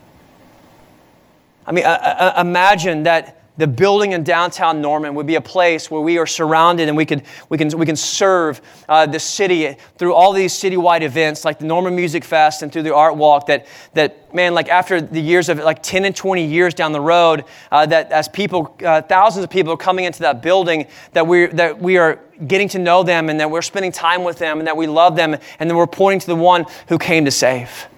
I 1.65 1.71
mean, 1.71 1.85
uh, 1.85 1.89
uh, 1.89 2.41
imagine 2.41 3.03
that 3.03 3.38
the 3.59 3.67
building 3.67 4.13
in 4.13 4.23
downtown 4.23 4.81
Norman 4.81 5.13
would 5.15 5.27
be 5.27 5.35
a 5.35 5.41
place 5.41 5.91
where 5.91 5.99
we 5.99 6.17
are 6.17 6.25
surrounded 6.25 6.87
and 6.87 6.95
we, 6.95 7.05
could, 7.05 7.23
we, 7.49 7.57
can, 7.57 7.67
we 7.77 7.85
can 7.85 7.97
serve 7.97 8.61
uh, 8.87 9.05
the 9.05 9.19
city 9.19 9.75
through 9.97 10.13
all 10.13 10.31
these 10.31 10.53
citywide 10.53 11.01
events 11.01 11.43
like 11.43 11.59
the 11.59 11.65
Norman 11.65 11.93
Music 11.93 12.23
Fest 12.23 12.63
and 12.63 12.71
through 12.71 12.83
the 12.83 12.95
Art 12.95 13.17
Walk. 13.17 13.47
That, 13.47 13.67
that 13.95 14.33
man, 14.33 14.53
like 14.53 14.69
after 14.69 15.01
the 15.01 15.19
years 15.19 15.49
of 15.49 15.59
like 15.59 15.83
10 15.83 16.05
and 16.05 16.15
20 16.15 16.45
years 16.45 16.73
down 16.73 16.93
the 16.93 17.01
road, 17.01 17.43
uh, 17.69 17.85
that 17.87 18.13
as 18.13 18.29
people, 18.29 18.77
uh, 18.85 19.01
thousands 19.01 19.43
of 19.43 19.49
people 19.49 19.73
are 19.73 19.77
coming 19.77 20.05
into 20.05 20.21
that 20.21 20.41
building, 20.41 20.87
that, 21.11 21.27
we 21.27 21.47
that 21.47 21.81
we 21.81 21.97
are 21.97 22.21
getting 22.47 22.69
to 22.69 22.79
know 22.79 23.03
them 23.03 23.29
and 23.29 23.41
that 23.41 23.51
we're 23.51 23.61
spending 23.61 23.91
time 23.91 24.23
with 24.23 24.37
them 24.37 24.59
and 24.59 24.67
that 24.67 24.77
we 24.77 24.87
love 24.87 25.17
them 25.17 25.35
and 25.59 25.69
that 25.69 25.75
we're 25.75 25.85
pointing 25.85 26.21
to 26.21 26.27
the 26.27 26.35
one 26.35 26.65
who 26.87 26.97
came 26.97 27.25
to 27.25 27.31
save. 27.31 27.89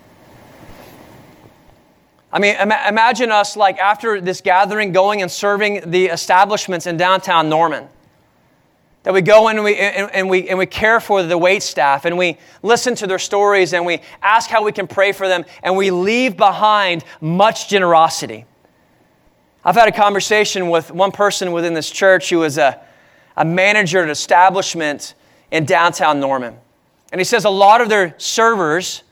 I 2.34 2.40
mean, 2.40 2.56
Im- 2.56 2.72
imagine 2.72 3.32
us 3.32 3.58
like 3.58 3.78
after 3.78 4.22
this 4.22 4.42
gathering 4.42 4.92
going 4.92 5.22
and 5.22 5.30
serving 5.30 5.92
the 5.92 6.06
establishments 6.08 6.88
in 6.88 6.98
downtown 6.98 7.50
Norman. 7.50 7.88
That 9.04 9.14
we 9.14 9.22
go 9.22 9.50
in 9.50 9.58
and 9.58 9.66
we, 9.66 9.76
and, 9.78 10.12
and, 10.12 10.30
we, 10.30 10.48
and 10.48 10.60
we 10.60 10.68
care 10.68 11.00
for 11.00 11.24
the 11.24 11.38
wait 11.38 11.64
staff 11.64 12.06
and 12.06 12.18
we 12.18 12.38
listen 12.62 12.94
to 12.96 13.08
their 13.08 13.18
stories 13.18 13.74
and 13.74 13.86
we 13.86 14.02
ask 14.22 14.50
how 14.50 14.64
we 14.64 14.72
can 14.72 14.88
pray 14.88 15.12
for 15.12 15.28
them 15.28 15.44
and 15.64 15.76
we 15.76 15.90
leave 15.90 16.38
behind 16.38 17.04
much 17.20 17.68
generosity. 17.68 18.46
I've 19.66 19.76
had 19.76 19.88
a 19.88 19.92
conversation 19.92 20.70
with 20.70 20.92
one 20.92 21.12
person 21.12 21.52
within 21.52 21.74
this 21.74 21.90
church 21.90 22.30
who 22.30 22.44
is 22.44 22.60
a, 22.60 22.80
a 23.36 23.44
manager 23.44 24.00
at 24.00 24.06
an 24.06 24.10
establishment 24.12 25.16
in 25.50 25.66
downtown 25.66 26.20
Norman. 26.20 26.56
And 27.12 27.20
he 27.20 27.26
says 27.26 27.44
a 27.44 27.50
lot 27.50 27.82
of 27.82 27.90
their 27.90 28.16
servers 28.18 29.04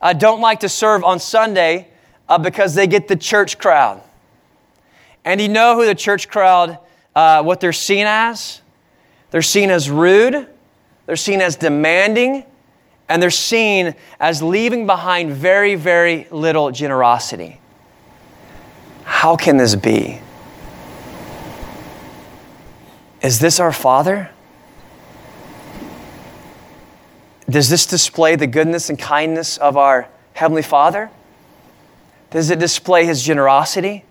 uh, 0.00 0.12
don't 0.12 0.40
like 0.40 0.60
to 0.60 0.68
serve 0.68 1.04
on 1.04 1.18
Sunday 1.18 1.88
uh, 2.32 2.38
because 2.38 2.74
they 2.74 2.86
get 2.86 3.08
the 3.08 3.16
church 3.16 3.58
crowd. 3.58 4.00
And 5.22 5.38
you 5.38 5.50
know 5.50 5.76
who 5.76 5.84
the 5.84 5.94
church 5.94 6.30
crowd, 6.30 6.78
uh, 7.14 7.42
what 7.42 7.60
they're 7.60 7.74
seen 7.74 8.06
as? 8.06 8.62
They're 9.30 9.42
seen 9.42 9.70
as 9.70 9.90
rude, 9.90 10.48
they're 11.04 11.16
seen 11.16 11.42
as 11.42 11.56
demanding, 11.56 12.44
and 13.06 13.22
they're 13.22 13.28
seen 13.28 13.94
as 14.18 14.42
leaving 14.42 14.86
behind 14.86 15.32
very, 15.32 15.74
very 15.74 16.26
little 16.30 16.70
generosity. 16.70 17.60
How 19.04 19.36
can 19.36 19.58
this 19.58 19.74
be? 19.74 20.18
Is 23.20 23.40
this 23.40 23.60
our 23.60 23.72
Father? 23.72 24.30
Does 27.50 27.68
this 27.68 27.84
display 27.84 28.36
the 28.36 28.46
goodness 28.46 28.88
and 28.88 28.98
kindness 28.98 29.58
of 29.58 29.76
our 29.76 30.08
Heavenly 30.32 30.62
Father? 30.62 31.10
Does 32.32 32.50
it 32.50 32.58
display 32.58 33.04
his 33.04 33.22
generosity? 33.22 34.04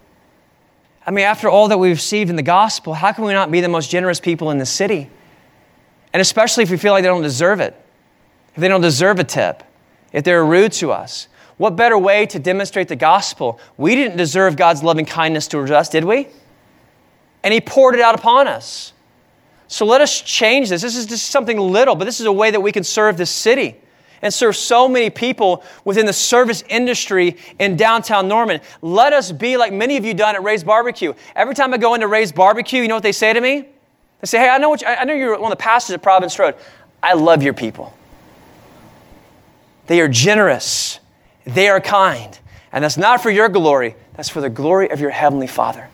I 1.05 1.11
mean, 1.11 1.25
after 1.25 1.49
all 1.49 1.67
that 1.69 1.79
we've 1.79 1.95
received 1.95 2.29
in 2.29 2.35
the 2.35 2.43
gospel, 2.43 2.93
how 2.93 3.11
can 3.11 3.25
we 3.25 3.33
not 3.33 3.51
be 3.51 3.61
the 3.61 3.67
most 3.67 3.89
generous 3.89 4.19
people 4.19 4.51
in 4.51 4.59
the 4.59 4.65
city? 4.65 5.09
And 6.13 6.21
especially 6.21 6.63
if 6.63 6.69
we 6.69 6.77
feel 6.77 6.93
like 6.93 7.03
they 7.03 7.09
don't 7.09 7.23
deserve 7.23 7.59
it, 7.59 7.75
if 8.55 8.61
they 8.61 8.67
don't 8.67 8.81
deserve 8.81 9.19
a 9.19 9.23
tip, 9.23 9.63
if 10.13 10.23
they're 10.23 10.45
rude 10.45 10.71
to 10.73 10.91
us. 10.91 11.27
What 11.57 11.75
better 11.75 11.97
way 11.97 12.25
to 12.27 12.39
demonstrate 12.39 12.87
the 12.87 12.95
gospel? 12.95 13.59
We 13.77 13.95
didn't 13.95 14.17
deserve 14.17 14.55
God's 14.55 14.83
loving 14.83 15.05
kindness 15.05 15.47
towards 15.47 15.71
us, 15.71 15.89
did 15.89 16.05
we? 16.05 16.27
And 17.43 17.53
He 17.53 17.61
poured 17.61 17.95
it 17.95 18.01
out 18.01 18.13
upon 18.13 18.47
us. 18.47 18.93
So 19.67 19.85
let 19.85 20.01
us 20.01 20.21
change 20.21 20.69
this. 20.69 20.81
This 20.81 20.97
is 20.97 21.05
just 21.05 21.27
something 21.27 21.57
little, 21.57 21.95
but 21.95 22.05
this 22.05 22.19
is 22.19 22.25
a 22.25 22.31
way 22.31 22.51
that 22.51 22.59
we 22.59 22.71
can 22.71 22.83
serve 22.83 23.17
this 23.17 23.31
city 23.31 23.77
and 24.21 24.33
serve 24.33 24.55
so 24.55 24.87
many 24.87 25.09
people 25.09 25.63
within 25.85 26.05
the 26.05 26.13
service 26.13 26.63
industry 26.69 27.37
in 27.59 27.75
downtown 27.75 28.27
Norman. 28.27 28.61
Let 28.81 29.13
us 29.13 29.31
be 29.31 29.57
like 29.57 29.73
many 29.73 29.97
of 29.97 30.05
you 30.05 30.13
done 30.13 30.35
at 30.35 30.43
Ray's 30.43 30.63
Barbecue. 30.63 31.13
Every 31.35 31.55
time 31.55 31.73
I 31.73 31.77
go 31.77 31.93
into 31.93 32.07
Ray's 32.07 32.31
Barbecue, 32.31 32.81
you 32.81 32.87
know 32.87 32.95
what 32.95 33.03
they 33.03 33.11
say 33.11 33.33
to 33.33 33.41
me? 33.41 33.61
They 34.21 34.25
say, 34.25 34.39
"Hey, 34.39 34.49
I 34.49 34.57
know 34.57 34.69
what 34.69 34.81
you, 34.81 34.87
I 34.87 35.03
know 35.03 35.13
you're 35.13 35.39
one 35.39 35.51
of 35.51 35.57
the 35.57 35.63
pastors 35.63 35.93
at 35.93 36.01
Providence 36.01 36.37
Road. 36.39 36.55
I 37.01 37.13
love 37.13 37.43
your 37.43 37.53
people. 37.53 37.93
They 39.87 39.99
are 40.01 40.07
generous. 40.07 40.99
They 41.45 41.67
are 41.67 41.81
kind. 41.81 42.37
And 42.71 42.83
that's 42.83 42.97
not 42.97 43.21
for 43.21 43.29
your 43.29 43.49
glory, 43.49 43.95
that's 44.15 44.29
for 44.29 44.39
the 44.39 44.49
glory 44.49 44.89
of 44.89 45.01
your 45.01 45.09
heavenly 45.09 45.47
Father 45.47 45.89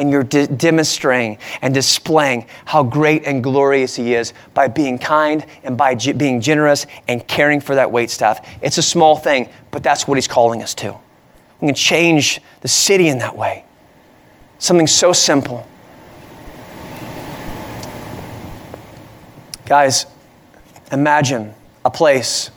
and 0.00 0.10
you're 0.10 0.24
de- 0.24 0.46
demonstrating 0.46 1.36
and 1.60 1.74
displaying 1.74 2.46
how 2.64 2.82
great 2.82 3.24
and 3.24 3.44
glorious 3.44 3.94
He 3.94 4.14
is 4.14 4.32
by 4.54 4.66
being 4.66 4.98
kind 4.98 5.44
and 5.62 5.76
by 5.76 5.94
being 5.94 6.40
generous 6.40 6.86
and 7.06 7.24
caring 7.28 7.60
for 7.60 7.74
that 7.74 7.92
wait 7.92 8.10
staff. 8.10 8.48
It's 8.62 8.78
a 8.78 8.82
small 8.82 9.14
thing, 9.14 9.50
but 9.70 9.82
that's 9.82 10.08
what 10.08 10.16
He's 10.16 10.26
calling 10.26 10.62
us 10.62 10.74
to. 10.76 10.96
We 11.60 11.68
can 11.68 11.74
change 11.74 12.40
the 12.62 12.68
city 12.68 13.08
in 13.08 13.18
that 13.18 13.36
way. 13.36 13.66
Something 14.58 14.86
so 14.86 15.12
simple. 15.12 15.66
Guys, 19.66 20.06
imagine 20.90 21.54
a 21.84 21.90
place 21.90 22.50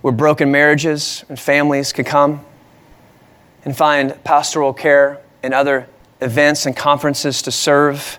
where 0.00 0.12
broken 0.12 0.50
marriages 0.50 1.24
and 1.28 1.38
families 1.38 1.92
could 1.92 2.06
come 2.06 2.44
and 3.64 3.76
find 3.76 4.22
pastoral 4.24 4.72
care 4.72 5.20
and 5.42 5.54
other 5.54 5.86
events 6.20 6.66
and 6.66 6.76
conferences 6.76 7.42
to 7.42 7.50
serve 7.50 8.18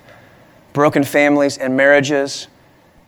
broken 0.74 1.04
families 1.04 1.58
and 1.58 1.76
marriages 1.76 2.48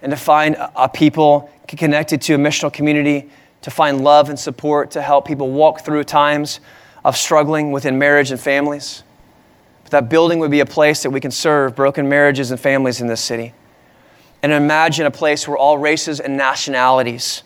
and 0.01 0.11
to 0.11 0.17
find 0.17 0.55
a 0.59 0.89
people 0.89 1.49
connected 1.67 2.21
to 2.21 2.35
a 2.35 2.37
missional 2.37 2.71
community, 2.71 3.29
to 3.61 3.71
find 3.71 4.03
love 4.03 4.29
and 4.29 4.37
support, 4.37 4.91
to 4.91 5.01
help 5.01 5.25
people 5.25 5.49
walk 5.49 5.81
through 5.81 6.03
times 6.03 6.59
of 7.05 7.15
struggling 7.15 7.71
within 7.71 7.97
marriage 7.97 8.31
and 8.31 8.39
families. 8.39 9.03
But 9.83 9.91
that 9.91 10.09
building 10.09 10.39
would 10.39 10.51
be 10.51 10.59
a 10.59 10.65
place 10.65 11.03
that 11.03 11.09
we 11.09 11.19
can 11.19 11.31
serve 11.31 11.75
broken 11.75 12.09
marriages 12.09 12.51
and 12.51 12.59
families 12.59 13.01
in 13.01 13.07
this 13.07 13.21
city. 13.21 13.53
And 14.41 14.51
imagine 14.51 15.05
a 15.05 15.11
place 15.11 15.47
where 15.47 15.57
all 15.57 15.77
races 15.77 16.19
and 16.19 16.35
nationalities 16.35 17.43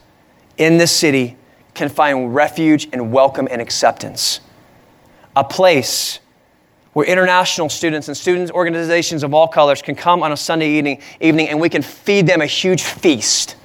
in 0.58 0.78
this 0.80 0.92
city 0.92 1.38
can 1.76 1.90
find 1.90 2.34
refuge 2.34 2.88
and 2.92 3.12
welcome 3.12 3.48
and 3.52 3.62
acceptance. 3.62 4.40
A 5.36 5.44
place 5.44 6.20
where 6.98 7.06
international 7.06 7.70
students 7.70 8.08
and 8.08 8.18
students 8.18 8.52
organizations 8.52 9.22
of 9.22 9.32
all 9.32 9.48
colors 9.48 9.84
can 9.84 9.94
come 9.94 10.24
on 10.24 10.32
a 10.32 10.36
Sunday 10.36 10.68
evening, 10.80 11.00
evening 11.20 11.48
and 11.48 11.62
we 11.62 11.70
can 11.70 11.84
feed 11.84 12.26
them 12.26 12.42
a 12.42 12.48
huge 12.48 12.82
feast 12.82 13.56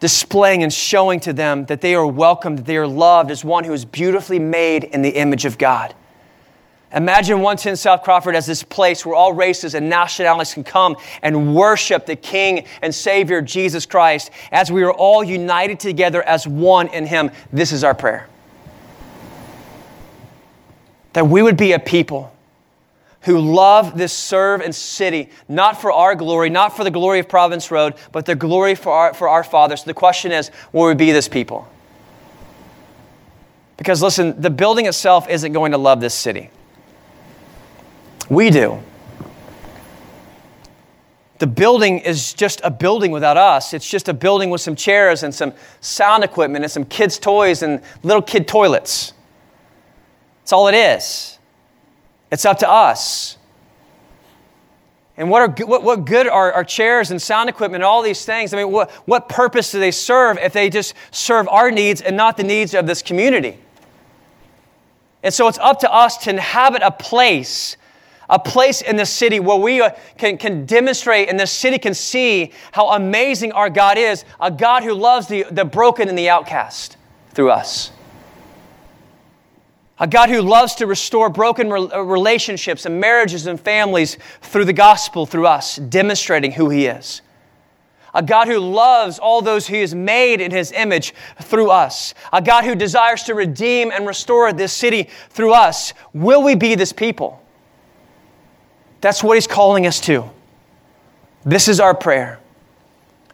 displaying 0.00 0.62
and 0.62 0.70
showing 0.70 1.18
to 1.18 1.32
them 1.32 1.64
that 1.64 1.80
they 1.80 1.94
are 1.94 2.06
welcomed, 2.06 2.58
that 2.58 2.66
they 2.66 2.76
are 2.76 2.86
loved 2.86 3.30
as 3.30 3.42
one 3.42 3.64
who 3.64 3.72
is 3.72 3.86
beautifully 3.86 4.38
made 4.38 4.84
in 4.84 5.00
the 5.00 5.08
image 5.08 5.46
of 5.46 5.56
God. 5.56 5.94
Imagine 6.94 7.36
110 7.36 7.76
South 7.76 8.02
Crawford 8.02 8.36
as 8.36 8.44
this 8.44 8.62
place 8.62 9.06
where 9.06 9.14
all 9.14 9.32
races 9.32 9.74
and 9.74 9.88
nationalities 9.88 10.52
can 10.52 10.62
come 10.62 10.94
and 11.22 11.56
worship 11.56 12.04
the 12.04 12.16
King 12.16 12.66
and 12.82 12.94
Savior 12.94 13.40
Jesus 13.40 13.86
Christ 13.86 14.30
as 14.50 14.70
we 14.70 14.82
are 14.82 14.92
all 14.92 15.24
united 15.24 15.80
together 15.80 16.22
as 16.24 16.46
one 16.46 16.88
in 16.88 17.06
Him. 17.06 17.30
This 17.50 17.72
is 17.72 17.82
our 17.82 17.94
prayer. 17.94 18.28
That 21.12 21.26
we 21.26 21.42
would 21.42 21.56
be 21.56 21.72
a 21.72 21.78
people 21.78 22.32
who 23.22 23.38
love 23.38 23.96
this 23.96 24.12
serve 24.12 24.60
and 24.60 24.74
city, 24.74 25.30
not 25.48 25.80
for 25.80 25.92
our 25.92 26.14
glory, 26.14 26.50
not 26.50 26.76
for 26.76 26.84
the 26.84 26.90
glory 26.90 27.20
of 27.20 27.28
Providence 27.28 27.70
Road, 27.70 27.94
but 28.10 28.26
the 28.26 28.34
glory 28.34 28.74
for 28.74 28.92
our, 28.92 29.14
for 29.14 29.28
our 29.28 29.44
Father. 29.44 29.76
So 29.76 29.84
the 29.84 29.94
question 29.94 30.32
is, 30.32 30.50
will 30.72 30.88
we 30.88 30.94
be 30.94 31.12
this 31.12 31.28
people? 31.28 31.68
Because 33.76 34.02
listen, 34.02 34.40
the 34.40 34.50
building 34.50 34.86
itself 34.86 35.28
isn't 35.28 35.52
going 35.52 35.72
to 35.72 35.78
love 35.78 36.00
this 36.00 36.14
city. 36.14 36.50
We 38.28 38.50
do. 38.50 38.82
The 41.38 41.46
building 41.46 41.98
is 41.98 42.34
just 42.34 42.60
a 42.62 42.70
building 42.70 43.10
without 43.10 43.36
us. 43.36 43.74
It's 43.74 43.88
just 43.88 44.08
a 44.08 44.14
building 44.14 44.50
with 44.50 44.60
some 44.60 44.76
chairs 44.76 45.24
and 45.24 45.34
some 45.34 45.52
sound 45.80 46.22
equipment 46.22 46.64
and 46.64 46.70
some 46.70 46.84
kids' 46.84 47.18
toys 47.18 47.62
and 47.62 47.82
little 48.04 48.22
kid 48.22 48.46
toilets. 48.46 49.12
That's 50.42 50.52
all 50.52 50.68
it 50.68 50.74
is. 50.74 51.38
It's 52.32 52.44
up 52.44 52.58
to 52.58 52.68
us. 52.68 53.36
And 55.16 55.30
what, 55.30 55.42
are, 55.42 55.66
what, 55.66 55.82
what 55.82 56.04
good 56.04 56.26
are, 56.26 56.52
are 56.52 56.64
chairs 56.64 57.10
and 57.10 57.20
sound 57.20 57.48
equipment 57.48 57.82
and 57.82 57.86
all 57.86 58.02
these 58.02 58.24
things? 58.24 58.52
I 58.52 58.56
mean, 58.56 58.72
what, 58.72 58.90
what 59.06 59.28
purpose 59.28 59.70
do 59.70 59.78
they 59.78 59.90
serve 59.90 60.38
if 60.38 60.52
they 60.52 60.70
just 60.70 60.94
serve 61.10 61.46
our 61.48 61.70
needs 61.70 62.00
and 62.00 62.16
not 62.16 62.36
the 62.36 62.42
needs 62.42 62.74
of 62.74 62.86
this 62.86 63.02
community? 63.02 63.58
And 65.22 65.32
so 65.32 65.46
it's 65.46 65.58
up 65.58 65.78
to 65.80 65.92
us 65.92 66.16
to 66.24 66.30
inhabit 66.30 66.82
a 66.82 66.90
place, 66.90 67.76
a 68.28 68.38
place 68.38 68.80
in 68.80 68.96
the 68.96 69.06
city 69.06 69.38
where 69.38 69.58
we 69.58 69.80
uh, 69.80 69.90
can, 70.16 70.38
can 70.38 70.64
demonstrate 70.64 71.28
and 71.28 71.38
the 71.38 71.46
city 71.46 71.78
can 71.78 71.94
see 71.94 72.50
how 72.72 72.88
amazing 72.88 73.52
our 73.52 73.70
God 73.70 73.98
is, 73.98 74.24
a 74.40 74.50
God 74.50 74.82
who 74.82 74.94
loves 74.94 75.28
the, 75.28 75.44
the 75.52 75.64
broken 75.64 76.08
and 76.08 76.18
the 76.18 76.30
outcast 76.30 76.96
through 77.34 77.50
us 77.50 77.92
a 80.02 80.06
God 80.08 80.30
who 80.30 80.42
loves 80.42 80.74
to 80.74 80.86
restore 80.88 81.30
broken 81.30 81.70
uh, 81.70 82.00
relationships 82.00 82.86
and 82.86 83.00
marriages 83.00 83.46
and 83.46 83.58
families 83.58 84.18
through 84.40 84.64
the 84.64 84.72
gospel, 84.72 85.26
through 85.26 85.46
us, 85.46 85.76
demonstrating 85.76 86.50
who 86.50 86.70
He 86.70 86.86
is. 86.86 87.22
A 88.12 88.20
God 88.20 88.48
who 88.48 88.58
loves 88.58 89.20
all 89.20 89.42
those 89.42 89.68
He 89.68 89.80
has 89.80 89.94
made 89.94 90.40
in 90.40 90.50
His 90.50 90.72
image 90.72 91.14
through 91.42 91.70
us. 91.70 92.14
A 92.32 92.42
God 92.42 92.64
who 92.64 92.74
desires 92.74 93.22
to 93.22 93.34
redeem 93.34 93.92
and 93.92 94.04
restore 94.04 94.52
this 94.52 94.72
city 94.72 95.08
through 95.30 95.54
us. 95.54 95.94
Will 96.12 96.42
we 96.42 96.56
be 96.56 96.74
this 96.74 96.92
people? 96.92 97.40
That's 99.02 99.22
what 99.22 99.36
He's 99.36 99.46
calling 99.46 99.86
us 99.86 100.00
to. 100.00 100.28
This 101.44 101.68
is 101.68 101.78
our 101.78 101.94
prayer 101.94 102.40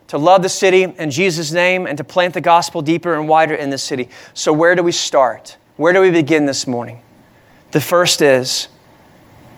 to 0.08 0.18
love 0.18 0.42
the 0.42 0.50
city 0.50 0.82
in 0.82 1.10
Jesus' 1.10 1.50
name 1.50 1.86
and 1.86 1.96
to 1.96 2.04
plant 2.04 2.34
the 2.34 2.42
gospel 2.42 2.82
deeper 2.82 3.14
and 3.14 3.26
wider 3.26 3.54
in 3.54 3.70
this 3.70 3.82
city. 3.82 4.10
So, 4.34 4.52
where 4.52 4.74
do 4.74 4.82
we 4.82 4.92
start? 4.92 5.56
Where 5.78 5.92
do 5.92 6.00
we 6.00 6.10
begin 6.10 6.44
this 6.44 6.66
morning? 6.66 7.00
The 7.70 7.80
first 7.80 8.20
is 8.20 8.66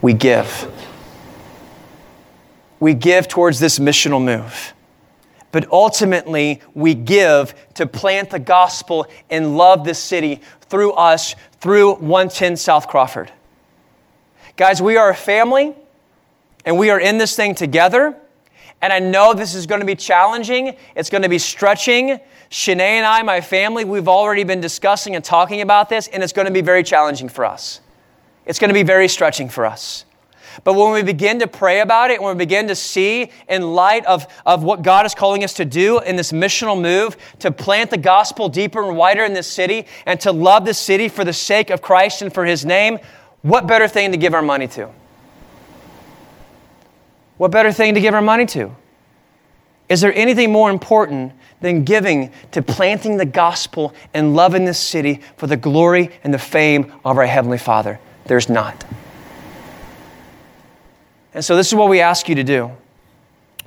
we 0.03 0.13
give. 0.13 0.71
We 2.79 2.93
give 2.93 3.27
towards 3.27 3.59
this 3.59 3.79
missional 3.79 4.23
move. 4.23 4.75
But 5.51 5.73
ultimately, 5.73 6.61
we 6.75 6.93
give 6.93 7.55
to 7.73 7.87
plant 7.87 8.29
the 8.29 8.39
gospel 8.39 9.07
and 9.31 9.57
love 9.57 9.85
this 9.85 9.99
city 9.99 10.43
through 10.61 10.93
us, 10.93 11.37
through 11.59 11.95
110 11.95 12.59
South 12.59 12.87
Crawford. 12.87 13.33
Guys, 14.59 14.83
we 14.83 14.99
are 14.99 15.09
a 15.09 15.17
family 15.17 15.75
and 16.67 16.79
we 16.79 16.91
are 16.91 17.01
in 17.01 17.17
this 17.17 17.35
thing 17.35 17.55
together. 17.55 18.15
And 18.83 18.93
I 18.93 18.99
know 18.99 19.35
this 19.35 19.55
is 19.55 19.67
going 19.67 19.81
to 19.81 19.87
be 19.87 19.95
challenging. 19.95 20.77
It's 20.97 21.11
going 21.11 21.23
to 21.23 21.29
be 21.29 21.39
stretching. 21.39 22.19
Shanae 22.51 22.81
and 22.81 23.07
I, 23.07 23.23
my 23.23 23.41
family, 23.41 23.85
we've 23.85 24.09
already 24.09 24.45
been 24.45 24.61
discussing 24.61 25.15
and 25.15 25.25
talking 25.25 25.61
about 25.61 25.89
this, 25.89 26.09
and 26.09 26.23
it's 26.23 26.33
going 26.33 26.47
to 26.47 26.53
be 26.53 26.63
very 26.63 26.83
challenging 26.83 27.29
for 27.29 27.45
us. 27.45 27.81
It's 28.47 28.59
going 28.59 28.71
to 28.71 28.75
be 28.75 28.83
very 28.83 29.07
stretching 29.07 29.49
for 29.49 29.67
us. 29.67 30.05
But 30.65 30.75
when 30.75 30.93
we 30.93 31.03
begin 31.03 31.39
to 31.41 31.47
pray 31.47 31.81
about 31.81 32.11
it, 32.11 32.21
when 32.21 32.37
we 32.37 32.39
begin 32.45 32.69
to 32.69 32.75
see 32.75 33.31
in 33.49 33.63
light 33.75 34.05
of, 34.07 34.27
of 34.45 34.65
what 34.65 34.83
God 34.83 35.07
is 35.07 35.15
calling 35.15 35.45
us 35.45 35.55
to 35.55 35.65
do 35.65 36.01
in 36.01 36.17
this 36.17 36.33
missional 36.33 36.81
move, 36.81 37.17
to 37.39 37.53
plant 37.53 37.91
the 37.91 37.97
gospel 37.97 38.49
deeper 38.49 38.83
and 38.83 38.97
wider 38.97 39.25
in 39.25 39.33
this 39.33 39.47
city, 39.47 39.87
and 40.07 40.21
to 40.21 40.33
love 40.33 40.65
this 40.65 40.79
city 40.79 41.09
for 41.09 41.25
the 41.25 41.33
sake 41.33 41.71
of 41.71 41.81
Christ 41.81 42.23
and 42.23 42.33
for 42.33 42.45
His 42.45 42.65
name, 42.65 42.99
what 43.43 43.67
better 43.67 43.89
thing 43.89 44.11
to 44.11 44.19
give 44.19 44.35
our 44.35 44.43
money 44.43 44.67
to? 44.69 44.91
What 47.41 47.53
better 47.53 47.73
thing 47.73 47.95
to 47.95 48.03
give 48.03 48.13
our 48.13 48.21
money 48.21 48.45
to? 48.45 48.77
Is 49.89 50.03
there 50.03 50.13
anything 50.13 50.53
more 50.53 50.69
important 50.69 51.33
than 51.63 51.85
giving 51.85 52.33
to 52.51 52.61
planting 52.61 53.17
the 53.17 53.25
gospel 53.25 53.95
and 54.13 54.37
loving 54.37 54.67
this 54.67 54.79
city 54.79 55.23
for 55.39 55.47
the 55.47 55.57
glory 55.57 56.11
and 56.23 56.35
the 56.35 56.39
fame 56.39 56.93
of 57.03 57.17
our 57.17 57.25
Heavenly 57.25 57.57
Father? 57.57 57.99
There's 58.27 58.51
not. 58.51 58.85
And 61.33 61.43
so, 61.43 61.57
this 61.57 61.69
is 61.69 61.75
what 61.75 61.89
we 61.89 62.03
ask 62.03 62.29
you 62.29 62.35
to 62.35 62.45
do. 62.45 62.73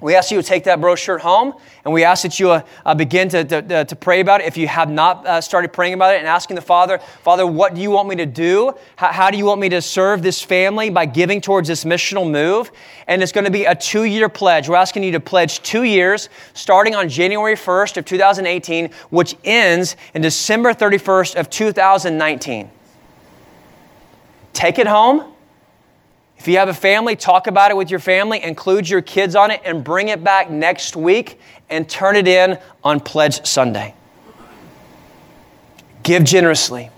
We 0.02 0.16
ask 0.16 0.32
you 0.32 0.42
to 0.42 0.44
take 0.44 0.64
that 0.66 0.82
brochure 0.82 1.18
home, 1.18 1.54
and 1.86 1.94
we 1.94 2.04
ask 2.04 2.24
that 2.24 2.40
you 2.40 2.52
uh, 2.52 2.64
uh, 2.86 2.96
begin 2.96 3.30
to, 3.30 3.44
to, 3.44 3.86
to, 3.86 3.96
pray 3.96 4.20
about 4.20 4.42
it. 4.42 4.48
If 4.48 4.58
you 4.58 4.68
have 4.68 4.90
not 4.90 5.26
uh, 5.26 5.40
started 5.40 5.72
praying 5.72 5.94
about 5.94 6.16
it 6.16 6.18
and 6.18 6.28
asking 6.28 6.56
the 6.56 6.62
Father, 6.62 6.98
Father, 6.98 7.46
what 7.46 7.76
do 7.76 7.82
you 7.82 7.92
want 7.92 8.10
me 8.10 8.16
to 8.16 8.26
do? 8.26 8.74
How, 8.96 9.12
how, 9.12 9.32
do 9.32 9.38
you 9.38 9.46
want 9.46 9.62
me 9.62 9.70
to 9.70 9.82
serve 9.82 10.24
this 10.24 10.42
family 10.42 10.90
by 10.90 11.06
giving 11.06 11.40
towards 11.42 11.68
this 11.68 11.86
missional 11.86 12.30
move? 12.30 12.72
And 13.08 13.22
it's 13.22 13.32
going 13.32 13.46
to 13.46 13.52
be 13.52 13.66
a 13.66 13.76
two 13.76 14.04
year 14.04 14.30
pledge. 14.30 14.68
We're 14.68 14.76
asking 14.76 15.04
you 15.04 15.12
to 15.12 15.20
pledge 15.20 15.62
two 15.62 15.84
years, 15.84 16.28
starting 16.54 16.96
on 16.96 17.08
January 17.08 17.56
1st 17.56 17.98
of 17.98 18.06
2018, 18.06 18.90
which 19.10 19.36
ends 19.44 19.96
in 20.14 20.22
December 20.22 20.74
31st 20.74 21.36
of 21.36 21.50
2019. 21.50 22.70
Take 24.54 24.80
it 24.80 24.88
home 24.88 25.34
if 26.44 26.50
you 26.50 26.58
have 26.58 26.68
a 26.68 26.74
family, 26.74 27.16
talk 27.16 27.48
about 27.48 27.72
it 27.72 27.78
with 27.78 27.90
your 27.90 28.02
family, 28.02 28.44
include 28.44 28.90
your 28.90 29.02
kids 29.02 29.34
on 29.34 29.50
it, 29.50 29.62
and 29.64 29.82
bring 29.82 30.10
it 30.10 30.26
back 30.26 30.52
next 30.52 30.94
week 30.94 31.40
and 31.70 31.88
turn 31.88 32.18
it 32.18 32.28
in 32.28 32.60
on 32.84 33.00
Pledge 33.00 33.48
Sunday. 33.48 33.94
Give 36.04 36.22
generously 36.22 36.90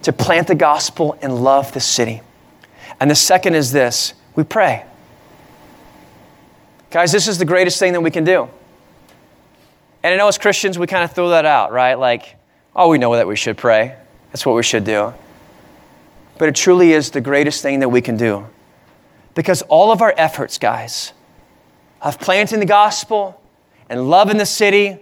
to 0.00 0.14
plant 0.14 0.46
the 0.46 0.54
gospel 0.54 1.18
and 1.20 1.44
love 1.44 1.74
the 1.74 1.80
city. 1.80 2.22
And 2.98 3.10
the 3.10 3.14
second 3.14 3.54
is 3.54 3.70
this 3.70 4.14
we 4.34 4.44
pray. 4.44 4.86
Guys, 6.90 7.12
this 7.12 7.28
is 7.28 7.36
the 7.36 7.44
greatest 7.44 7.78
thing 7.78 7.92
that 7.92 8.00
we 8.00 8.10
can 8.10 8.24
do. 8.24 8.48
And 10.02 10.14
I 10.14 10.16
know 10.16 10.28
as 10.28 10.38
Christians, 10.38 10.78
we 10.78 10.86
kind 10.86 11.04
of 11.04 11.12
throw 11.12 11.28
that 11.28 11.44
out, 11.44 11.70
right? 11.70 11.98
Like, 11.98 12.36
oh, 12.74 12.88
we 12.88 12.96
know 12.96 13.14
that 13.14 13.26
we 13.26 13.36
should 13.36 13.58
pray. 13.58 13.94
That's 14.28 14.46
what 14.46 14.54
we 14.56 14.62
should 14.62 14.84
do. 14.84 15.12
But 16.38 16.48
it 16.48 16.54
truly 16.54 16.92
is 16.92 17.10
the 17.10 17.20
greatest 17.20 17.62
thing 17.62 17.80
that 17.80 17.88
we 17.88 18.00
can 18.00 18.16
do. 18.16 18.46
Because 19.34 19.62
all 19.62 19.92
of 19.92 20.02
our 20.02 20.14
efforts, 20.16 20.58
guys, 20.58 21.12
of 22.00 22.20
planting 22.20 22.60
the 22.60 22.66
gospel 22.66 23.40
and 23.88 24.08
loving 24.08 24.36
the 24.36 24.46
city 24.46 25.00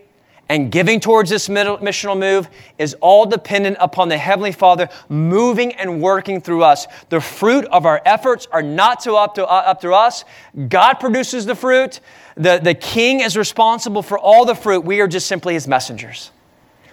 and 0.48 0.70
giving 0.70 1.00
towards 1.00 1.30
this 1.30 1.48
missional 1.48 2.18
move 2.18 2.48
is 2.76 2.94
all 3.00 3.24
dependent 3.24 3.76
upon 3.80 4.08
the 4.08 4.18
Heavenly 4.18 4.52
Father 4.52 4.88
moving 5.08 5.72
and 5.72 6.02
working 6.02 6.40
through 6.40 6.62
us. 6.62 6.86
The 7.08 7.20
fruit 7.20 7.64
of 7.66 7.86
our 7.86 8.02
efforts 8.04 8.46
are 8.52 8.62
not 8.62 9.00
to 9.00 9.14
up 9.14 9.34
to, 9.36 9.46
uh, 9.46 9.62
up 9.66 9.80
to 9.80 9.92
us. 9.92 10.24
God 10.68 10.94
produces 10.94 11.46
the 11.46 11.54
fruit. 11.54 12.00
The, 12.36 12.60
the 12.62 12.74
King 12.74 13.20
is 13.20 13.36
responsible 13.36 14.02
for 14.02 14.18
all 14.18 14.44
the 14.44 14.54
fruit. 14.54 14.80
We 14.80 15.00
are 15.00 15.08
just 15.08 15.26
simply 15.26 15.54
His 15.54 15.66
messengers. 15.66 16.30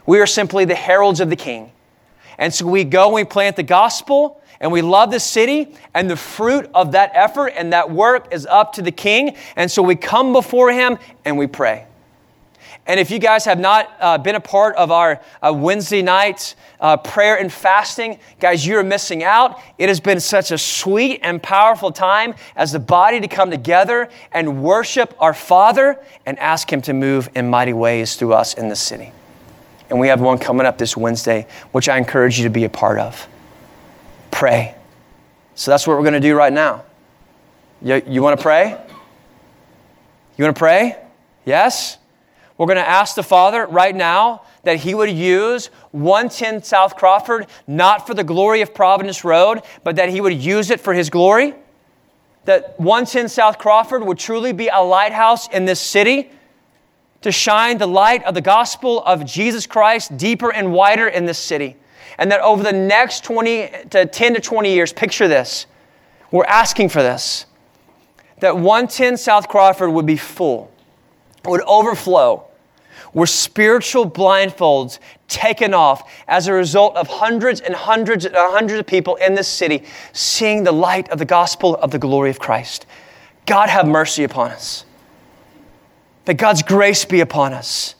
We 0.06 0.20
are 0.22 0.28
simply 0.28 0.66
the 0.66 0.76
heralds 0.76 1.20
of 1.20 1.30
the 1.30 1.36
King. 1.36 1.72
And 2.40 2.52
so 2.52 2.66
we 2.66 2.84
go 2.86 3.06
and 3.06 3.14
we 3.14 3.26
plant 3.26 3.56
the 3.56 3.64
gospel 3.64 4.42
and 4.60 4.72
we 4.72 4.82
love 4.82 5.10
the 5.10 5.20
city, 5.20 5.74
and 5.94 6.10
the 6.10 6.18
fruit 6.18 6.70
of 6.74 6.92
that 6.92 7.12
effort 7.14 7.54
and 7.56 7.72
that 7.72 7.90
work 7.92 8.34
is 8.34 8.46
up 8.46 8.74
to 8.74 8.82
the 8.82 8.92
king. 8.92 9.38
And 9.56 9.72
so 9.72 9.82
we 9.82 9.96
come 9.96 10.34
before 10.34 10.72
him 10.72 10.98
and 11.24 11.38
we 11.38 11.48
pray. 11.48 11.86
And 12.86 13.00
if 13.00 13.12
you 13.12 13.20
guys 13.20 13.46
have 13.46 13.60
not 13.60 13.90
uh, 14.00 14.18
been 14.18 14.36
a 14.36 14.40
part 14.40 14.76
of 14.76 14.92
our 14.92 15.22
uh, 15.42 15.54
Wednesday 15.54 16.02
night 16.02 16.56
uh, 16.80 16.98
prayer 16.98 17.38
and 17.38 17.54
fasting, 17.54 18.20
guys, 18.40 18.66
you're 18.66 18.84
missing 18.84 19.24
out. 19.24 19.62
It 19.78 19.90
has 19.90 20.00
been 20.00 20.20
such 20.20 20.52
a 20.52 20.58
sweet 20.58 21.20
and 21.22 21.42
powerful 21.42 21.92
time 21.92 22.34
as 22.56 22.72
the 22.72 22.80
body 22.80 23.20
to 23.22 23.28
come 23.28 23.52
together 23.52 24.10
and 24.32 24.64
worship 24.64 25.14
our 25.20 25.36
Father 25.36 26.04
and 26.26 26.38
ask 26.40 26.74
Him 26.74 26.82
to 26.82 26.94
move 26.94 27.30
in 27.36 27.50
mighty 27.50 27.74
ways 27.74 28.16
through 28.16 28.34
us 28.34 28.56
in 28.56 28.70
the 28.70 28.76
city. 28.76 29.12
And 29.90 30.00
we 30.00 30.08
have 30.08 30.22
one 30.22 30.38
coming 30.38 30.66
up 30.66 30.78
this 30.78 30.96
Wednesday, 30.96 31.48
which 31.72 31.90
I 31.90 31.98
encourage 31.98 32.38
you 32.38 32.44
to 32.44 32.50
be 32.50 32.64
a 32.64 32.70
part 32.70 33.00
of. 33.00 33.28
Pray. 34.32 34.76
So 35.56 35.72
that's 35.72 35.88
what 35.88 35.98
we're 35.98 36.04
going 36.04 36.14
to 36.14 36.20
do 36.20 36.36
right 36.36 36.54
now. 36.54 36.84
You, 37.82 38.02
you 38.08 38.22
want 38.22 38.38
to 38.38 38.42
pray? 38.42 38.78
You 40.38 40.44
want 40.44 40.56
to 40.56 40.60
pray? 40.60 40.98
Yes? 41.46 41.98
We're 42.58 42.68
going 42.68 42.78
to 42.78 42.88
ask 42.88 43.16
the 43.16 43.24
Father 43.24 43.66
right 43.66 43.96
now 43.96 44.44
that 44.64 44.78
He 44.78 44.94
would 44.94 45.10
use 45.10 45.68
110 45.92 46.64
South 46.64 46.96
Crawford 46.96 47.48
not 47.68 48.06
for 48.06 48.14
the 48.14 48.24
glory 48.24 48.62
of 48.62 48.74
Providence 48.74 49.24
Road, 49.24 49.62
but 49.84 49.96
that 49.96 50.10
He 50.10 50.22
would 50.22 50.34
use 50.34 50.70
it 50.70 50.80
for 50.80 50.94
His 50.94 51.10
glory. 51.10 51.56
That 52.46 52.80
110 52.80 53.30
South 53.30 53.58
Crawford 53.58 54.04
would 54.04 54.20
truly 54.20 54.52
be 54.52 54.68
a 54.68 54.80
lighthouse 54.80 55.48
in 55.50 55.66
this 55.66 55.80
city 55.80 56.32
to 57.22 57.32
shine 57.32 57.78
the 57.78 57.88
light 57.88 58.24
of 58.24 58.34
the 58.34 58.42
gospel 58.42 59.04
of 59.04 59.26
Jesus 59.26 59.68
Christ 59.68 60.18
deeper 60.18 60.52
and 60.52 60.72
wider 60.72 61.08
in 61.08 61.26
this 61.26 61.38
city. 61.38 61.76
And 62.18 62.32
that 62.32 62.42
over 62.42 62.64
the 62.64 62.74
next 62.74 63.24
20 63.24 63.70
to 63.92 64.06
10 64.06 64.34
to 64.36 64.42
20 64.42 64.74
years, 64.74 64.94
picture 64.94 65.28
this. 65.28 65.66
We're 66.32 66.46
asking 66.46 66.90
for 66.90 67.02
this. 67.02 67.46
That 68.40 68.56
110 68.56 69.18
South 69.18 69.48
Crawford 69.48 69.92
would 69.92 70.06
be 70.06 70.18
full, 70.18 70.72
would 71.46 71.62
overflow 71.62 72.50
were 73.14 73.26
spiritual 73.26 74.10
blindfolds 74.10 75.00
taken 75.28 75.74
off 75.74 76.12
as 76.28 76.48
a 76.48 76.54
result 76.54 76.96
of 76.96 77.08
hundreds 77.08 77.62
and 77.62 77.74
hundreds 77.74 78.26
and 78.26 78.36
hundreds 78.36 78.80
of 78.80 78.88
people 78.88 79.16
in 79.18 79.36
this 79.36 79.48
city 79.48 79.84
seeing 80.14 80.64
the 80.64 80.72
light 80.72 81.10
of 81.10 81.20
the 81.20 81.26
gospel 81.26 81.76
of 81.78 81.92
the 81.92 82.00
glory 82.00 82.30
of 82.30 82.40
Christ. 82.40 82.86
God 83.46 83.70
have 83.70 83.88
mercy 83.88 84.24
upon 84.24 84.52
us. 84.52 84.86
That 86.30 86.38
God's 86.38 86.62
grace 86.62 87.06
be 87.06 87.22
upon 87.22 87.54
us 87.54 87.96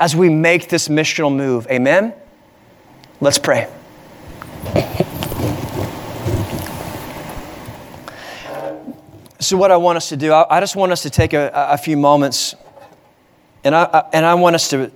as 0.00 0.16
we 0.16 0.30
make 0.30 0.70
this 0.70 0.88
missional 0.88 1.30
move. 1.30 1.66
Amen? 1.70 2.14
Let's 3.20 3.36
pray. 3.36 3.68
So, 9.38 9.58
what 9.58 9.70
I 9.70 9.76
want 9.76 9.98
us 9.98 10.08
to 10.08 10.16
do, 10.16 10.32
I, 10.32 10.60
just 10.60 10.76
want 10.76 10.92
us 10.92 11.02
to 11.02 11.10
take 11.10 11.34
a, 11.34 11.50
a 11.52 11.76
few 11.76 11.98
moments 11.98 12.54
and 13.62 13.74
I, 13.74 14.08
and 14.14 14.24
I 14.24 14.32
want 14.32 14.54
us 14.54 14.70
to, 14.70 14.90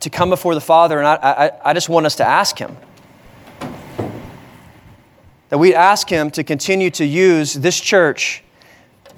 to 0.00 0.08
come 0.08 0.30
before 0.30 0.54
the 0.54 0.60
Father, 0.62 0.98
and 0.98 1.06
I, 1.06 1.16
I, 1.20 1.70
I 1.70 1.74
just 1.74 1.90
want 1.90 2.06
us 2.06 2.16
to 2.16 2.26
ask 2.26 2.56
Him. 2.56 2.78
That 5.50 5.58
we 5.58 5.74
ask 5.74 6.08
Him 6.08 6.30
to 6.30 6.42
continue 6.42 6.88
to 6.92 7.04
use 7.04 7.52
this 7.52 7.78
church 7.78 8.42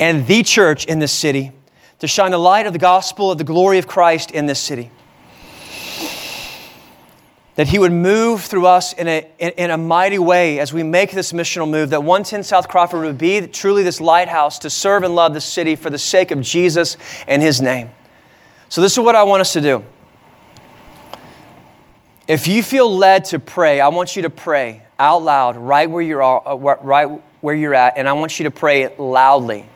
and 0.01 0.27
the 0.27 0.43
church 0.43 0.85
in 0.87 0.99
this 0.99 1.13
city 1.13 1.53
to 2.01 2.07
shine 2.07 2.31
the 2.31 2.39
light 2.39 2.67
of 2.67 2.73
the 2.73 2.79
gospel 2.79 3.31
of 3.31 3.39
the 3.39 3.45
glory 3.45 3.79
of 3.79 3.87
Christ 3.87 4.31
in 4.31 4.47
this 4.47 4.61
city. 4.61 4.91
That 7.57 7.67
He 7.67 7.79
would 7.79 7.93
move 7.93 8.43
through 8.43 8.67
us 8.67 8.93
in 8.93 9.09
a, 9.09 9.27
in, 9.39 9.51
in, 9.51 9.71
a 9.71 9.77
mighty 9.79 10.19
way 10.21 10.61
as 10.61 10.73
we 10.73 10.85
make 10.85 11.11
this 11.11 11.33
missional 11.33 11.69
move. 11.69 11.91
That 11.91 12.05
110 12.05 12.45
South 12.45 12.69
Crawford 12.69 13.05
would 13.05 13.19
be 13.19 13.45
truly 13.49 13.83
this 13.83 14.01
lighthouse 14.01 14.61
to 14.61 14.71
serve 14.71 15.03
and 15.03 15.17
love 15.17 15.35
the 15.35 15.41
city 15.41 15.75
for 15.75 15.91
the 15.91 15.99
sake 15.99 16.31
of 16.31 16.41
Jesus 16.41 16.97
and 17.27 17.43
His 17.43 17.61
name. 17.61 17.91
So, 18.69 18.81
this 18.81 18.93
is 18.93 19.01
what 19.01 19.17
I 19.17 19.25
want 19.25 19.41
us 19.41 19.53
to 19.55 19.61
do. 19.61 19.85
If 22.29 22.47
you 22.47 22.63
feel 22.63 22.95
led 22.95 23.25
to 23.27 23.41
pray, 23.41 23.81
I 23.81 23.89
want 23.89 24.15
you 24.15 24.23
to 24.23 24.31
pray 24.31 24.83
out 24.99 25.23
loud 25.23 25.57
right 25.57 25.91
where 25.91 26.03
you're, 26.03 26.23
uh, 26.23 26.55
right 26.55 27.07
where 27.41 27.55
you're 27.57 27.75
at, 27.75 27.97
and 27.97 28.09
I 28.09 28.13
want 28.13 28.39
you 28.39 28.45
to 28.45 28.51
pray 28.53 28.95
loudly 28.99 29.67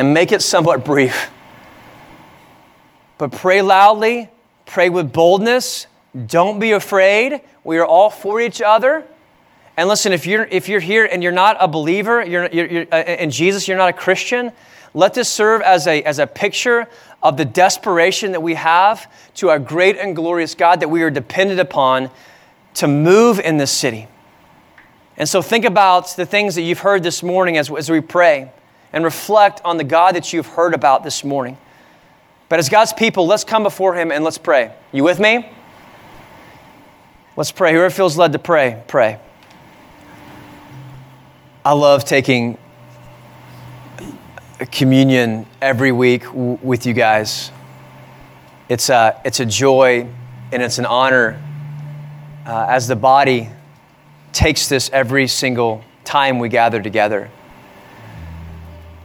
and 0.00 0.14
make 0.14 0.32
it 0.32 0.40
somewhat 0.40 0.82
brief. 0.82 1.30
But 3.18 3.32
pray 3.32 3.60
loudly, 3.60 4.30
pray 4.64 4.88
with 4.88 5.12
boldness, 5.12 5.86
don't 6.26 6.58
be 6.58 6.72
afraid. 6.72 7.42
We 7.64 7.76
are 7.76 7.84
all 7.84 8.08
for 8.08 8.40
each 8.40 8.62
other. 8.62 9.04
And 9.76 9.90
listen, 9.90 10.14
if 10.14 10.26
you're, 10.26 10.44
if 10.44 10.70
you're 10.70 10.80
here 10.80 11.04
and 11.04 11.22
you're 11.22 11.32
not 11.32 11.58
a 11.60 11.68
believer, 11.68 12.24
you're, 12.24 12.48
you're, 12.50 12.66
you're 12.66 12.86
uh, 12.90 13.02
in 13.02 13.30
Jesus, 13.30 13.68
you're 13.68 13.76
not 13.76 13.90
a 13.90 13.92
Christian, 13.92 14.52
let 14.94 15.12
this 15.12 15.28
serve 15.28 15.60
as 15.60 15.86
a, 15.86 16.02
as 16.02 16.18
a 16.18 16.26
picture 16.26 16.88
of 17.22 17.36
the 17.36 17.44
desperation 17.44 18.32
that 18.32 18.40
we 18.40 18.54
have 18.54 19.12
to 19.34 19.50
our 19.50 19.58
great 19.58 19.98
and 19.98 20.16
glorious 20.16 20.54
God 20.54 20.80
that 20.80 20.88
we 20.88 21.02
are 21.02 21.10
dependent 21.10 21.60
upon 21.60 22.08
to 22.72 22.88
move 22.88 23.38
in 23.38 23.58
this 23.58 23.70
city. 23.70 24.08
And 25.18 25.28
so 25.28 25.42
think 25.42 25.66
about 25.66 26.16
the 26.16 26.24
things 26.24 26.54
that 26.54 26.62
you've 26.62 26.78
heard 26.78 27.02
this 27.02 27.22
morning 27.22 27.58
as, 27.58 27.70
as 27.70 27.90
we 27.90 28.00
pray 28.00 28.50
and 28.92 29.04
reflect 29.04 29.60
on 29.64 29.76
the 29.76 29.84
God 29.84 30.14
that 30.14 30.32
you've 30.32 30.46
heard 30.46 30.74
about 30.74 31.04
this 31.04 31.22
morning. 31.24 31.56
But 32.48 32.58
as 32.58 32.68
God's 32.68 32.92
people, 32.92 33.26
let's 33.26 33.44
come 33.44 33.62
before 33.62 33.94
Him 33.94 34.10
and 34.10 34.24
let's 34.24 34.38
pray. 34.38 34.72
You 34.92 35.04
with 35.04 35.20
me? 35.20 35.48
Let's 37.36 37.52
pray. 37.52 37.72
Whoever 37.72 37.90
feels 37.90 38.18
led 38.18 38.32
to 38.32 38.38
pray, 38.38 38.82
pray. 38.88 39.20
I 41.64 41.72
love 41.72 42.04
taking 42.04 42.58
communion 44.72 45.46
every 45.62 45.92
week 45.92 46.24
w- 46.24 46.58
with 46.62 46.86
you 46.86 46.92
guys. 46.92 47.52
It's 48.68 48.90
a, 48.90 49.20
it's 49.24 49.40
a 49.40 49.46
joy 49.46 50.06
and 50.52 50.62
it's 50.62 50.78
an 50.78 50.86
honor 50.86 51.40
uh, 52.46 52.66
as 52.68 52.88
the 52.88 52.96
body 52.96 53.48
takes 54.32 54.68
this 54.68 54.90
every 54.92 55.28
single 55.28 55.84
time 56.04 56.38
we 56.38 56.48
gather 56.48 56.82
together. 56.82 57.30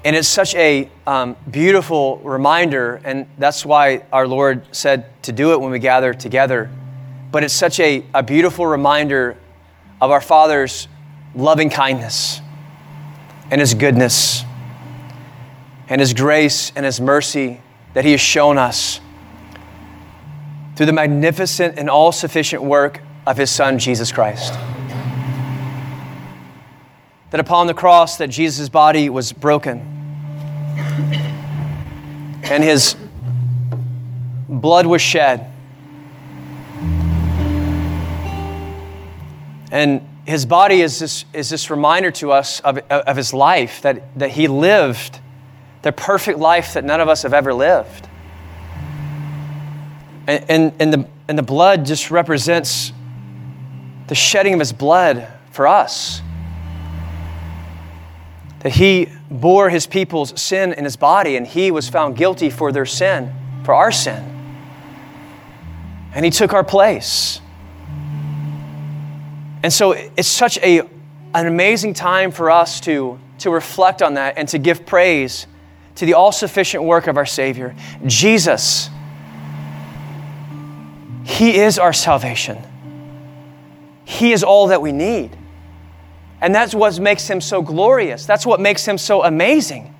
And 0.05 0.15
it's 0.15 0.27
such 0.27 0.53
a 0.53 0.87
um, 1.07 1.35
beautiful 1.49 2.17
reminder, 2.17 3.01
and 3.03 3.25
that's 3.39 3.65
why 3.65 4.03
our 4.13 4.27
Lord 4.27 4.63
said 4.71 5.07
to 5.23 5.31
do 5.31 5.53
it 5.53 5.59
when 5.59 5.71
we 5.71 5.79
gather 5.79 6.13
together. 6.13 6.69
But 7.31 7.43
it's 7.43 7.55
such 7.55 7.79
a, 7.79 8.05
a 8.13 8.21
beautiful 8.21 8.67
reminder 8.67 9.35
of 9.99 10.11
our 10.11 10.21
Father's 10.21 10.87
loving 11.33 11.71
kindness 11.71 12.39
and 13.49 13.59
His 13.59 13.73
goodness 13.73 14.43
and 15.89 15.99
His 15.99 16.13
grace 16.13 16.71
and 16.75 16.85
His 16.85 17.01
mercy 17.01 17.59
that 17.95 18.05
He 18.05 18.11
has 18.11 18.21
shown 18.21 18.59
us 18.59 19.01
through 20.75 20.85
the 20.85 20.93
magnificent 20.93 21.79
and 21.79 21.89
all 21.89 22.11
sufficient 22.11 22.61
work 22.61 23.01
of 23.25 23.37
His 23.37 23.49
Son, 23.49 23.79
Jesus 23.79 24.11
Christ. 24.11 24.53
That 27.31 27.39
upon 27.39 27.65
the 27.65 27.73
cross 27.73 28.17
that 28.17 28.27
Jesus' 28.27 28.69
body 28.69 29.09
was 29.09 29.33
broken 29.33 29.93
and 32.43 32.63
His 32.63 32.95
blood 34.47 34.85
was 34.85 35.01
shed. 35.01 35.51
And 39.71 40.07
his 40.25 40.45
body 40.45 40.81
is 40.81 40.99
this, 40.99 41.25
is 41.33 41.49
this 41.49 41.69
reminder 41.69 42.11
to 42.11 42.31
us 42.31 42.59
of, 42.61 42.79
of 42.89 43.15
his 43.17 43.33
life 43.33 43.81
that, 43.81 44.17
that 44.17 44.31
he 44.31 44.47
lived 44.47 45.19
the 45.81 45.91
perfect 45.91 46.39
life 46.39 46.73
that 46.73 46.83
none 46.83 46.99
of 46.99 47.07
us 47.07 47.23
have 47.23 47.33
ever 47.33 47.53
lived. 47.53 48.07
And, 50.27 50.45
and, 50.49 50.73
and, 50.79 50.93
the, 50.93 51.07
and 51.27 51.37
the 51.37 51.43
blood 51.43 51.85
just 51.85 52.09
represents 52.09 52.91
the 54.07 54.15
shedding 54.15 54.53
of 54.53 54.59
his 54.59 54.73
blood 54.73 55.27
for 55.51 55.67
us. 55.67 56.21
That 58.65 58.73
he 58.73 59.09
bore 59.29 59.69
his 59.69 59.85
people's 59.85 60.41
sin 60.41 60.73
in 60.73 60.85
his 60.85 60.95
body 60.95 61.35
and 61.35 61.45
he 61.45 61.69
was 61.69 61.87
found 61.87 62.17
guilty 62.17 62.49
for 62.49 62.71
their 62.71 62.87
sin, 62.87 63.31
for 63.63 63.75
our 63.75 63.91
sin. 63.91 64.23
And 66.15 66.25
he 66.25 66.31
took 66.31 66.51
our 66.51 66.63
place. 66.63 67.41
And 69.61 69.71
so 69.71 69.91
it's 69.91 70.27
such 70.27 70.57
a, 70.63 70.79
an 70.79 71.45
amazing 71.45 71.93
time 71.93 72.31
for 72.31 72.49
us 72.49 72.79
to, 72.81 73.19
to 73.37 73.51
reflect 73.51 74.01
on 74.01 74.15
that 74.15 74.35
and 74.35 74.49
to 74.49 74.57
give 74.57 74.83
praise 74.83 75.45
to 75.97 76.07
the 76.07 76.15
all 76.15 76.31
sufficient 76.31 76.83
work 76.83 77.05
of 77.05 77.17
our 77.17 77.25
Savior. 77.27 77.75
Jesus, 78.07 78.89
He 81.23 81.59
is 81.59 81.77
our 81.77 81.93
salvation. 81.93 82.57
He 84.05 84.33
is 84.33 84.43
all 84.43 84.65
that 84.69 84.81
we 84.81 84.91
need. 84.91 85.37
And 86.41 86.53
that's 86.53 86.75
what 86.75 86.99
makes 86.99 87.27
Him 87.27 87.41
so 87.41 87.61
glorious. 87.61 88.25
That's 88.25 88.45
what 88.45 88.59
makes 88.59 88.85
Him 88.85 88.97
so 88.97 89.23
amazing. 89.23 89.93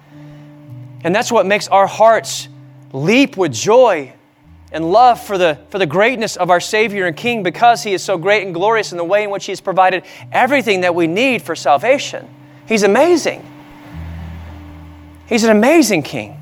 And 1.03 1.15
that's 1.15 1.31
what 1.31 1.45
makes 1.45 1.67
our 1.67 1.88
hearts 1.88 2.47
leap 2.91 3.38
with 3.38 3.53
joy 3.53 4.13
and 4.71 4.91
love 4.91 5.21
for 5.21 5.38
the, 5.38 5.59
for 5.69 5.79
the 5.79 5.86
greatness 5.86 6.36
of 6.36 6.49
our 6.49 6.59
Savior 6.59 7.05
and 7.05 7.15
King 7.15 7.43
because 7.43 7.83
He 7.83 7.93
is 7.93 8.03
so 8.03 8.17
great 8.17 8.43
and 8.43 8.53
glorious 8.53 8.91
in 8.91 8.97
the 8.97 9.03
way 9.03 9.23
in 9.23 9.29
which 9.29 9.45
He 9.45 9.51
has 9.51 9.61
provided 9.61 10.03
everything 10.31 10.81
that 10.81 10.93
we 10.93 11.07
need 11.07 11.41
for 11.41 11.55
salvation. 11.55 12.27
He's 12.67 12.83
amazing. 12.83 13.45
He's 15.27 15.43
an 15.43 15.51
amazing 15.51 16.03
King. 16.03 16.39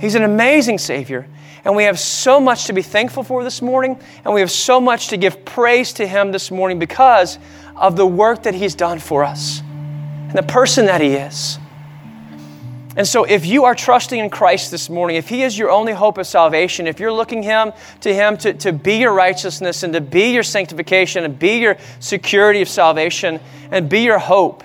He's 0.00 0.14
an 0.14 0.22
amazing 0.22 0.78
Savior. 0.78 1.28
And 1.64 1.76
we 1.76 1.84
have 1.84 1.98
so 1.98 2.40
much 2.40 2.64
to 2.66 2.72
be 2.72 2.82
thankful 2.82 3.22
for 3.22 3.44
this 3.44 3.60
morning, 3.60 4.00
and 4.24 4.32
we 4.32 4.40
have 4.40 4.50
so 4.50 4.80
much 4.80 5.08
to 5.08 5.16
give 5.16 5.44
praise 5.44 5.92
to 5.94 6.06
Him 6.06 6.32
this 6.32 6.50
morning 6.50 6.78
because 6.78 7.38
of 7.78 7.96
the 7.96 8.06
work 8.06 8.44
that 8.44 8.54
He's 8.54 8.74
done 8.74 8.98
for 8.98 9.24
us 9.24 9.60
and 9.60 10.36
the 10.36 10.42
person 10.42 10.86
that 10.86 11.00
He 11.00 11.14
is. 11.14 11.58
And 12.96 13.06
so, 13.06 13.22
if 13.22 13.46
you 13.46 13.64
are 13.64 13.76
trusting 13.76 14.18
in 14.18 14.28
Christ 14.28 14.72
this 14.72 14.90
morning, 14.90 15.16
if 15.16 15.28
He 15.28 15.42
is 15.44 15.56
your 15.56 15.70
only 15.70 15.92
hope 15.92 16.18
of 16.18 16.26
salvation, 16.26 16.88
if 16.88 16.98
you're 16.98 17.12
looking 17.12 17.44
him, 17.44 17.72
to 18.00 18.12
Him 18.12 18.36
to, 18.38 18.52
to 18.54 18.72
be 18.72 18.96
your 18.96 19.12
righteousness 19.12 19.84
and 19.84 19.92
to 19.92 20.00
be 20.00 20.32
your 20.32 20.42
sanctification 20.42 21.24
and 21.24 21.38
be 21.38 21.58
your 21.58 21.76
security 22.00 22.60
of 22.60 22.68
salvation 22.68 23.38
and 23.70 23.88
be 23.88 24.00
your 24.00 24.18
hope, 24.18 24.64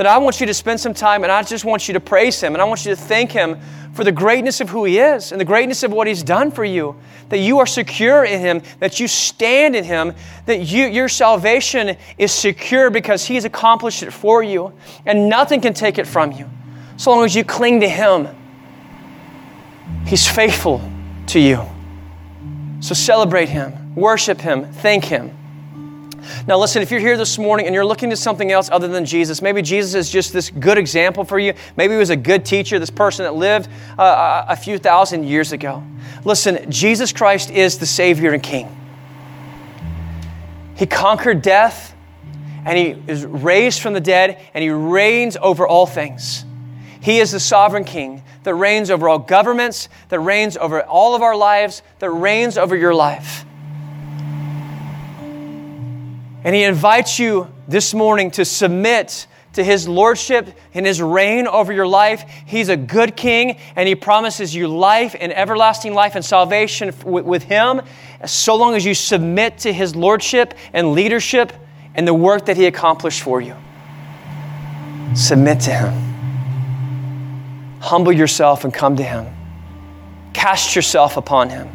then 0.00 0.06
I 0.06 0.16
want 0.16 0.40
you 0.40 0.46
to 0.46 0.54
spend 0.54 0.80
some 0.80 0.94
time 0.94 1.24
and 1.24 1.30
I 1.30 1.42
just 1.42 1.62
want 1.62 1.86
you 1.86 1.92
to 1.92 2.00
praise 2.00 2.40
Him 2.40 2.54
and 2.54 2.62
I 2.62 2.64
want 2.64 2.86
you 2.86 2.94
to 2.94 2.96
thank 2.96 3.32
Him 3.32 3.60
for 3.92 4.02
the 4.02 4.10
greatness 4.10 4.62
of 4.62 4.70
who 4.70 4.84
He 4.84 4.98
is 4.98 5.30
and 5.30 5.38
the 5.38 5.44
greatness 5.44 5.82
of 5.82 5.92
what 5.92 6.06
He's 6.06 6.22
done 6.22 6.50
for 6.50 6.64
you. 6.64 6.96
That 7.28 7.40
you 7.40 7.58
are 7.58 7.66
secure 7.66 8.24
in 8.24 8.40
Him, 8.40 8.62
that 8.78 8.98
you 8.98 9.06
stand 9.06 9.76
in 9.76 9.84
Him, 9.84 10.14
that 10.46 10.60
you, 10.60 10.86
your 10.86 11.10
salvation 11.10 11.98
is 12.16 12.32
secure 12.32 12.88
because 12.88 13.26
He's 13.26 13.44
accomplished 13.44 14.02
it 14.02 14.10
for 14.10 14.42
you 14.42 14.72
and 15.04 15.28
nothing 15.28 15.60
can 15.60 15.74
take 15.74 15.98
it 15.98 16.06
from 16.06 16.32
you. 16.32 16.48
So 16.96 17.10
long 17.10 17.26
as 17.26 17.36
you 17.36 17.44
cling 17.44 17.80
to 17.80 17.88
Him, 17.88 18.28
He's 20.06 20.26
faithful 20.26 20.80
to 21.26 21.38
you. 21.38 21.62
So 22.80 22.94
celebrate 22.94 23.50
Him, 23.50 23.94
worship 23.94 24.40
Him, 24.40 24.72
thank 24.72 25.04
Him. 25.04 25.36
Now, 26.46 26.58
listen, 26.58 26.82
if 26.82 26.90
you're 26.90 27.00
here 27.00 27.16
this 27.16 27.38
morning 27.38 27.66
and 27.66 27.74
you're 27.74 27.84
looking 27.84 28.10
to 28.10 28.16
something 28.16 28.50
else 28.52 28.70
other 28.70 28.88
than 28.88 29.04
Jesus, 29.04 29.42
maybe 29.42 29.62
Jesus 29.62 29.94
is 29.94 30.10
just 30.10 30.32
this 30.32 30.50
good 30.50 30.78
example 30.78 31.24
for 31.24 31.38
you. 31.38 31.54
Maybe 31.76 31.94
he 31.94 31.98
was 31.98 32.10
a 32.10 32.16
good 32.16 32.44
teacher, 32.44 32.78
this 32.78 32.90
person 32.90 33.24
that 33.24 33.34
lived 33.34 33.68
uh, 33.98 34.44
a 34.48 34.56
few 34.56 34.78
thousand 34.78 35.24
years 35.24 35.52
ago. 35.52 35.82
Listen, 36.24 36.70
Jesus 36.70 37.12
Christ 37.12 37.50
is 37.50 37.78
the 37.78 37.86
Savior 37.86 38.32
and 38.32 38.42
King. 38.42 38.76
He 40.76 40.86
conquered 40.86 41.42
death 41.42 41.94
and 42.64 42.76
he 42.76 43.02
is 43.10 43.24
raised 43.24 43.80
from 43.80 43.92
the 43.92 44.00
dead 44.00 44.40
and 44.54 44.62
he 44.62 44.70
reigns 44.70 45.36
over 45.36 45.66
all 45.66 45.86
things. 45.86 46.44
He 47.02 47.18
is 47.18 47.32
the 47.32 47.40
sovereign 47.40 47.84
king 47.84 48.22
that 48.42 48.54
reigns 48.54 48.90
over 48.90 49.08
all 49.08 49.18
governments, 49.18 49.88
that 50.08 50.20
reigns 50.20 50.56
over 50.56 50.82
all 50.82 51.14
of 51.14 51.22
our 51.22 51.36
lives, 51.36 51.82
that 51.98 52.10
reigns 52.10 52.58
over 52.58 52.76
your 52.76 52.94
life. 52.94 53.44
And 56.44 56.54
He 56.54 56.64
invites 56.64 57.18
you 57.18 57.52
this 57.68 57.92
morning 57.92 58.30
to 58.32 58.44
submit 58.44 59.26
to 59.52 59.64
His 59.64 59.88
lordship 59.88 60.48
and 60.74 60.86
His 60.86 61.02
reign 61.02 61.46
over 61.46 61.72
your 61.72 61.86
life. 61.86 62.24
He's 62.46 62.68
a 62.68 62.76
good 62.76 63.16
King, 63.16 63.58
and 63.76 63.88
He 63.88 63.94
promises 63.94 64.54
you 64.54 64.68
life 64.68 65.14
and 65.18 65.32
everlasting 65.32 65.92
life 65.92 66.14
and 66.14 66.24
salvation 66.24 66.94
with 67.04 67.42
Him 67.42 67.82
so 68.26 68.54
long 68.56 68.74
as 68.74 68.84
you 68.84 68.94
submit 68.94 69.58
to 69.58 69.72
His 69.72 69.96
lordship 69.96 70.54
and 70.72 70.92
leadership 70.92 71.52
and 71.94 72.06
the 72.06 72.14
work 72.14 72.46
that 72.46 72.56
He 72.56 72.66
accomplished 72.66 73.22
for 73.22 73.40
you. 73.40 73.56
Submit 75.14 75.60
to 75.60 75.72
Him. 75.72 75.92
Humble 77.80 78.12
yourself 78.12 78.64
and 78.64 78.72
come 78.72 78.96
to 78.96 79.02
Him. 79.02 79.26
Cast 80.32 80.76
yourself 80.76 81.16
upon 81.16 81.50
Him. 81.50 81.68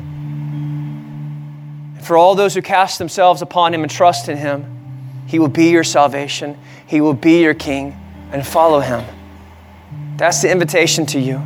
For 2.05 2.15
all 2.17 2.35
those 2.35 2.53
who 2.53 2.61
cast 2.61 2.99
themselves 2.99 3.41
upon 3.41 3.73
him 3.73 3.81
and 3.81 3.89
trust 3.89 4.29
in 4.29 4.37
him, 4.37 5.23
he 5.25 5.39
will 5.39 5.47
be 5.47 5.71
your 5.71 5.83
salvation. 5.83 6.55
He 6.85 7.01
will 7.01 7.15
be 7.15 7.41
your 7.41 7.55
king 7.55 7.97
and 8.31 8.45
follow 8.45 8.79
him. 8.79 9.03
That's 10.15 10.43
the 10.43 10.51
invitation 10.51 11.07
to 11.07 11.19
you. 11.19 11.41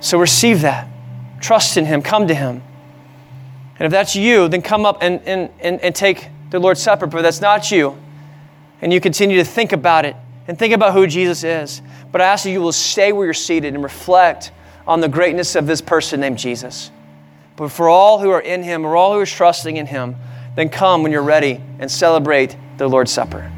So 0.00 0.18
receive 0.18 0.62
that. 0.62 0.88
Trust 1.40 1.76
in 1.76 1.84
him. 1.84 2.02
Come 2.02 2.26
to 2.26 2.34
him. 2.34 2.60
And 3.78 3.86
if 3.86 3.92
that's 3.92 4.16
you, 4.16 4.48
then 4.48 4.62
come 4.62 4.84
up 4.84 4.98
and, 5.00 5.20
and, 5.22 5.48
and, 5.60 5.80
and 5.80 5.94
take 5.94 6.28
the 6.50 6.58
Lord's 6.58 6.82
Supper. 6.82 7.06
But 7.06 7.22
that's 7.22 7.40
not 7.40 7.70
you. 7.70 7.96
And 8.82 8.92
you 8.92 9.00
continue 9.00 9.36
to 9.36 9.44
think 9.44 9.70
about 9.70 10.04
it 10.04 10.16
and 10.48 10.58
think 10.58 10.74
about 10.74 10.92
who 10.92 11.06
Jesus 11.06 11.44
is. 11.44 11.82
But 12.10 12.20
I 12.20 12.24
ask 12.24 12.42
that 12.42 12.50
you 12.50 12.62
will 12.62 12.72
stay 12.72 13.12
where 13.12 13.26
you're 13.26 13.32
seated 13.32 13.74
and 13.74 13.84
reflect 13.84 14.50
on 14.88 15.00
the 15.00 15.08
greatness 15.08 15.54
of 15.54 15.68
this 15.68 15.80
person 15.80 16.18
named 16.18 16.38
Jesus. 16.38 16.90
But 17.56 17.70
for 17.70 17.88
all 17.88 18.20
who 18.20 18.30
are 18.30 18.40
in 18.40 18.62
Him, 18.62 18.84
or 18.84 18.96
all 18.96 19.14
who 19.14 19.20
are 19.20 19.26
trusting 19.26 19.76
in 19.76 19.86
Him, 19.86 20.16
then 20.54 20.68
come 20.68 21.02
when 21.02 21.12
you're 21.12 21.22
ready 21.22 21.60
and 21.78 21.90
celebrate 21.90 22.56
the 22.76 22.88
Lord's 22.88 23.12
Supper. 23.12 23.50